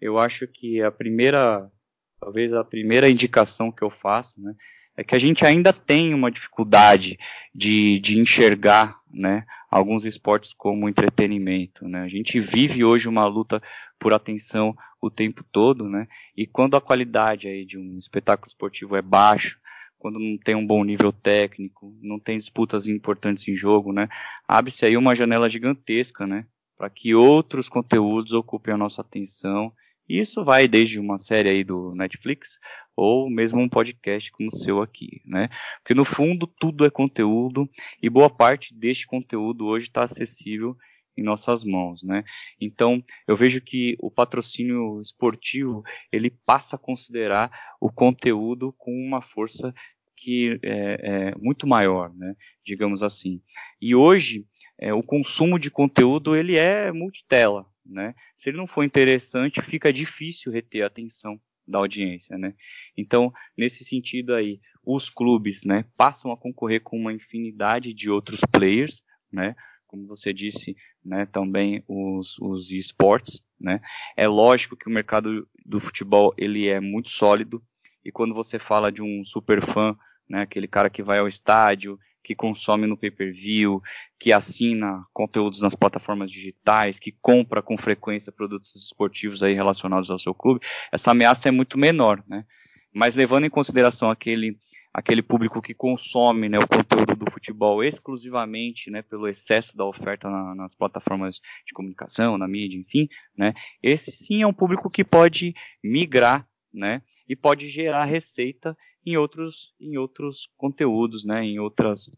eu 0.01 0.17
acho 0.17 0.47
que 0.47 0.81
a 0.81 0.91
primeira, 0.91 1.71
talvez 2.19 2.51
a 2.51 2.63
primeira 2.63 3.09
indicação 3.09 3.71
que 3.71 3.83
eu 3.83 3.91
faço, 3.91 4.41
né, 4.41 4.55
é 4.97 5.03
que 5.03 5.13
a 5.13 5.19
gente 5.19 5.45
ainda 5.45 5.71
tem 5.71 6.13
uma 6.13 6.31
dificuldade 6.31 7.17
de, 7.53 7.99
de 7.99 8.19
enxergar, 8.19 8.99
né, 9.13 9.45
alguns 9.69 10.05
esportes 10.05 10.53
como 10.53 10.89
entretenimento, 10.89 11.87
né. 11.87 12.01
A 12.01 12.07
gente 12.07 12.39
vive 12.39 12.83
hoje 12.83 13.07
uma 13.07 13.25
luta 13.25 13.61
por 13.99 14.13
atenção 14.13 14.75
o 15.01 15.09
tempo 15.09 15.43
todo, 15.51 15.87
né, 15.87 16.07
e 16.35 16.45
quando 16.45 16.75
a 16.75 16.81
qualidade 16.81 17.47
aí 17.47 17.65
de 17.65 17.77
um 17.77 17.97
espetáculo 17.97 18.49
esportivo 18.49 18.95
é 18.95 19.01
baixa, 19.01 19.57
quando 19.97 20.19
não 20.19 20.37
tem 20.37 20.55
um 20.55 20.65
bom 20.65 20.83
nível 20.83 21.11
técnico, 21.11 21.95
não 22.01 22.19
tem 22.19 22.39
disputas 22.39 22.87
importantes 22.87 23.47
em 23.47 23.55
jogo, 23.55 23.91
né, 23.91 24.07
abre-se 24.47 24.85
aí 24.85 24.97
uma 24.97 25.15
janela 25.15 25.49
gigantesca, 25.49 26.25
né, 26.25 26.45
para 26.77 26.89
que 26.89 27.13
outros 27.13 27.69
conteúdos 27.69 28.31
ocupem 28.31 28.73
a 28.73 28.77
nossa 28.77 29.01
atenção 29.01 29.71
isso 30.19 30.43
vai 30.43 30.67
desde 30.67 30.99
uma 30.99 31.17
série 31.17 31.49
aí 31.49 31.63
do 31.63 31.93
Netflix 31.95 32.59
ou 32.95 33.29
mesmo 33.29 33.59
um 33.59 33.69
podcast 33.69 34.31
como 34.31 34.49
o 34.49 34.55
seu 34.55 34.81
aqui, 34.81 35.21
né? 35.25 35.49
Porque 35.77 35.93
no 35.93 36.05
fundo 36.05 36.45
tudo 36.45 36.85
é 36.85 36.89
conteúdo 36.89 37.69
e 38.01 38.09
boa 38.09 38.29
parte 38.29 38.73
deste 38.73 39.07
conteúdo 39.07 39.65
hoje 39.65 39.87
está 39.87 40.03
acessível 40.03 40.75
em 41.17 41.23
nossas 41.23 41.63
mãos, 41.63 42.03
né? 42.03 42.23
Então 42.59 43.03
eu 43.27 43.35
vejo 43.35 43.61
que 43.61 43.95
o 43.99 44.09
patrocínio 44.09 45.01
esportivo 45.01 45.83
ele 46.11 46.29
passa 46.45 46.75
a 46.75 46.79
considerar 46.79 47.51
o 47.79 47.91
conteúdo 47.91 48.73
com 48.77 48.91
uma 48.91 49.21
força 49.21 49.73
que 50.17 50.59
é, 50.61 51.31
é 51.31 51.35
muito 51.37 51.65
maior, 51.65 52.13
né? 52.13 52.35
Digamos 52.65 53.01
assim. 53.01 53.41
E 53.81 53.95
hoje 53.95 54.45
é, 54.79 54.93
o 54.93 55.03
consumo 55.03 55.59
de 55.59 55.69
conteúdo 55.69 56.35
ele 56.35 56.55
é 56.55 56.91
multitela, 56.91 57.65
né? 57.85 58.13
Se 58.35 58.49
ele 58.49 58.57
não 58.57 58.67
for 58.67 58.83
interessante, 58.83 59.61
fica 59.61 59.91
difícil 59.91 60.51
reter 60.51 60.83
a 60.83 60.87
atenção 60.87 61.39
da 61.67 61.79
audiência, 61.79 62.37
né? 62.37 62.53
Então, 62.97 63.31
nesse 63.57 63.83
sentido 63.83 64.33
aí, 64.33 64.59
os 64.83 65.09
clubes, 65.09 65.63
né, 65.63 65.85
passam 65.95 66.31
a 66.31 66.37
concorrer 66.37 66.81
com 66.81 66.97
uma 66.97 67.13
infinidade 67.13 67.93
de 67.93 68.09
outros 68.09 68.41
players, 68.51 69.03
né? 69.31 69.55
Como 69.87 70.07
você 70.07 70.33
disse, 70.33 70.75
né, 71.03 71.25
também 71.25 71.83
os, 71.87 72.37
os 72.39 72.71
esportes, 72.71 73.41
né? 73.59 73.81
É 74.15 74.27
lógico 74.27 74.75
que 74.75 74.87
o 74.87 74.91
mercado 74.91 75.47
do 75.65 75.79
futebol 75.79 76.33
ele 76.37 76.67
é 76.67 76.79
muito 76.79 77.09
sólido 77.09 77.63
e 78.03 78.11
quando 78.11 78.33
você 78.33 78.57
fala 78.57 78.91
de 78.91 79.01
um 79.01 79.23
super 79.23 79.63
fã, 79.65 79.95
né, 80.27 80.41
aquele 80.41 80.67
cara 80.67 80.89
que 80.89 81.03
vai 81.03 81.19
ao 81.19 81.27
estádio 81.27 81.99
que 82.31 82.35
consome 82.35 82.87
no 82.87 82.97
pay-per-view, 82.97 83.81
que 84.17 84.31
assina 84.31 85.03
conteúdos 85.13 85.59
nas 85.59 85.75
plataformas 85.75 86.31
digitais, 86.31 86.97
que 86.97 87.11
compra 87.21 87.61
com 87.61 87.77
frequência 87.77 88.31
produtos 88.31 88.73
esportivos 88.75 89.43
aí 89.43 89.53
relacionados 89.53 90.09
ao 90.09 90.17
seu 90.17 90.33
clube, 90.33 90.65
essa 90.91 91.11
ameaça 91.11 91.49
é 91.49 91.51
muito 91.51 91.77
menor, 91.77 92.23
né? 92.27 92.45
Mas 92.93 93.15
levando 93.15 93.45
em 93.45 93.49
consideração 93.49 94.09
aquele 94.09 94.57
aquele 94.93 95.21
público 95.21 95.61
que 95.61 95.73
consome 95.73 96.49
né, 96.49 96.59
o 96.59 96.67
conteúdo 96.67 97.15
do 97.15 97.31
futebol 97.31 97.81
exclusivamente 97.81 98.91
né, 98.91 99.01
pelo 99.01 99.25
excesso 99.25 99.75
da 99.77 99.85
oferta 99.85 100.29
na, 100.29 100.53
nas 100.53 100.75
plataformas 100.75 101.39
de 101.65 101.71
comunicação, 101.73 102.37
na 102.37 102.45
mídia, 102.45 102.77
enfim, 102.77 103.07
né, 103.37 103.53
esse 103.81 104.11
sim 104.11 104.41
é 104.41 104.47
um 104.47 104.51
público 104.51 104.89
que 104.89 105.05
pode 105.05 105.55
migrar 105.81 106.45
né, 106.73 107.01
e 107.25 107.37
pode 107.37 107.69
gerar 107.69 108.03
receita 108.03 108.75
em 109.05 109.17
outros, 109.17 109.73
em 109.79 109.97
outros 109.97 110.47
conteúdos, 110.57 111.25
né, 111.25 111.43
em, 111.43 111.59
outras, 111.59 112.09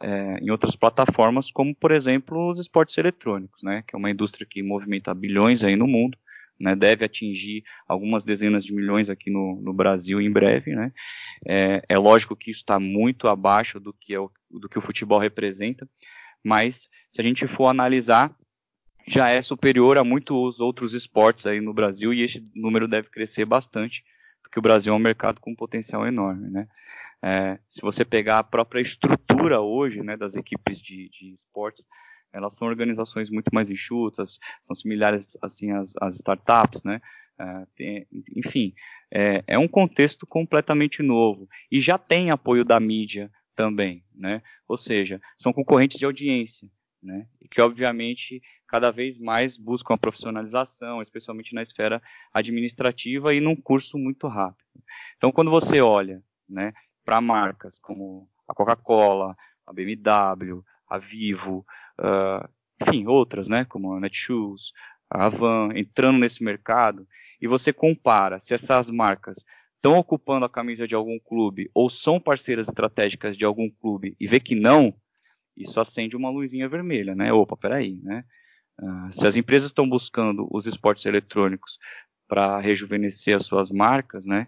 é, 0.00 0.38
em 0.40 0.50
outras 0.50 0.76
plataformas, 0.76 1.50
como 1.50 1.74
por 1.74 1.90
exemplo 1.90 2.50
os 2.50 2.58
esportes 2.58 2.96
eletrônicos, 2.96 3.62
né, 3.62 3.82
que 3.86 3.94
é 3.94 3.98
uma 3.98 4.10
indústria 4.10 4.46
que 4.48 4.62
movimenta 4.62 5.12
bilhões 5.14 5.64
aí 5.64 5.74
no 5.74 5.86
mundo, 5.86 6.16
né, 6.58 6.76
deve 6.76 7.04
atingir 7.04 7.64
algumas 7.86 8.24
dezenas 8.24 8.64
de 8.64 8.72
milhões 8.72 9.08
aqui 9.08 9.30
no, 9.30 9.60
no 9.60 9.72
Brasil 9.72 10.20
em 10.20 10.30
breve, 10.30 10.74
né, 10.74 10.92
é, 11.46 11.82
é 11.88 11.98
lógico 11.98 12.36
que 12.36 12.50
isso 12.50 12.60
está 12.60 12.78
muito 12.78 13.26
abaixo 13.26 13.80
do 13.80 13.92
que, 13.92 14.14
é 14.14 14.20
o, 14.20 14.30
do 14.50 14.68
que 14.68 14.78
o 14.78 14.82
futebol 14.82 15.18
representa, 15.18 15.88
mas 16.44 16.88
se 17.10 17.20
a 17.20 17.24
gente 17.24 17.48
for 17.48 17.66
analisar, 17.66 18.34
já 19.08 19.30
é 19.30 19.40
superior 19.40 19.96
a 19.98 20.04
muitos 20.04 20.60
outros 20.60 20.92
esportes 20.92 21.46
aí 21.46 21.60
no 21.60 21.72
Brasil 21.72 22.12
e 22.12 22.22
esse 22.22 22.46
número 22.54 22.86
deve 22.86 23.08
crescer 23.08 23.44
bastante 23.44 24.04
porque 24.48 24.58
o 24.58 24.62
Brasil 24.62 24.92
é 24.92 24.96
um 24.96 25.00
mercado 25.00 25.40
com 25.40 25.50
um 25.52 25.56
potencial 25.56 26.06
enorme, 26.06 26.50
né? 26.50 26.66
É, 27.22 27.58
se 27.68 27.80
você 27.82 28.04
pegar 28.04 28.38
a 28.38 28.44
própria 28.44 28.80
estrutura 28.80 29.60
hoje, 29.60 30.02
né, 30.02 30.16
das 30.16 30.34
equipes 30.34 30.78
de, 30.78 31.08
de 31.10 31.34
esportes, 31.34 31.84
elas 32.32 32.54
são 32.54 32.68
organizações 32.68 33.28
muito 33.30 33.52
mais 33.52 33.68
enxutas, 33.68 34.38
são 34.66 34.74
similares 34.74 35.36
assim 35.42 35.72
às, 35.72 35.94
às 36.00 36.14
startups, 36.16 36.82
né? 36.82 37.00
É, 37.38 37.66
tem, 37.76 38.06
enfim, 38.34 38.74
é, 39.12 39.44
é, 39.46 39.58
um 39.58 39.68
contexto 39.68 40.26
completamente 40.26 41.02
novo 41.02 41.48
e 41.70 41.80
já 41.80 41.96
tem 41.96 42.30
apoio 42.30 42.64
da 42.64 42.80
mídia 42.80 43.30
também, 43.54 44.04
né? 44.14 44.42
Ou 44.66 44.76
seja, 44.76 45.20
são 45.36 45.52
concorrentes 45.52 45.98
de 45.98 46.04
audiência, 46.04 46.68
né? 47.02 47.26
E 47.40 47.48
que 47.48 47.60
obviamente 47.60 48.42
cada 48.66 48.90
vez 48.90 49.18
mais 49.18 49.56
buscam 49.56 49.94
a 49.94 49.98
profissionalização, 49.98 51.00
especialmente 51.00 51.54
na 51.54 51.62
esfera 51.62 52.02
administrativa 52.32 53.34
e 53.34 53.40
num 53.40 53.56
curso 53.56 53.96
muito 53.96 54.28
rápido. 54.28 54.68
Então, 55.16 55.32
quando 55.32 55.50
você 55.50 55.80
olha, 55.80 56.22
né, 56.48 56.72
para 57.04 57.20
marcas 57.20 57.78
como 57.78 58.28
a 58.46 58.54
Coca-Cola, 58.54 59.36
a 59.66 59.72
BMW, 59.72 60.62
a 60.88 60.98
Vivo, 60.98 61.64
uh, 61.98 62.48
enfim, 62.80 63.06
outras, 63.06 63.48
né, 63.48 63.64
como 63.64 63.94
a 63.94 64.00
Netshoes, 64.00 64.72
a 65.10 65.26
Avan, 65.26 65.70
entrando 65.74 66.18
nesse 66.18 66.42
mercado, 66.42 67.06
e 67.40 67.46
você 67.46 67.72
compara 67.72 68.40
se 68.40 68.54
essas 68.54 68.90
marcas 68.90 69.36
estão 69.76 69.96
ocupando 69.96 70.44
a 70.44 70.50
camisa 70.50 70.86
de 70.86 70.94
algum 70.94 71.18
clube 71.18 71.70
ou 71.72 71.88
são 71.88 72.20
parceiras 72.20 72.68
estratégicas 72.68 73.36
de 73.36 73.44
algum 73.44 73.70
clube 73.70 74.16
e 74.18 74.26
vê 74.26 74.40
que 74.40 74.54
não, 74.54 74.92
isso 75.58 75.80
acende 75.80 76.16
uma 76.16 76.30
luzinha 76.30 76.68
vermelha, 76.68 77.14
né? 77.14 77.32
Opa, 77.32 77.56
peraí, 77.56 78.00
né? 78.02 78.24
Uh, 78.80 79.12
se 79.12 79.26
as 79.26 79.36
empresas 79.36 79.70
estão 79.70 79.88
buscando 79.88 80.46
os 80.50 80.66
esportes 80.66 81.04
eletrônicos 81.04 81.78
para 82.28 82.60
rejuvenescer 82.60 83.36
as 83.36 83.44
suas 83.44 83.70
marcas, 83.70 84.24
né? 84.24 84.46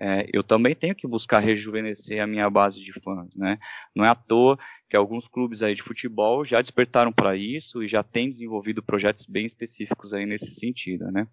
é, 0.00 0.26
eu 0.32 0.42
também 0.42 0.74
tenho 0.74 0.94
que 0.94 1.06
buscar 1.06 1.40
rejuvenescer 1.40 2.22
a 2.22 2.26
minha 2.26 2.48
base 2.48 2.80
de 2.80 2.92
fãs, 3.00 3.34
né? 3.34 3.58
Não 3.94 4.04
é 4.04 4.08
à 4.08 4.14
toa 4.14 4.58
que 4.88 4.96
alguns 4.96 5.28
clubes 5.28 5.62
aí 5.62 5.74
de 5.74 5.82
futebol 5.82 6.44
já 6.44 6.60
despertaram 6.60 7.12
para 7.12 7.36
isso 7.36 7.82
e 7.82 7.88
já 7.88 8.02
têm 8.02 8.30
desenvolvido 8.30 8.82
projetos 8.82 9.26
bem 9.26 9.44
específicos 9.46 10.12
aí 10.12 10.24
nesse 10.24 10.54
sentido, 10.54 11.10
né? 11.10 11.26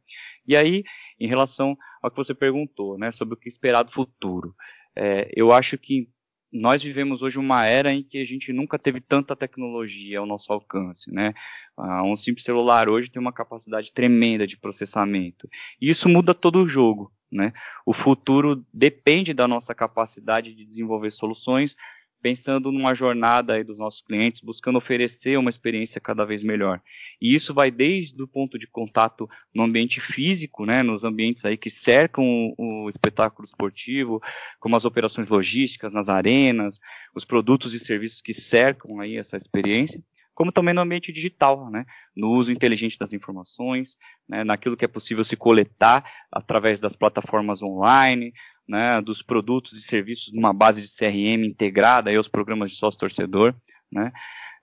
E 0.46 0.56
aí, 0.56 0.84
em 1.20 1.28
relação 1.28 1.78
ao 2.02 2.12
que 2.12 2.18
você 2.18 2.34
perguntou, 2.34 2.98
né, 2.98 3.12
sobre 3.12 3.34
o 3.34 3.38
que 3.38 3.50
esperar 3.50 3.84
do 3.84 3.92
futuro, 3.92 4.54
é, 4.96 5.30
eu 5.36 5.52
acho 5.52 5.78
que 5.78 6.10
nós 6.52 6.82
vivemos 6.82 7.22
hoje 7.22 7.38
uma 7.38 7.66
era 7.66 7.94
em 7.94 8.04
que 8.04 8.18
a 8.18 8.26
gente 8.26 8.52
nunca 8.52 8.80
teve 8.80 9.00
tanta 9.00 9.36
tecnologia 9.36 10.20
ao 10.20 10.26
nosso 10.26 10.52
alcance, 10.52 11.12
né? 11.12 11.34
Ah, 11.78 12.04
um 12.04 12.16
simples 12.16 12.44
celular 12.44 12.90
hoje 12.90 13.10
tem 13.10 13.22
uma 13.22 13.32
capacidade 13.32 13.94
tremenda 13.94 14.46
de 14.48 14.58
processamento. 14.58 15.48
E 15.80 15.90
isso 15.90 16.10
muda 16.10 16.34
todo 16.34 16.64
o 16.64 16.68
jogo, 16.68 17.12
né? 17.32 17.54
O 17.86 17.94
futuro 17.94 18.66
depende 18.74 19.34
da 19.34 19.48
nossa 19.48 19.76
capacidade 19.76 20.54
de 20.54 20.66
desenvolver 20.66 21.12
soluções, 21.12 21.76
pensando 22.22 22.72
numa 22.72 22.94
jornada 22.94 23.54
aí 23.54 23.64
dos 23.64 23.78
nossos 23.78 24.02
clientes, 24.02 24.42
buscando 24.42 24.78
oferecer 24.78 25.38
uma 25.38 25.50
experiência 25.50 26.02
cada 26.02 26.26
vez 26.26 26.44
melhor. 26.44 26.82
E 27.22 27.34
isso 27.34 27.54
vai 27.54 27.72
desde 27.72 28.22
o 28.22 28.28
ponto 28.28 28.58
de 28.60 28.68
contato 28.68 29.30
no 29.54 29.64
ambiente 29.64 30.00
físico, 30.02 30.66
né, 30.66 30.84
nos 30.84 31.04
ambientes 31.04 31.46
aí 31.46 31.58
que 31.58 31.70
cercam 31.70 32.24
o, 32.58 32.86
o 32.86 32.90
espetáculo 32.90 33.46
esportivo, 33.46 34.22
como 34.60 34.76
as 34.76 34.86
operações 34.86 35.30
logísticas 35.30 35.94
nas 35.94 36.10
arenas, 36.10 36.80
os 37.16 37.26
produtos 37.26 37.74
e 37.74 37.80
serviços 37.80 38.22
que 38.22 38.34
cercam 38.34 39.00
aí 39.00 39.18
essa 39.18 39.38
experiência, 39.38 40.02
como 40.40 40.54
também 40.54 40.74
no 40.74 40.80
ambiente 40.80 41.12
digital, 41.12 41.70
né? 41.70 41.86
no 42.16 42.32
uso 42.32 42.50
inteligente 42.50 42.98
das 42.98 43.12
informações, 43.12 43.98
né? 44.26 44.44
naquilo 44.46 44.78
que 44.78 44.86
é 44.86 44.88
possível 44.88 45.26
se 45.26 45.36
coletar 45.36 46.10
através 46.32 46.80
das 46.80 46.96
plataformas 46.96 47.62
online, 47.62 48.32
né? 48.70 49.02
dos 49.02 49.24
produtos 49.24 49.76
e 49.76 49.82
serviços 49.82 50.32
numa 50.32 50.54
base 50.54 50.80
de 50.80 50.88
CRM 50.88 51.44
integrada 51.44 52.12
aí 52.12 52.16
aos 52.16 52.28
programas 52.28 52.72
de 52.72 52.78
sócio-torcedor. 52.78 53.56
Né? 53.92 54.12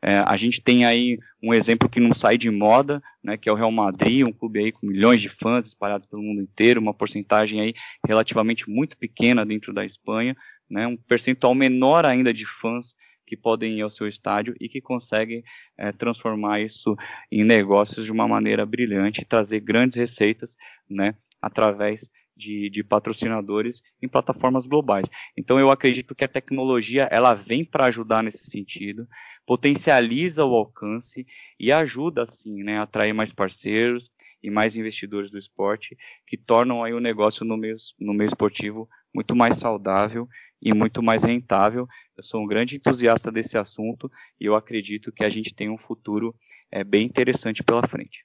É, 0.01 0.19
a 0.19 0.37
gente 0.37 0.63
tem 0.63 0.85
aí 0.85 1.19
um 1.43 1.53
exemplo 1.53 1.89
que 1.89 1.99
não 1.99 2.15
sai 2.15 2.39
de 2.39 2.49
moda, 2.49 3.03
né, 3.23 3.37
que 3.37 3.49
é 3.49 3.53
o 3.53 3.57
Real 3.57 3.73
Madrid, 3.73 4.25
um 4.25 4.33
clube 4.33 4.61
aí 4.61 4.71
com 4.71 4.87
milhões 4.87 5.21
de 5.21 5.29
fãs 5.29 5.67
espalhados 5.67 6.07
pelo 6.07 6.23
mundo 6.23 6.41
inteiro, 6.41 6.81
uma 6.81 6.95
porcentagem 6.95 7.61
aí 7.61 7.75
relativamente 8.07 8.71
muito 8.71 8.97
pequena 8.97 9.45
dentro 9.45 9.73
da 9.73 9.85
Espanha, 9.85 10.37
né, 10.71 10.87
um 10.87 10.97
percentual 10.97 11.55
menor 11.55 12.05
ainda 12.05 12.33
de 12.33 12.47
fãs 12.61 12.95
que 13.27 13.37
podem 13.37 13.79
ir 13.79 13.83
ao 13.83 13.91
seu 13.91 14.07
estádio 14.07 14.55
e 14.61 14.69
que 14.69 14.81
conseguem 14.81 15.43
é, 15.77 15.91
transformar 15.91 16.61
isso 16.61 16.95
em 17.33 17.43
negócios 17.43 18.05
de 18.05 18.13
uma 18.13 18.29
maneira 18.29 18.65
brilhante 18.65 19.23
e 19.23 19.25
trazer 19.25 19.59
grandes 19.59 19.97
receitas 19.97 20.57
né, 20.89 21.17
através 21.43 22.09
de, 22.37 22.69
de, 22.69 22.85
patrocinadores 22.85 23.83
em 24.03 24.09
plataformas 24.09 24.67
globais. 24.67 25.09
Então 25.37 25.59
eu 25.59 25.71
acredito 25.71 26.15
que 26.15 26.25
a 26.25 26.29
tecnologia 26.29 27.09
ela 27.11 27.35
vem 27.35 27.65
para 27.65 27.87
ajudar 27.87 28.23
nesse 28.23 28.51
sentido, 28.51 29.07
potencializa 29.47 30.45
o 30.45 30.55
alcance 30.55 31.27
e 31.59 31.73
ajuda 31.73 32.23
assim, 32.23 32.63
né, 32.63 32.79
a 32.79 32.83
atrair 32.83 33.15
mais 33.15 33.33
parceiros 33.33 34.11
e 34.43 34.51
mais 34.51 34.77
investidores 34.77 35.31
do 35.31 35.39
esporte, 35.39 35.97
que 36.27 36.37
tornam 36.37 36.85
aí 36.85 36.93
o 36.93 37.01
negócio 37.01 37.45
no 37.45 37.57
meio, 37.57 37.77
no 37.99 38.13
meio 38.13 38.29
esportivo 38.29 38.89
muito 39.15 39.35
mais 39.35 39.57
saudável 39.57 40.29
e 40.61 40.75
muito 40.75 41.03
mais 41.03 41.25
rentável. 41.25 41.89
Eu 42.17 42.23
sou 42.23 42.43
um 42.43 42.47
grande 42.47 42.77
entusiasta 42.77 43.33
desse 43.33 43.57
assunto 43.57 44.11
e 44.41 44.45
eu 44.45 44.55
acredito 44.55 45.11
que 45.11 45.25
a 45.25 45.31
gente 45.31 45.55
tem 45.55 45.71
um 45.71 45.79
futuro 45.79 46.35
é, 46.71 46.85
bem 46.85 47.07
interessante 47.07 47.63
pela 47.63 47.87
frente. 47.89 48.25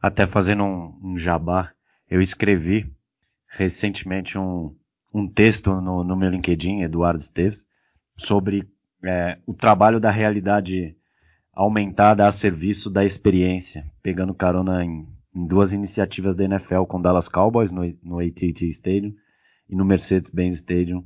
Até 0.00 0.26
fazendo 0.26 0.64
um, 0.64 1.00
um 1.02 1.18
jabá, 1.18 1.72
eu 2.08 2.20
escrevi 2.20 2.90
recentemente 3.56 4.38
um, 4.38 4.74
um 5.12 5.28
texto 5.28 5.80
no, 5.80 6.02
no 6.02 6.16
meu 6.16 6.28
LinkedIn, 6.28 6.82
Eduardo 6.82 7.20
Esteves, 7.20 7.66
sobre 8.16 8.68
é, 9.04 9.38
o 9.46 9.54
trabalho 9.54 10.00
da 10.00 10.10
realidade 10.10 10.96
aumentada 11.52 12.26
a 12.26 12.32
serviço 12.32 12.90
da 12.90 13.04
experiência, 13.04 13.84
pegando 14.02 14.34
carona 14.34 14.84
em, 14.84 15.06
em 15.34 15.46
duas 15.46 15.72
iniciativas 15.72 16.34
da 16.34 16.44
NFL 16.44 16.84
com 16.84 17.00
Dallas 17.00 17.28
Cowboys 17.28 17.70
no, 17.70 17.82
no 18.02 18.18
AT&T 18.18 18.66
Stadium 18.68 19.14
e 19.68 19.76
no 19.76 19.84
Mercedes-Benz 19.84 20.56
Stadium 20.56 21.04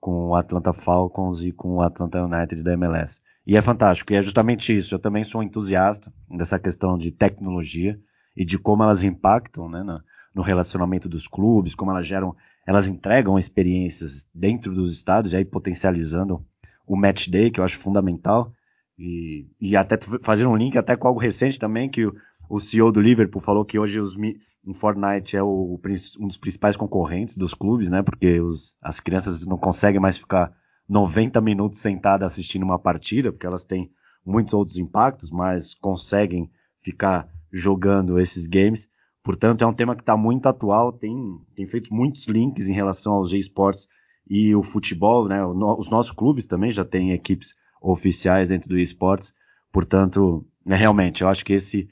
com 0.00 0.28
o 0.28 0.36
Atlanta 0.36 0.72
Falcons 0.72 1.42
e 1.42 1.50
com 1.50 1.76
o 1.76 1.82
Atlanta 1.82 2.22
United 2.22 2.62
da 2.62 2.72
MLS. 2.74 3.20
E 3.44 3.56
é 3.56 3.62
fantástico, 3.62 4.12
e 4.12 4.16
é 4.16 4.22
justamente 4.22 4.76
isso. 4.76 4.94
Eu 4.94 5.00
também 5.00 5.24
sou 5.24 5.42
entusiasta 5.42 6.12
dessa 6.30 6.58
questão 6.58 6.96
de 6.96 7.10
tecnologia 7.10 7.98
e 8.36 8.44
de 8.44 8.56
como 8.56 8.84
elas 8.84 9.02
impactam 9.02 9.68
né, 9.68 9.82
no, 9.82 10.00
no 10.34 10.42
relacionamento 10.42 11.08
dos 11.08 11.26
clubes, 11.26 11.74
como 11.74 11.90
elas 11.90 12.06
geram, 12.06 12.36
elas 12.66 12.88
entregam 12.88 13.38
experiências 13.38 14.26
dentro 14.34 14.74
dos 14.74 14.92
estados, 14.92 15.34
aí 15.34 15.44
potencializando 15.44 16.44
o 16.86 16.96
match 16.96 17.28
day, 17.28 17.50
que 17.50 17.60
eu 17.60 17.64
acho 17.64 17.78
fundamental. 17.78 18.52
E, 18.98 19.46
e 19.60 19.76
até 19.76 19.96
fazer 20.22 20.46
um 20.46 20.56
link 20.56 20.76
até 20.76 20.96
com 20.96 21.08
algo 21.08 21.20
recente 21.20 21.58
também, 21.58 21.88
que 21.88 22.06
o, 22.06 22.14
o 22.48 22.58
CEO 22.58 22.90
do 22.90 23.00
Liverpool 23.00 23.40
falou 23.40 23.64
que 23.64 23.78
hoje 23.78 24.00
os, 24.00 24.16
em 24.16 24.74
Fortnite 24.74 25.36
é 25.36 25.42
o, 25.42 25.80
um 26.18 26.26
dos 26.26 26.36
principais 26.36 26.76
concorrentes 26.76 27.36
dos 27.36 27.54
clubes, 27.54 27.88
né? 27.88 28.02
Porque 28.02 28.40
os, 28.40 28.76
as 28.82 29.00
crianças 29.00 29.46
não 29.46 29.56
conseguem 29.56 30.00
mais 30.00 30.18
ficar 30.18 30.52
90 30.88 31.40
minutos 31.40 31.78
sentadas 31.78 32.32
assistindo 32.32 32.64
uma 32.64 32.78
partida, 32.78 33.30
porque 33.30 33.46
elas 33.46 33.64
têm 33.64 33.90
muitos 34.24 34.54
outros 34.54 34.76
impactos, 34.76 35.30
mas 35.30 35.74
conseguem 35.74 36.50
ficar 36.80 37.28
jogando 37.52 38.18
esses 38.18 38.46
games. 38.46 38.88
Portanto, 39.28 39.62
é 39.62 39.66
um 39.66 39.74
tema 39.74 39.94
que 39.94 40.00
está 40.00 40.16
muito 40.16 40.48
atual, 40.48 40.90
tem, 40.90 41.38
tem 41.54 41.66
feito 41.66 41.92
muitos 41.92 42.26
links 42.28 42.66
em 42.66 42.72
relação 42.72 43.12
aos 43.12 43.30
esportes 43.30 43.86
e 44.26 44.54
o 44.54 44.62
futebol, 44.62 45.28
né? 45.28 45.44
Os 45.44 45.90
nossos 45.90 46.12
clubes 46.12 46.46
também 46.46 46.70
já 46.70 46.82
têm 46.82 47.12
equipes 47.12 47.54
oficiais 47.78 48.48
dentro 48.48 48.70
do 48.70 48.78
esportes. 48.78 49.34
Portanto, 49.70 50.46
é, 50.66 50.74
realmente, 50.74 51.20
eu 51.20 51.28
acho 51.28 51.44
que 51.44 51.52
esse 51.52 51.90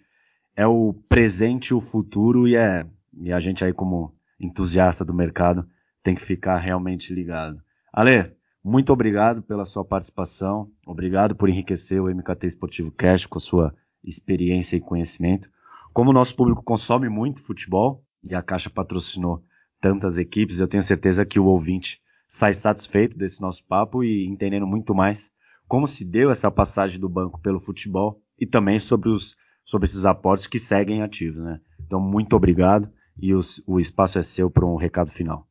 é 0.56 0.66
o 0.66 0.94
presente 1.10 1.72
e 1.72 1.74
o 1.74 1.80
futuro 1.82 2.48
e 2.48 2.56
é 2.56 2.86
e 3.12 3.30
a 3.30 3.38
gente 3.38 3.62
aí 3.62 3.72
como 3.74 4.14
entusiasta 4.40 5.04
do 5.04 5.12
mercado 5.12 5.68
tem 6.02 6.14
que 6.14 6.22
ficar 6.22 6.56
realmente 6.56 7.12
ligado. 7.12 7.60
Ale, 7.92 8.32
muito 8.64 8.94
obrigado 8.94 9.42
pela 9.42 9.66
sua 9.66 9.84
participação, 9.84 10.70
obrigado 10.86 11.36
por 11.36 11.50
enriquecer 11.50 12.00
o 12.00 12.08
MKT 12.08 12.46
Esportivo 12.46 12.90
Cash 12.90 13.26
com 13.26 13.36
a 13.36 13.42
sua 13.42 13.74
experiência 14.02 14.76
e 14.76 14.80
conhecimento. 14.80 15.50
Como 15.96 16.10
o 16.10 16.12
nosso 16.12 16.36
público 16.36 16.62
consome 16.62 17.08
muito 17.08 17.42
futebol 17.42 18.04
e 18.22 18.34
a 18.34 18.42
Caixa 18.42 18.68
patrocinou 18.68 19.42
tantas 19.80 20.18
equipes, 20.18 20.60
eu 20.60 20.68
tenho 20.68 20.82
certeza 20.82 21.24
que 21.24 21.40
o 21.40 21.46
ouvinte 21.46 22.02
sai 22.28 22.52
satisfeito 22.52 23.16
desse 23.16 23.40
nosso 23.40 23.64
papo 23.64 24.04
e 24.04 24.26
entendendo 24.26 24.66
muito 24.66 24.94
mais 24.94 25.30
como 25.66 25.86
se 25.86 26.04
deu 26.04 26.30
essa 26.30 26.50
passagem 26.50 27.00
do 27.00 27.08
banco 27.08 27.40
pelo 27.40 27.58
futebol 27.58 28.20
e 28.38 28.44
também 28.44 28.78
sobre 28.78 29.08
os 29.08 29.36
sobre 29.64 29.86
esses 29.86 30.04
aportes 30.04 30.46
que 30.46 30.58
seguem 30.58 31.00
ativos, 31.00 31.42
né? 31.42 31.60
Então, 31.86 31.98
muito 31.98 32.36
obrigado 32.36 32.90
e 33.18 33.32
os, 33.32 33.62
o 33.66 33.80
espaço 33.80 34.18
é 34.18 34.22
seu 34.22 34.50
para 34.50 34.66
um 34.66 34.76
recado 34.76 35.10
final. 35.10 35.48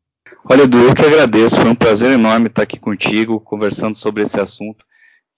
Olha, 0.47 0.61
Edu, 0.61 0.77
eu 0.77 0.93
que 0.93 1.01
agradeço. 1.01 1.59
Foi 1.59 1.71
um 1.71 1.75
prazer 1.75 2.11
enorme 2.11 2.49
estar 2.49 2.61
aqui 2.61 2.79
contigo, 2.79 3.41
conversando 3.41 3.97
sobre 3.97 4.21
esse 4.21 4.39
assunto 4.39 4.85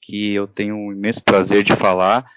que 0.01 0.33
eu 0.33 0.49
tenho 0.49 0.75
um 0.75 0.91
imenso 0.91 1.23
prazer 1.23 1.63
de 1.63 1.77
falar. 1.77 2.29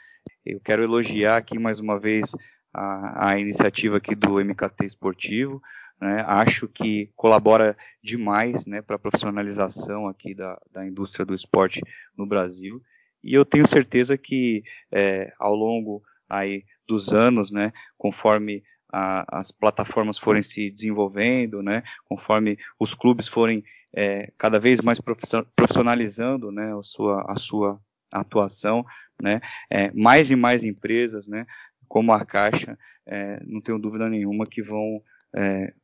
Eu 0.46 0.60
quero 0.60 0.84
elogiar 0.84 1.36
aqui 1.36 1.58
mais 1.58 1.80
uma 1.80 1.98
vez 1.98 2.30
a, 2.72 3.30
a 3.30 3.38
iniciativa 3.38 3.96
aqui 3.96 4.14
do 4.14 4.38
MKT 4.38 4.86
Esportivo. 4.86 5.62
Né? 6.00 6.24
Acho 6.26 6.66
que 6.66 7.10
colabora 7.14 7.76
demais 8.02 8.64
né, 8.66 8.80
para 8.80 8.96
a 8.96 8.98
profissionalização 8.98 10.08
aqui 10.08 10.34
da, 10.34 10.58
da 10.72 10.86
indústria 10.86 11.26
do 11.26 11.34
esporte 11.34 11.80
no 12.16 12.26
Brasil. 12.26 12.82
E 13.22 13.34
eu 13.34 13.44
tenho 13.44 13.68
certeza 13.68 14.16
que 14.16 14.62
é, 14.90 15.32
ao 15.38 15.54
longo 15.54 16.02
aí 16.28 16.64
dos 16.88 17.12
anos, 17.12 17.50
né, 17.50 17.72
conforme 17.98 18.62
a, 18.92 19.38
as 19.38 19.50
plataformas 19.50 20.18
forem 20.18 20.42
se 20.42 20.70
desenvolvendo, 20.70 21.62
né, 21.62 21.82
conforme 22.06 22.58
os 22.78 22.94
clubes 22.94 23.28
forem 23.28 23.62
é, 23.94 24.32
cada 24.38 24.58
vez 24.58 24.80
mais 24.80 25.00
profissionalizando 25.00 26.50
né, 26.50 26.72
a, 26.72 26.82
sua, 26.82 27.30
a 27.30 27.36
sua 27.36 27.80
atuação, 28.10 28.84
né, 29.20 29.40
é, 29.68 29.90
mais 29.92 30.30
e 30.30 30.36
mais 30.36 30.64
empresas, 30.64 31.28
né, 31.28 31.46
como 31.90 32.12
a 32.12 32.24
Caixa, 32.24 32.78
é, 33.04 33.42
não 33.44 33.60
tenho 33.60 33.76
dúvida 33.76 34.08
nenhuma 34.08 34.46
que 34.46 34.62
vão 34.62 35.02
é, 35.34 35.74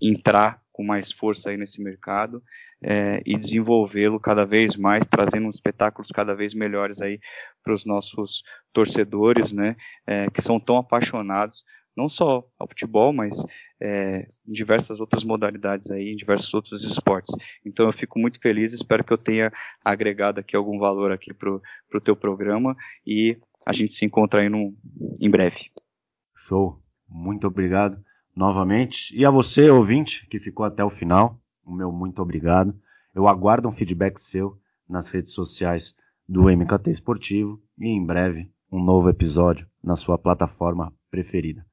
entrar 0.00 0.62
com 0.72 0.84
mais 0.84 1.10
força 1.10 1.50
aí 1.50 1.56
nesse 1.56 1.82
mercado 1.82 2.40
é, 2.80 3.20
e 3.26 3.36
desenvolvê-lo 3.36 4.20
cada 4.20 4.46
vez 4.46 4.76
mais, 4.76 5.04
trazendo 5.04 5.50
espetáculos 5.50 6.12
cada 6.12 6.36
vez 6.36 6.54
melhores 6.54 7.02
aí 7.02 7.18
para 7.64 7.74
os 7.74 7.84
nossos 7.84 8.44
torcedores, 8.72 9.50
né, 9.50 9.74
é, 10.06 10.30
que 10.30 10.40
são 10.40 10.60
tão 10.60 10.76
apaixonados 10.76 11.64
não 11.96 12.08
só 12.08 12.46
ao 12.56 12.68
futebol, 12.68 13.12
mas 13.12 13.36
é, 13.82 14.28
em 14.46 14.52
diversas 14.52 15.00
outras 15.00 15.24
modalidades 15.24 15.90
aí, 15.90 16.12
em 16.12 16.16
diversos 16.16 16.54
outros 16.54 16.84
esportes. 16.84 17.34
Então 17.66 17.86
eu 17.86 17.92
fico 17.92 18.20
muito 18.20 18.40
feliz, 18.40 18.72
espero 18.72 19.02
que 19.02 19.12
eu 19.12 19.18
tenha 19.18 19.52
agregado 19.84 20.38
aqui 20.38 20.54
algum 20.54 20.78
valor 20.78 21.10
aqui 21.10 21.34
para 21.34 21.50
o 21.50 22.00
teu 22.00 22.14
programa 22.14 22.76
e 23.04 23.36
a 23.64 23.72
gente 23.72 23.92
se 23.92 24.04
encontra 24.04 24.40
aí 24.40 24.48
no, 24.48 24.74
em 25.20 25.30
breve. 25.30 25.70
Show, 26.34 26.82
muito 27.08 27.46
obrigado 27.46 28.02
novamente. 28.34 29.14
E 29.16 29.24
a 29.24 29.30
você, 29.30 29.70
ouvinte, 29.70 30.26
que 30.28 30.38
ficou 30.38 30.64
até 30.64 30.84
o 30.84 30.90
final, 30.90 31.40
o 31.64 31.72
meu 31.72 31.92
muito 31.92 32.22
obrigado. 32.22 32.74
Eu 33.14 33.28
aguardo 33.28 33.68
um 33.68 33.72
feedback 33.72 34.18
seu 34.20 34.58
nas 34.88 35.10
redes 35.10 35.32
sociais 35.32 35.94
do 36.28 36.44
MKT 36.44 36.90
Esportivo 36.90 37.60
e 37.78 37.88
em 37.88 38.04
breve 38.04 38.50
um 38.70 38.82
novo 38.82 39.08
episódio 39.08 39.66
na 39.82 39.96
sua 39.96 40.16
plataforma 40.16 40.92
preferida. 41.10 41.66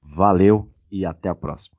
Valeu 0.00 0.72
e 0.90 1.04
até 1.04 1.28
a 1.28 1.34
próxima. 1.34 1.76